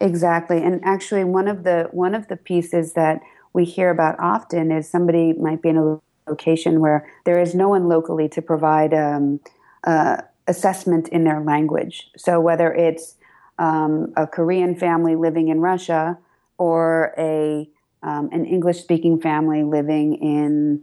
Exactly, 0.00 0.60
and 0.60 0.84
actually, 0.84 1.22
one 1.22 1.46
of 1.46 1.62
the 1.62 1.88
one 1.92 2.16
of 2.16 2.26
the 2.26 2.34
pieces 2.36 2.94
that 2.94 3.20
we 3.52 3.64
hear 3.64 3.90
about 3.90 4.18
often 4.18 4.72
is 4.72 4.88
somebody 4.88 5.34
might 5.34 5.62
be 5.62 5.68
in 5.68 5.76
a 5.76 6.00
location 6.28 6.80
where 6.80 7.08
there 7.26 7.38
is 7.38 7.54
no 7.54 7.68
one 7.68 7.86
locally 7.86 8.28
to 8.28 8.42
provide 8.42 8.92
um, 8.92 9.38
uh, 9.84 10.16
assessment 10.48 11.06
in 11.10 11.22
their 11.22 11.40
language. 11.40 12.10
So 12.16 12.40
whether 12.40 12.74
it's 12.74 13.14
um, 13.60 14.12
a 14.16 14.26
Korean 14.26 14.74
family 14.74 15.14
living 15.14 15.46
in 15.46 15.60
Russia 15.60 16.18
or 16.58 17.14
a 17.16 17.70
um, 18.02 18.30
an 18.32 18.44
English 18.46 18.78
speaking 18.80 19.20
family 19.20 19.62
living 19.62 20.14
in 20.14 20.82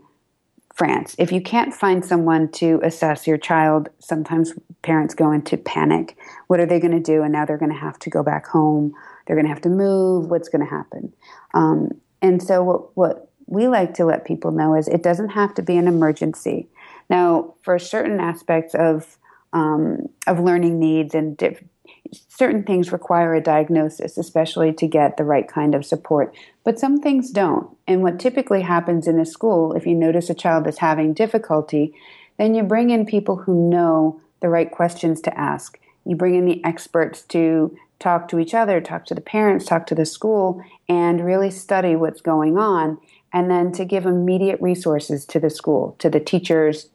France. 0.76 1.16
If 1.18 1.32
you 1.32 1.40
can't 1.40 1.74
find 1.74 2.04
someone 2.04 2.52
to 2.54 2.82
assess 2.84 3.26
your 3.26 3.38
child, 3.38 3.90
sometimes 4.00 4.54
parents 4.82 5.16
go 5.16 5.32
into 5.32 5.56
panic. 5.56 6.18
What 6.48 6.60
are 6.60 6.66
they 6.66 6.82
going 6.82 6.92
to 6.92 7.00
do? 7.00 7.24
And 7.24 7.32
now 7.32 7.46
they're 7.46 7.58
going 7.58 7.72
to 7.72 7.78
have 7.78 7.98
to 8.00 8.10
go 8.10 8.22
back 8.22 8.46
home. 8.46 8.94
They're 9.26 9.38
going 9.38 9.46
to 9.46 9.54
have 9.54 9.62
to 9.62 9.70
move. 9.70 10.30
What's 10.30 10.50
going 10.50 10.66
to 10.66 10.70
happen? 10.70 11.14
Um, 11.54 11.92
and 12.22 12.44
so, 12.44 12.62
what, 12.62 12.98
what 12.98 13.32
we 13.48 13.70
like 13.70 13.94
to 13.96 14.06
let 14.06 14.26
people 14.26 14.52
know 14.52 14.76
is 14.76 14.90
it 14.90 15.02
doesn't 15.02 15.30
have 15.30 15.54
to 15.56 15.62
be 15.62 15.78
an 15.78 15.88
emergency. 15.88 16.68
Now, 17.10 17.54
for 17.62 17.80
certain 17.80 18.20
aspects 18.20 18.76
of 18.76 19.18
um, 19.54 20.10
of 20.28 20.42
learning 20.42 20.80
needs 20.80 21.16
and 21.16 21.38
certain 22.12 22.64
things 22.64 22.92
require 22.92 23.34
a 23.34 23.42
diagnosis, 23.42 24.18
especially 24.18 24.74
to 24.74 24.88
get 24.88 25.18
the 25.18 25.24
right 25.24 25.48
kind 25.48 25.76
of 25.76 25.86
support, 25.86 26.36
but 26.64 26.80
some 26.80 27.00
things 27.00 27.32
don't. 27.32 27.76
And 27.88 28.02
what 28.02 28.20
typically 28.20 28.62
happens 28.62 29.08
in 29.08 29.20
a 29.20 29.26
school, 29.26 29.74
if 29.74 29.86
you 29.86 29.96
notice 29.96 30.30
a 30.30 30.34
child 30.34 30.68
is 30.68 30.80
having 30.80 31.14
difficulty, 31.14 31.94
then 32.38 32.56
you 32.56 32.64
bring 32.64 32.90
in 32.90 33.06
people 33.06 33.38
who 33.38 33.70
know 33.70 34.20
the 34.42 34.50
right 34.50 34.70
questions 34.70 35.22
to 35.22 35.40
ask. 35.40 35.80
You 36.06 36.16
bring 36.16 36.36
in 36.36 36.46
the 36.46 36.64
experts 36.64 37.22
to 37.24 37.76
talk 38.00 38.28
to 38.28 38.40
each 38.40 38.54
other, 38.54 38.82
talk 38.82 39.06
to 39.06 39.16
the 39.16 39.22
parents, 39.22 39.66
talk 39.66 39.88
to 39.88 39.96
the 39.96 40.06
school, 40.06 40.62
and 40.88 41.26
really 41.26 41.50
study 41.50 41.96
what's 41.96 42.22
going 42.22 42.58
on, 42.58 42.98
and 43.34 43.50
then 43.50 43.72
to 43.72 43.86
give 43.86 44.06
immediate 44.06 44.62
resources 44.62 45.26
to 45.26 45.40
the 45.40 45.50
school, 45.50 45.96
to 46.00 46.10
the 46.10 46.20
teachers, 46.20 46.90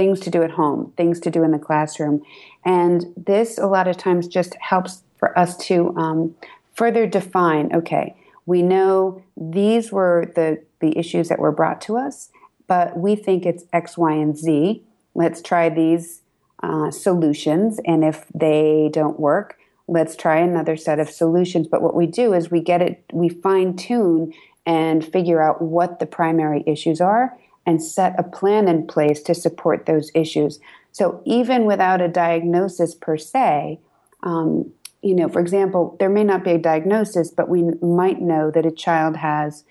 things 0.00 0.18
to 0.18 0.30
do 0.30 0.42
at 0.42 0.52
home, 0.52 0.90
things 0.96 1.20
to 1.20 1.30
do 1.30 1.44
in 1.44 1.50
the 1.50 1.58
classroom. 1.58 2.22
And 2.64 3.12
this, 3.18 3.58
a 3.58 3.66
lot 3.66 3.86
of 3.86 3.98
times, 3.98 4.26
just 4.26 4.54
helps 4.58 5.02
for 5.18 5.38
us 5.38 5.58
to 5.68 5.94
um, 5.94 6.34
further 6.72 7.06
define 7.06 7.70
okay, 7.74 8.16
we 8.46 8.62
know 8.62 9.22
these 9.36 9.92
were 9.92 10.32
the, 10.34 10.62
the 10.80 10.96
issues 10.98 11.28
that 11.28 11.38
were 11.38 11.52
brought 11.52 11.82
to 11.82 11.98
us, 11.98 12.30
but 12.66 12.96
we 12.96 13.14
think 13.14 13.44
it's 13.44 13.64
X, 13.74 13.98
Y, 13.98 14.14
and 14.14 14.34
Z. 14.34 14.82
Let's 15.14 15.42
try 15.42 15.68
these 15.68 16.22
uh, 16.62 16.90
solutions. 16.90 17.78
And 17.84 18.02
if 18.02 18.24
they 18.34 18.88
don't 18.90 19.20
work, 19.20 19.58
let's 19.86 20.16
try 20.16 20.38
another 20.38 20.78
set 20.78 20.98
of 20.98 21.10
solutions. 21.10 21.68
But 21.68 21.82
what 21.82 21.94
we 21.94 22.06
do 22.06 22.32
is 22.32 22.50
we 22.50 22.62
get 22.62 22.80
it, 22.80 23.04
we 23.12 23.28
fine 23.28 23.76
tune 23.76 24.32
and 24.64 25.04
figure 25.04 25.42
out 25.42 25.60
what 25.60 25.98
the 25.98 26.06
primary 26.06 26.64
issues 26.66 27.02
are 27.02 27.36
and 27.66 27.82
set 27.82 28.18
a 28.18 28.22
plan 28.22 28.68
in 28.68 28.86
place 28.86 29.22
to 29.22 29.34
support 29.34 29.86
those 29.86 30.10
issues. 30.14 30.58
So 30.92 31.22
even 31.24 31.66
without 31.66 32.00
a 32.00 32.08
diagnosis 32.08 32.94
per 32.94 33.16
se, 33.16 33.78
um, 34.22 34.72
you 35.02 35.14
know, 35.14 35.28
for 35.28 35.40
example, 35.40 35.96
there 35.98 36.10
may 36.10 36.24
not 36.24 36.44
be 36.44 36.52
a 36.52 36.58
diagnosis, 36.58 37.30
but 37.30 37.48
we 37.48 37.62
might 37.82 38.20
know 38.20 38.50
that 38.50 38.66
a 38.66 38.70
child 38.70 39.16
has 39.16 39.64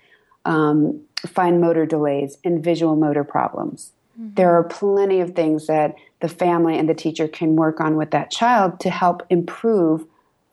um, 0.44 1.00
fine 1.26 1.60
motor 1.60 1.86
delays 1.86 2.38
and 2.44 2.64
visual 2.64 2.96
motor 2.96 3.24
problems. 3.24 3.92
Mm-hmm. 4.18 4.34
There 4.34 4.50
are 4.50 4.64
plenty 4.64 5.20
of 5.20 5.34
things 5.34 5.66
that 5.66 5.94
the 6.20 6.28
family 6.28 6.78
and 6.78 6.88
the 6.88 6.94
teacher 6.94 7.28
can 7.28 7.56
work 7.56 7.80
on 7.80 7.96
with 7.96 8.10
that 8.10 8.30
child 8.30 8.80
to 8.80 8.90
help 8.90 9.22
improve 9.30 10.04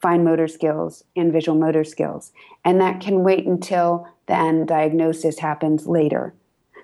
fine 0.02 0.24
motor 0.24 0.48
skills 0.48 1.04
and 1.16 1.32
visual 1.32 1.58
motor 1.58 1.84
skills. 1.84 2.32
And 2.64 2.80
that 2.82 3.02
can 3.02 3.24
wait 3.24 3.48
until 3.48 4.08
then 4.28 4.66
diagnosis 4.66 5.40
happens 5.40 5.88
later. 5.88 6.34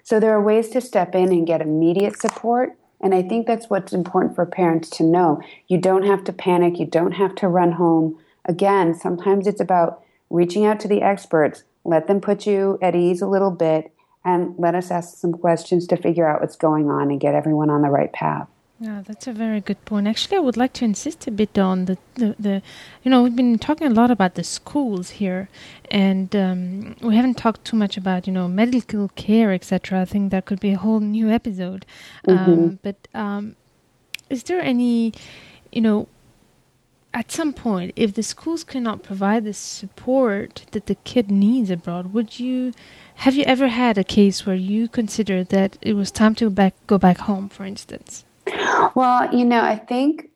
So 0.03 0.19
there 0.19 0.33
are 0.33 0.41
ways 0.41 0.69
to 0.69 0.81
step 0.81 1.15
in 1.15 1.29
and 1.29 1.47
get 1.47 1.61
immediate 1.61 2.19
support. 2.19 2.77
And 3.01 3.15
I 3.15 3.21
think 3.21 3.47
that's 3.47 3.69
what's 3.69 3.93
important 3.93 4.35
for 4.35 4.45
parents 4.45 4.89
to 4.91 5.03
know. 5.03 5.41
You 5.67 5.77
don't 5.77 6.05
have 6.05 6.23
to 6.25 6.33
panic, 6.33 6.79
you 6.79 6.85
don't 6.85 7.13
have 7.13 7.35
to 7.35 7.47
run 7.47 7.73
home. 7.73 8.17
Again, 8.45 8.93
sometimes 8.93 9.47
it's 9.47 9.61
about 9.61 10.03
reaching 10.29 10.65
out 10.65 10.79
to 10.81 10.87
the 10.87 11.01
experts, 11.01 11.63
let 11.85 12.07
them 12.07 12.21
put 12.21 12.45
you 12.45 12.77
at 12.81 12.95
ease 12.95 13.21
a 13.21 13.27
little 13.27 13.51
bit, 13.51 13.93
and 14.25 14.55
let 14.57 14.75
us 14.75 14.89
ask 14.91 15.17
some 15.17 15.33
questions 15.33 15.85
to 15.87 15.97
figure 15.97 16.27
out 16.27 16.41
what's 16.41 16.55
going 16.55 16.89
on 16.89 17.11
and 17.11 17.19
get 17.19 17.35
everyone 17.35 17.69
on 17.69 17.81
the 17.81 17.89
right 17.89 18.11
path. 18.13 18.47
Yeah, 18.79 19.01
that's 19.05 19.27
a 19.27 19.31
very 19.31 19.61
good 19.61 19.83
point. 19.85 20.07
Actually, 20.07 20.37
I 20.37 20.41
would 20.41 20.57
like 20.57 20.73
to 20.73 20.85
insist 20.85 21.25
a 21.27 21.31
bit 21.31 21.57
on 21.57 21.85
the, 21.85 21.97
the, 22.15 22.35
the 22.37 22.61
you 23.03 23.11
know, 23.11 23.23
we've 23.23 23.35
been 23.35 23.57
talking 23.57 23.87
a 23.87 23.91
lot 23.91 24.11
about 24.11 24.35
the 24.35 24.43
schools 24.43 25.11
here, 25.11 25.47
and 25.89 26.35
um, 26.35 26.95
we 27.01 27.15
haven't 27.15 27.35
talked 27.35 27.63
too 27.63 27.77
much 27.77 27.95
about, 27.97 28.27
you 28.27 28.33
know, 28.33 28.47
medical 28.47 29.09
care, 29.09 29.53
etc. 29.53 30.01
I 30.01 30.05
think 30.05 30.31
that 30.31 30.45
could 30.45 30.59
be 30.59 30.71
a 30.71 30.77
whole 30.77 30.99
new 30.99 31.29
episode. 31.29 31.85
Mm-hmm. 32.27 32.51
Um, 32.51 32.79
but 32.81 33.07
um, 33.13 33.55
is 34.29 34.43
there 34.43 34.59
any, 34.59 35.13
you 35.71 35.81
know, 35.81 36.07
at 37.13 37.31
some 37.31 37.53
point, 37.53 37.93
if 37.95 38.15
the 38.15 38.23
schools 38.23 38.63
cannot 38.63 39.03
provide 39.03 39.45
the 39.45 39.53
support 39.53 40.65
that 40.71 40.87
the 40.87 40.95
kid 40.95 41.29
needs 41.29 41.69
abroad, 41.69 42.11
would 42.11 42.39
you 42.39 42.73
have 43.15 43.35
you 43.35 43.43
ever 43.43 43.67
had 43.67 43.97
a 43.97 44.03
case 44.03 44.45
where 44.45 44.55
you 44.55 44.87
considered 44.87 45.49
that 45.49 45.77
it 45.81 45.93
was 45.93 46.11
time 46.11 46.33
to 46.35 46.49
back 46.49 46.73
go 46.87 46.97
back 46.97 47.19
home, 47.19 47.49
for 47.49 47.65
instance? 47.65 48.25
Well, 48.95 49.33
you 49.33 49.45
know, 49.45 49.61
I 49.61 49.75
think 49.77 50.29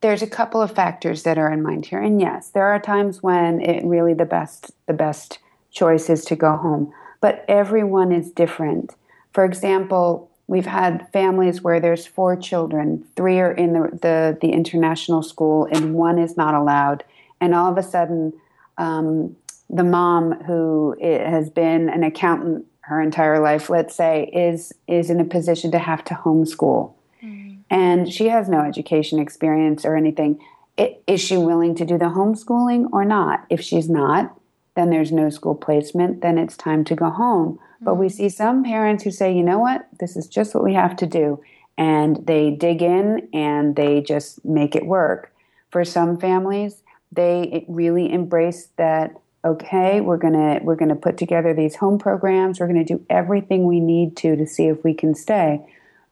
there's 0.00 0.22
a 0.22 0.26
couple 0.26 0.60
of 0.60 0.72
factors 0.72 1.22
that 1.22 1.38
are 1.38 1.50
in 1.50 1.62
mind 1.62 1.86
here. 1.86 2.00
And 2.00 2.20
yes, 2.20 2.50
there 2.50 2.66
are 2.66 2.78
times 2.78 3.22
when 3.22 3.60
it 3.60 3.84
really 3.84 4.14
the 4.14 4.26
best 4.26 4.72
the 4.86 4.92
best 4.92 5.38
choice 5.70 6.10
is 6.10 6.24
to 6.26 6.36
go 6.36 6.56
home. 6.56 6.92
But 7.20 7.44
everyone 7.48 8.12
is 8.12 8.30
different. 8.30 8.94
For 9.32 9.44
example, 9.44 10.30
we've 10.46 10.66
had 10.66 11.10
families 11.12 11.62
where 11.62 11.80
there's 11.80 12.06
four 12.06 12.36
children, 12.36 13.04
three 13.16 13.40
are 13.40 13.52
in 13.52 13.72
the, 13.72 13.98
the, 14.00 14.38
the 14.40 14.52
international 14.52 15.22
school, 15.22 15.66
and 15.72 15.94
one 15.94 16.18
is 16.18 16.36
not 16.36 16.54
allowed. 16.54 17.02
And 17.40 17.54
all 17.54 17.72
of 17.72 17.78
a 17.78 17.82
sudden, 17.82 18.34
um, 18.78 19.36
the 19.70 19.84
mom 19.84 20.32
who 20.44 20.96
has 21.00 21.50
been 21.50 21.88
an 21.88 22.04
accountant 22.04 22.66
her 22.80 23.00
entire 23.00 23.40
life, 23.40 23.70
let's 23.70 23.94
say, 23.94 24.30
is 24.34 24.72
is 24.86 25.08
in 25.08 25.18
a 25.18 25.24
position 25.24 25.70
to 25.70 25.78
have 25.78 26.04
to 26.04 26.14
homeschool, 26.14 26.92
mm. 27.24 27.58
and 27.70 28.12
she 28.12 28.28
has 28.28 28.48
no 28.48 28.60
education 28.60 29.18
experience 29.18 29.84
or 29.84 29.96
anything. 29.96 30.40
It, 30.76 31.02
is 31.06 31.20
she 31.20 31.36
willing 31.36 31.74
to 31.76 31.84
do 31.84 31.98
the 31.98 32.06
homeschooling 32.06 32.88
or 32.92 33.04
not? 33.04 33.46
If 33.48 33.60
she's 33.60 33.88
not, 33.88 34.38
then 34.74 34.90
there's 34.90 35.12
no 35.12 35.30
school 35.30 35.54
placement. 35.54 36.20
Then 36.20 36.36
it's 36.36 36.56
time 36.56 36.84
to 36.84 36.96
go 36.96 37.10
home. 37.10 37.58
Mm. 37.80 37.84
But 37.84 37.94
we 37.94 38.06
mm. 38.06 38.12
see 38.12 38.28
some 38.28 38.64
parents 38.64 39.04
who 39.04 39.10
say, 39.10 39.34
you 39.34 39.42
know 39.42 39.58
what, 39.58 39.86
this 40.00 40.16
is 40.16 40.26
just 40.26 40.54
what 40.54 40.64
we 40.64 40.74
have 40.74 40.96
to 40.96 41.06
do, 41.06 41.42
and 41.78 42.24
they 42.26 42.50
dig 42.50 42.82
in 42.82 43.28
and 43.32 43.76
they 43.76 44.00
just 44.00 44.44
make 44.44 44.74
it 44.76 44.86
work. 44.86 45.32
For 45.70 45.84
some 45.84 46.18
families, 46.18 46.82
they 47.10 47.64
really 47.68 48.12
embrace 48.12 48.68
that 48.76 49.14
okay 49.44 50.00
we're 50.00 50.16
going 50.16 50.32
to 50.32 50.58
we're 50.64 50.74
going 50.74 50.88
to 50.88 50.94
put 50.94 51.16
together 51.16 51.52
these 51.52 51.76
home 51.76 51.98
programs 51.98 52.58
we're 52.58 52.66
going 52.66 52.84
to 52.84 52.96
do 52.96 53.04
everything 53.10 53.66
we 53.66 53.80
need 53.80 54.16
to 54.16 54.36
to 54.36 54.46
see 54.46 54.66
if 54.66 54.82
we 54.82 54.94
can 54.94 55.14
stay 55.14 55.60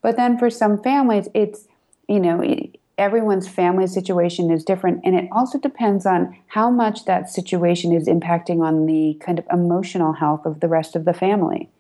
but 0.03 0.17
then 0.17 0.39
for 0.39 0.51
some 0.51 0.81
families 0.83 1.29
it's 1.35 1.67
you 2.09 2.21
know 2.21 2.43
everyone's 2.99 3.49
family 3.49 3.87
situation 3.87 4.51
is 4.51 4.65
different 4.65 5.01
and 5.03 5.17
it 5.17 5.29
also 5.33 5.59
depends 5.59 6.05
on 6.05 6.37
how 6.49 6.71
much 6.71 7.05
that 7.07 7.31
situation 7.31 7.93
is 7.93 8.07
impacting 8.07 8.63
on 8.63 8.87
the 8.87 9.19
kind 9.21 9.39
of 9.39 9.47
emotional 9.51 10.13
health 10.13 10.45
of 10.45 10.61
the 10.61 10.69
rest 10.69 10.95
of 10.95 11.05
the 11.05 11.15
family. 11.15 11.71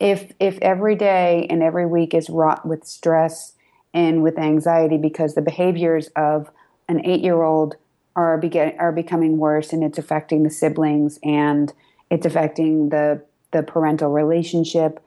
If 0.00 0.32
if 0.40 0.58
every 0.60 0.96
day 0.96 1.46
and 1.48 1.62
every 1.62 1.86
week 1.86 2.14
is 2.14 2.28
wrought 2.28 2.66
with 2.66 2.84
stress 2.84 3.54
and 3.94 4.22
with 4.22 4.38
anxiety 4.38 4.98
because 4.98 5.34
the 5.34 5.42
behaviors 5.42 6.08
of 6.16 6.50
an 6.88 6.98
8-year-old 7.02 7.76
are 8.16 8.36
begin, 8.38 8.74
are 8.78 8.92
becoming 8.92 9.38
worse 9.38 9.72
and 9.72 9.84
it's 9.84 9.98
affecting 9.98 10.42
the 10.42 10.50
siblings 10.50 11.18
and 11.22 11.72
it's 12.10 12.26
affecting 12.26 12.88
the 12.88 13.22
the 13.52 13.62
parental 13.62 14.10
relationship 14.10 15.00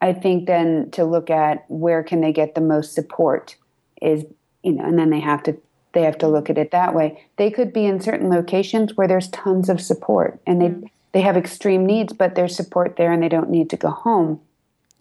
i 0.00 0.12
think 0.12 0.46
then 0.46 0.90
to 0.90 1.04
look 1.04 1.30
at 1.30 1.64
where 1.68 2.02
can 2.02 2.20
they 2.20 2.32
get 2.32 2.54
the 2.54 2.60
most 2.60 2.94
support 2.94 3.56
is 4.00 4.24
you 4.62 4.72
know 4.72 4.84
and 4.84 4.98
then 4.98 5.10
they 5.10 5.20
have 5.20 5.42
to 5.42 5.56
they 5.92 6.02
have 6.02 6.18
to 6.18 6.28
look 6.28 6.48
at 6.48 6.58
it 6.58 6.70
that 6.70 6.94
way 6.94 7.24
they 7.36 7.50
could 7.50 7.72
be 7.72 7.84
in 7.84 8.00
certain 8.00 8.30
locations 8.30 8.96
where 8.96 9.08
there's 9.08 9.28
tons 9.28 9.68
of 9.68 9.80
support 9.80 10.40
and 10.46 10.60
they 10.60 10.68
mm. 10.68 10.90
they 11.12 11.20
have 11.20 11.36
extreme 11.36 11.84
needs 11.84 12.12
but 12.12 12.34
there's 12.34 12.54
support 12.54 12.96
there 12.96 13.12
and 13.12 13.22
they 13.22 13.28
don't 13.28 13.50
need 13.50 13.70
to 13.70 13.76
go 13.76 13.90
home 13.90 14.40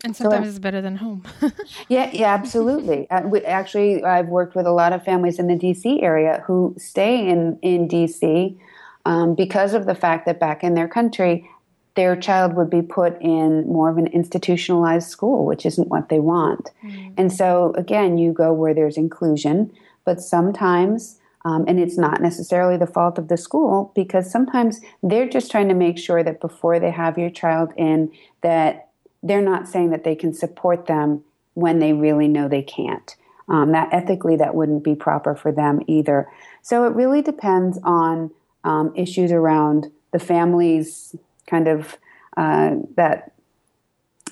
and 0.04 0.16
sometimes 0.16 0.46
so, 0.46 0.50
it's 0.52 0.60
better 0.60 0.82
than 0.82 0.96
home. 0.96 1.24
yeah, 1.90 2.10
yeah, 2.14 2.34
absolutely. 2.34 3.10
Uh, 3.10 3.30
actually, 3.46 4.04
I've 4.04 4.28
worked 4.28 4.56
with 4.56 4.66
a 4.66 4.72
lot 4.72 4.94
of 4.94 5.04
families 5.04 5.40
in 5.40 5.48
the 5.48 5.56
DC 5.56 6.02
area 6.02 6.42
who 6.48 6.74
stay 6.78 7.28
in 7.28 7.60
in 7.62 7.88
DC 7.88 8.58
um, 9.06 9.36
because 9.36 9.74
of 9.74 9.86
the 9.86 9.96
fact 9.96 10.26
that 10.26 10.40
back 10.40 10.64
in 10.64 10.74
their 10.74 10.88
country, 10.88 11.50
their 12.00 12.16
child 12.16 12.54
would 12.54 12.70
be 12.70 12.82
put 12.82 13.22
in 13.22 13.68
more 13.68 13.90
of 13.90 13.98
an 13.98 14.08
institutionalized 14.08 15.10
school, 15.10 15.46
which 15.46 15.66
isn't 15.66 15.90
what 15.90 16.08
they 16.08 16.22
want. 16.22 16.72
Mm. 16.82 17.14
And 17.18 17.34
so, 17.34 17.74
again, 17.76 18.18
you 18.18 18.32
go 18.32 18.54
where 18.54 18.74
there's 18.74 18.96
inclusion, 18.96 19.70
but 20.06 20.22
sometimes. 20.22 21.20
Um, 21.44 21.66
and 21.68 21.78
it's 21.78 21.98
not 21.98 22.22
necessarily 22.22 22.78
the 22.78 22.88
fault 22.88 23.18
of 23.18 23.28
the 23.28 23.36
school 23.36 23.92
because 23.96 24.32
sometimes 24.32 24.80
they're 25.04 25.28
just 25.28 25.52
trying 25.52 25.68
to 25.68 25.74
make 25.74 25.98
sure 25.98 26.24
that 26.24 26.40
before 26.40 26.80
they 26.80 26.92
have 26.92 27.18
your 27.18 27.30
child 27.30 27.74
in 27.76 28.12
that 28.44 28.90
they're 29.22 29.42
not 29.42 29.68
saying 29.68 29.90
that 29.90 30.06
they 30.06 30.16
can 30.16 30.34
support 30.34 30.86
them 30.86 31.22
when 31.54 31.80
they 31.80 31.92
really 31.92 32.30
know 32.30 32.48
they 32.48 32.62
can't. 32.62 33.16
Um, 33.50 33.72
that 33.74 33.90
ethically, 33.94 34.38
that 34.38 34.56
wouldn't 34.56 34.84
be 34.86 34.96
proper 34.96 35.36
for 35.36 35.52
them 35.52 35.82
either. 35.88 36.30
So 36.62 36.86
it 36.86 36.94
really 36.94 37.22
depends 37.22 37.78
on 37.84 38.32
um, 38.64 38.94
issues 38.96 39.32
around 39.34 39.92
the 40.12 40.20
family's 40.20 41.16
kind 41.50 41.68
of 41.68 41.98
uh, 42.38 42.76
that 42.96 43.34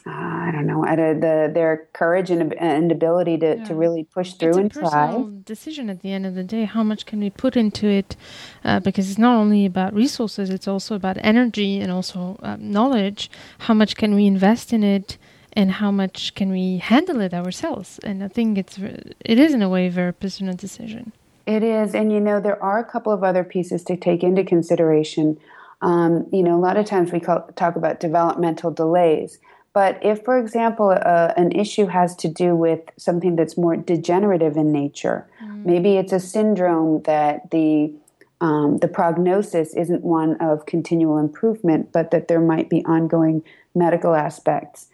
I 0.09 0.51
don't 0.51 0.67
know, 0.67 0.85
at 0.85 0.99
a, 0.99 1.13
the, 1.13 1.51
their 1.53 1.87
courage 1.93 2.31
and, 2.31 2.53
and 2.53 2.91
ability 2.91 3.37
to, 3.39 3.57
yeah. 3.57 3.63
to 3.65 3.75
really 3.75 4.05
push 4.05 4.33
through 4.33 4.49
it's 4.49 4.57
and 4.57 4.71
a 4.71 4.73
personal 4.73 5.23
try. 5.23 5.31
decision 5.43 5.89
at 5.89 6.01
the 6.01 6.11
end 6.11 6.25
of 6.25 6.35
the 6.35 6.43
day. 6.43 6.65
How 6.65 6.83
much 6.83 7.05
can 7.05 7.19
we 7.19 7.29
put 7.29 7.57
into 7.57 7.87
it? 7.87 8.15
Uh, 8.63 8.79
because 8.79 9.09
it's 9.09 9.19
not 9.19 9.35
only 9.35 9.65
about 9.65 9.93
resources; 9.93 10.49
it's 10.49 10.67
also 10.67 10.95
about 10.95 11.17
energy 11.19 11.79
and 11.79 11.91
also 11.91 12.39
uh, 12.41 12.55
knowledge. 12.59 13.29
How 13.59 13.73
much 13.73 13.95
can 13.97 14.15
we 14.15 14.25
invest 14.25 14.71
in 14.71 14.83
it, 14.83 15.17
and 15.53 15.71
how 15.71 15.91
much 15.91 16.35
can 16.35 16.51
we 16.51 16.77
handle 16.77 17.19
it 17.19 17.33
ourselves? 17.33 17.99
And 18.03 18.23
I 18.23 18.29
think 18.29 18.57
it's 18.57 18.77
it 18.77 19.39
is 19.39 19.53
in 19.53 19.61
a 19.61 19.69
way 19.69 19.87
a 19.87 19.91
very 19.91 20.13
personal 20.13 20.55
decision. 20.55 21.11
It 21.45 21.63
is, 21.63 21.95
and 21.95 22.11
you 22.11 22.19
know 22.19 22.39
there 22.39 22.61
are 22.61 22.79
a 22.79 22.85
couple 22.85 23.11
of 23.11 23.23
other 23.23 23.43
pieces 23.43 23.83
to 23.85 23.97
take 23.97 24.23
into 24.23 24.43
consideration. 24.43 25.37
Um, 25.81 26.25
you 26.31 26.41
know, 26.41 26.55
a 26.55 26.61
lot 26.61 26.77
of 26.77 26.85
times 26.85 27.11
we 27.11 27.19
call, 27.19 27.47
talk 27.55 27.75
about 27.75 27.99
developmental 27.99 28.71
delays 28.71 29.39
but 29.77 29.99
if, 30.03 30.25
for 30.25 30.39
example, 30.39 30.89
uh, 30.89 31.33
an 31.37 31.51
issue 31.51 31.85
has 31.85 32.15
to 32.15 32.27
do 32.27 32.55
with 32.55 32.79
something 32.97 33.35
that's 33.35 33.59
more 33.59 33.75
degenerative 33.75 34.57
in 34.57 34.71
nature, 34.71 35.29
mm. 35.39 35.65
maybe 35.65 35.97
it's 35.97 36.11
a 36.11 36.19
syndrome 36.19 37.03
that 37.03 37.51
the 37.51 37.93
um, 38.41 38.79
the 38.79 38.87
prognosis 38.87 39.75
isn't 39.75 40.03
one 40.03 40.35
of 40.41 40.65
continual 40.65 41.19
improvement, 41.19 41.91
but 41.91 42.09
that 42.09 42.27
there 42.27 42.41
might 42.41 42.71
be 42.71 42.83
ongoing 42.85 43.43
medical 43.75 44.15
aspects. 44.15 44.87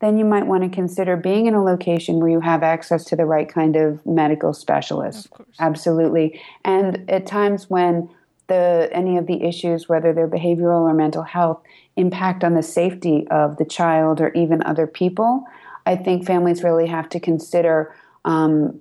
Then 0.00 0.16
you 0.16 0.24
might 0.24 0.46
want 0.46 0.62
to 0.62 0.68
consider 0.68 1.16
being 1.16 1.46
in 1.46 1.54
a 1.54 1.64
location 1.64 2.20
where 2.20 2.30
you 2.30 2.40
have 2.40 2.62
access 2.62 3.04
to 3.06 3.16
the 3.16 3.26
right 3.26 3.52
kind 3.52 3.74
of 3.74 4.06
medical 4.06 4.52
specialist. 4.52 5.26
Absolutely. 5.58 6.40
And 6.64 7.10
at 7.10 7.26
times 7.26 7.68
when 7.68 8.08
the 8.50 8.90
any 8.92 9.16
of 9.16 9.26
the 9.26 9.42
issues, 9.42 9.88
whether 9.88 10.12
they're 10.12 10.28
behavioral 10.28 10.82
or 10.82 10.92
mental 10.92 11.22
health, 11.22 11.62
impact 11.96 12.44
on 12.44 12.54
the 12.54 12.62
safety 12.62 13.26
of 13.30 13.56
the 13.56 13.64
child 13.64 14.20
or 14.20 14.30
even 14.34 14.62
other 14.64 14.86
people, 14.86 15.44
I 15.86 15.96
think 15.96 16.26
families 16.26 16.62
really 16.62 16.86
have 16.86 17.08
to 17.10 17.20
consider 17.20 17.94
um, 18.26 18.80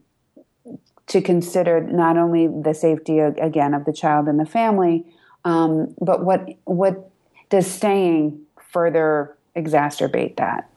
to 1.07 1.21
consider 1.21 1.81
not 1.81 2.17
only 2.17 2.47
the 2.47 2.73
safety 2.73 3.19
again 3.19 3.73
of 3.73 3.85
the 3.85 3.93
child 3.93 4.27
and 4.27 4.39
the 4.39 4.45
family, 4.45 5.05
um, 5.45 5.95
but 6.01 6.25
what 6.25 6.49
what 6.65 7.09
does 7.49 7.65
staying 7.65 8.41
further 8.71 9.35
exacerbate 9.55 10.35
that? 10.37 10.69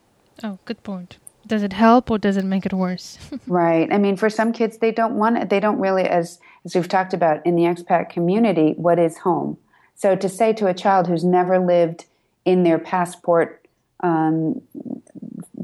Oh, 0.42 0.58
good 0.64 0.82
point. 0.82 1.18
Does 1.46 1.62
it 1.62 1.72
help 1.72 2.10
or 2.10 2.18
does 2.18 2.36
it 2.36 2.44
make 2.44 2.64
it 2.64 2.72
worse? 2.72 3.18
right. 3.46 3.92
I 3.92 3.98
mean, 3.98 4.16
for 4.16 4.30
some 4.30 4.52
kids, 4.52 4.78
they 4.78 4.92
don't 4.92 5.14
want 5.14 5.38
it. 5.38 5.50
They 5.50 5.60
don't 5.60 5.78
really, 5.78 6.04
as 6.04 6.38
as 6.64 6.74
we've 6.74 6.88
talked 6.88 7.14
about 7.14 7.44
in 7.44 7.56
the 7.56 7.62
expat 7.62 8.10
community, 8.10 8.74
what 8.76 8.98
is 8.98 9.18
home. 9.18 9.56
So 9.94 10.16
to 10.16 10.28
say 10.28 10.52
to 10.54 10.66
a 10.66 10.74
child 10.74 11.06
who's 11.06 11.24
never 11.24 11.58
lived 11.58 12.06
in 12.44 12.62
their 12.62 12.78
passport 12.78 13.66
um, 14.00 14.62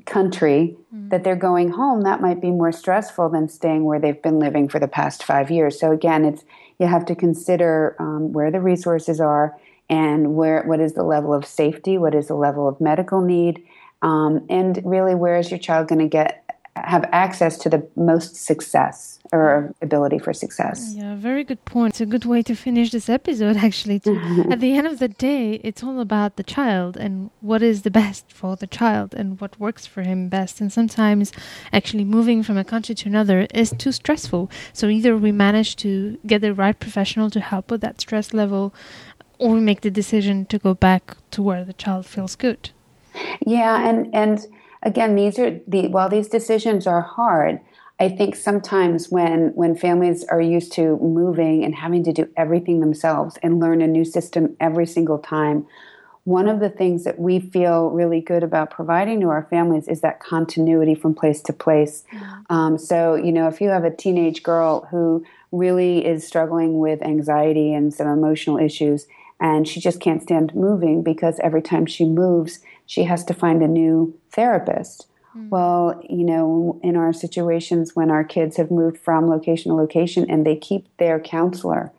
country 0.06 0.76
mm. 0.94 1.10
that 1.10 1.24
they're 1.24 1.36
going 1.36 1.70
home, 1.70 2.02
that 2.02 2.20
might 2.20 2.40
be 2.40 2.50
more 2.50 2.72
stressful 2.72 3.28
than 3.28 3.48
staying 3.48 3.84
where 3.84 3.98
they've 3.98 4.22
been 4.22 4.38
living 4.38 4.68
for 4.68 4.78
the 4.78 4.88
past 4.88 5.22
five 5.22 5.50
years. 5.50 5.78
So 5.78 5.92
again, 5.92 6.24
it's 6.24 6.44
you 6.78 6.86
have 6.86 7.04
to 7.06 7.14
consider 7.14 7.96
um, 7.98 8.32
where 8.32 8.50
the 8.50 8.60
resources 8.60 9.20
are 9.20 9.56
and 9.90 10.34
where 10.34 10.62
what 10.64 10.80
is 10.80 10.94
the 10.94 11.02
level 11.02 11.34
of 11.34 11.44
safety, 11.44 11.98
what 11.98 12.14
is 12.14 12.28
the 12.28 12.34
level 12.34 12.68
of 12.68 12.80
medical 12.80 13.20
need, 13.20 13.64
um, 14.02 14.46
and 14.48 14.80
really 14.84 15.14
where 15.14 15.36
is 15.36 15.50
your 15.50 15.58
child 15.58 15.88
going 15.88 15.98
to 15.98 16.08
get 16.08 16.44
have 16.84 17.04
access 17.12 17.56
to 17.58 17.68
the 17.68 17.86
most 17.96 18.36
success 18.36 19.18
or 19.32 19.74
ability 19.82 20.18
for 20.18 20.32
success. 20.32 20.94
Yeah, 20.94 21.14
very 21.16 21.44
good 21.44 21.64
point. 21.64 21.94
It's 21.94 22.00
a 22.00 22.06
good 22.06 22.24
way 22.24 22.42
to 22.42 22.54
finish 22.54 22.90
this 22.90 23.08
episode, 23.08 23.56
actually. 23.68 23.96
At 24.50 24.60
the 24.60 24.74
end 24.74 24.86
of 24.86 24.98
the 24.98 25.08
day, 25.08 25.60
it's 25.64 25.82
all 25.82 26.00
about 26.00 26.36
the 26.36 26.42
child 26.42 26.96
and 26.96 27.30
what 27.40 27.62
is 27.62 27.82
the 27.82 27.90
best 27.90 28.32
for 28.32 28.56
the 28.56 28.66
child 28.66 29.14
and 29.14 29.40
what 29.40 29.58
works 29.60 29.86
for 29.86 30.02
him 30.02 30.28
best. 30.28 30.60
And 30.60 30.72
sometimes, 30.72 31.32
actually, 31.72 32.04
moving 32.04 32.42
from 32.42 32.56
a 32.56 32.64
country 32.64 32.94
to 32.94 33.08
another 33.08 33.46
is 33.52 33.70
too 33.76 33.92
stressful. 33.92 34.50
So 34.72 34.88
either 34.88 35.16
we 35.16 35.32
manage 35.32 35.76
to 35.76 36.18
get 36.26 36.40
the 36.40 36.54
right 36.54 36.78
professional 36.78 37.30
to 37.30 37.40
help 37.40 37.70
with 37.70 37.80
that 37.82 38.00
stress 38.00 38.32
level, 38.32 38.74
or 39.38 39.52
we 39.52 39.60
make 39.60 39.82
the 39.82 39.90
decision 39.90 40.46
to 40.46 40.58
go 40.58 40.74
back 40.74 41.16
to 41.30 41.42
where 41.42 41.64
the 41.64 41.72
child 41.72 42.06
feels 42.06 42.34
good. 42.36 42.70
Yeah, 43.46 43.88
and 43.88 44.14
and 44.14 44.46
again, 44.82 45.14
these 45.14 45.38
are 45.38 45.60
the 45.66 45.88
while 45.88 46.08
these 46.08 46.28
decisions 46.28 46.86
are 46.86 47.02
hard. 47.02 47.60
I 48.00 48.08
think 48.08 48.36
sometimes 48.36 49.10
when 49.10 49.52
when 49.54 49.74
families 49.74 50.24
are 50.24 50.40
used 50.40 50.72
to 50.74 50.96
moving 50.98 51.64
and 51.64 51.74
having 51.74 52.04
to 52.04 52.12
do 52.12 52.28
everything 52.36 52.80
themselves 52.80 53.38
and 53.42 53.58
learn 53.58 53.82
a 53.82 53.86
new 53.86 54.04
system 54.04 54.56
every 54.60 54.86
single 54.86 55.18
time, 55.18 55.66
one 56.28 56.46
of 56.46 56.60
the 56.60 56.68
things 56.68 57.04
that 57.04 57.18
we 57.18 57.40
feel 57.40 57.88
really 57.88 58.20
good 58.20 58.42
about 58.42 58.70
providing 58.70 59.20
to 59.20 59.28
our 59.28 59.46
families 59.50 59.88
is 59.88 60.02
that 60.02 60.20
continuity 60.20 60.94
from 60.94 61.14
place 61.14 61.40
to 61.42 61.52
place. 61.52 62.04
Mm-hmm. 62.12 62.54
Um, 62.54 62.78
so, 62.78 63.14
you 63.14 63.32
know, 63.32 63.48
if 63.48 63.60
you 63.60 63.70
have 63.70 63.84
a 63.84 63.94
teenage 63.94 64.42
girl 64.42 64.86
who 64.90 65.24
really 65.52 66.04
is 66.04 66.26
struggling 66.26 66.78
with 66.78 67.02
anxiety 67.02 67.72
and 67.72 67.92
some 67.92 68.06
emotional 68.06 68.58
issues, 68.58 69.06
and 69.40 69.66
she 69.66 69.80
just 69.80 70.00
can't 70.00 70.22
stand 70.22 70.54
moving 70.54 71.02
because 71.02 71.40
every 71.42 71.62
time 71.62 71.86
she 71.86 72.04
moves, 72.04 72.60
she 72.88 73.04
has 73.04 73.24
to 73.26 73.34
find 73.34 73.62
a 73.62 73.68
new 73.68 74.18
therapist. 74.32 75.06
Mm-hmm. 75.36 75.50
Well, 75.50 76.02
you 76.10 76.24
know, 76.24 76.80
in 76.82 76.96
our 76.96 77.12
situations 77.12 77.94
when 77.94 78.10
our 78.10 78.24
kids 78.24 78.56
have 78.56 78.72
moved 78.72 78.98
from 78.98 79.30
location 79.30 79.70
to 79.70 79.76
location 79.76 80.28
and 80.28 80.44
they 80.44 80.56
keep 80.56 80.88
their 80.96 81.20
counselor 81.20 81.92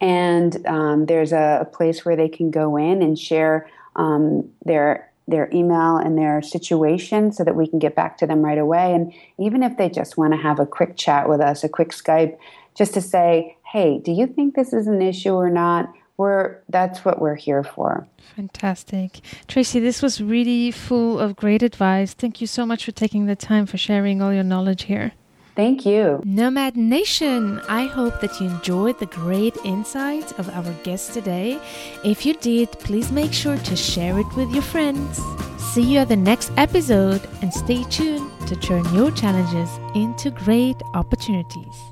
And 0.00 0.66
um, 0.66 1.06
there's 1.06 1.32
a, 1.32 1.58
a, 1.60 1.64
place 1.64 2.04
where 2.04 2.16
they 2.16 2.28
can 2.28 2.50
go 2.50 2.76
in 2.76 3.02
and 3.02 3.16
share 3.16 3.70
um, 3.94 4.50
their 4.64 5.12
their 5.28 5.48
email 5.52 5.96
and 5.96 6.18
their 6.18 6.42
situation 6.42 7.30
so 7.32 7.44
that 7.44 7.54
we 7.54 7.68
can 7.68 7.78
get 7.78 7.94
back 7.94 8.18
to 8.18 8.26
them 8.26 8.42
right 8.42 8.58
away. 8.58 8.92
And 8.92 9.14
even 9.38 9.62
if 9.62 9.76
they 9.76 9.88
just 9.88 10.16
want 10.16 10.32
to 10.32 10.36
have 10.36 10.58
a 10.58 10.66
quick 10.66 10.96
chat 10.96 11.28
with 11.28 11.40
us, 11.40 11.62
a 11.62 11.68
quick 11.68 11.90
Skype, 11.90 12.36
just 12.74 12.94
to 12.94 13.00
say, 13.00 13.56
hey, 13.64 13.98
do 13.98 14.12
you 14.12 14.26
think 14.26 14.54
this 14.54 14.72
is 14.72 14.86
an 14.86 15.00
issue 15.00 15.34
or 15.34 15.50
not? 15.50 15.92
We're 16.16 16.58
that's 16.68 17.04
what 17.04 17.20
we're 17.20 17.34
here 17.34 17.64
for. 17.64 18.06
Fantastic. 18.36 19.20
Tracey, 19.48 19.80
this 19.80 20.02
was 20.02 20.20
really 20.20 20.70
full 20.70 21.18
of 21.18 21.36
great 21.36 21.62
advice. 21.62 22.14
Thank 22.14 22.40
you 22.40 22.46
so 22.46 22.66
much 22.66 22.84
for 22.84 22.92
taking 22.92 23.26
the 23.26 23.36
time 23.36 23.66
for 23.66 23.78
sharing 23.78 24.20
all 24.20 24.32
your 24.32 24.44
knowledge 24.44 24.84
here. 24.84 25.12
Thank 25.54 25.84
you. 25.84 26.22
Nomad 26.24 26.76
Nation, 26.76 27.60
I 27.68 27.84
hope 27.84 28.20
that 28.20 28.40
you 28.40 28.48
enjoyed 28.48 28.98
the 28.98 29.06
great 29.06 29.56
insights 29.64 30.32
of 30.32 30.48
our 30.48 30.72
guest 30.82 31.12
today. 31.12 31.60
If 32.04 32.24
you 32.24 32.34
did, 32.34 32.72
please 32.72 33.12
make 33.12 33.34
sure 33.34 33.58
to 33.58 33.76
share 33.76 34.18
it 34.18 34.34
with 34.34 34.50
your 34.50 34.62
friends. 34.62 35.20
See 35.58 35.82
you 35.82 35.98
at 35.98 36.08
the 36.08 36.16
next 36.16 36.52
episode 36.56 37.28
and 37.42 37.52
stay 37.52 37.84
tuned 37.84 38.30
to 38.48 38.56
turn 38.56 38.84
your 38.94 39.10
challenges 39.10 39.68
into 39.94 40.30
great 40.30 40.76
opportunities. 40.94 41.91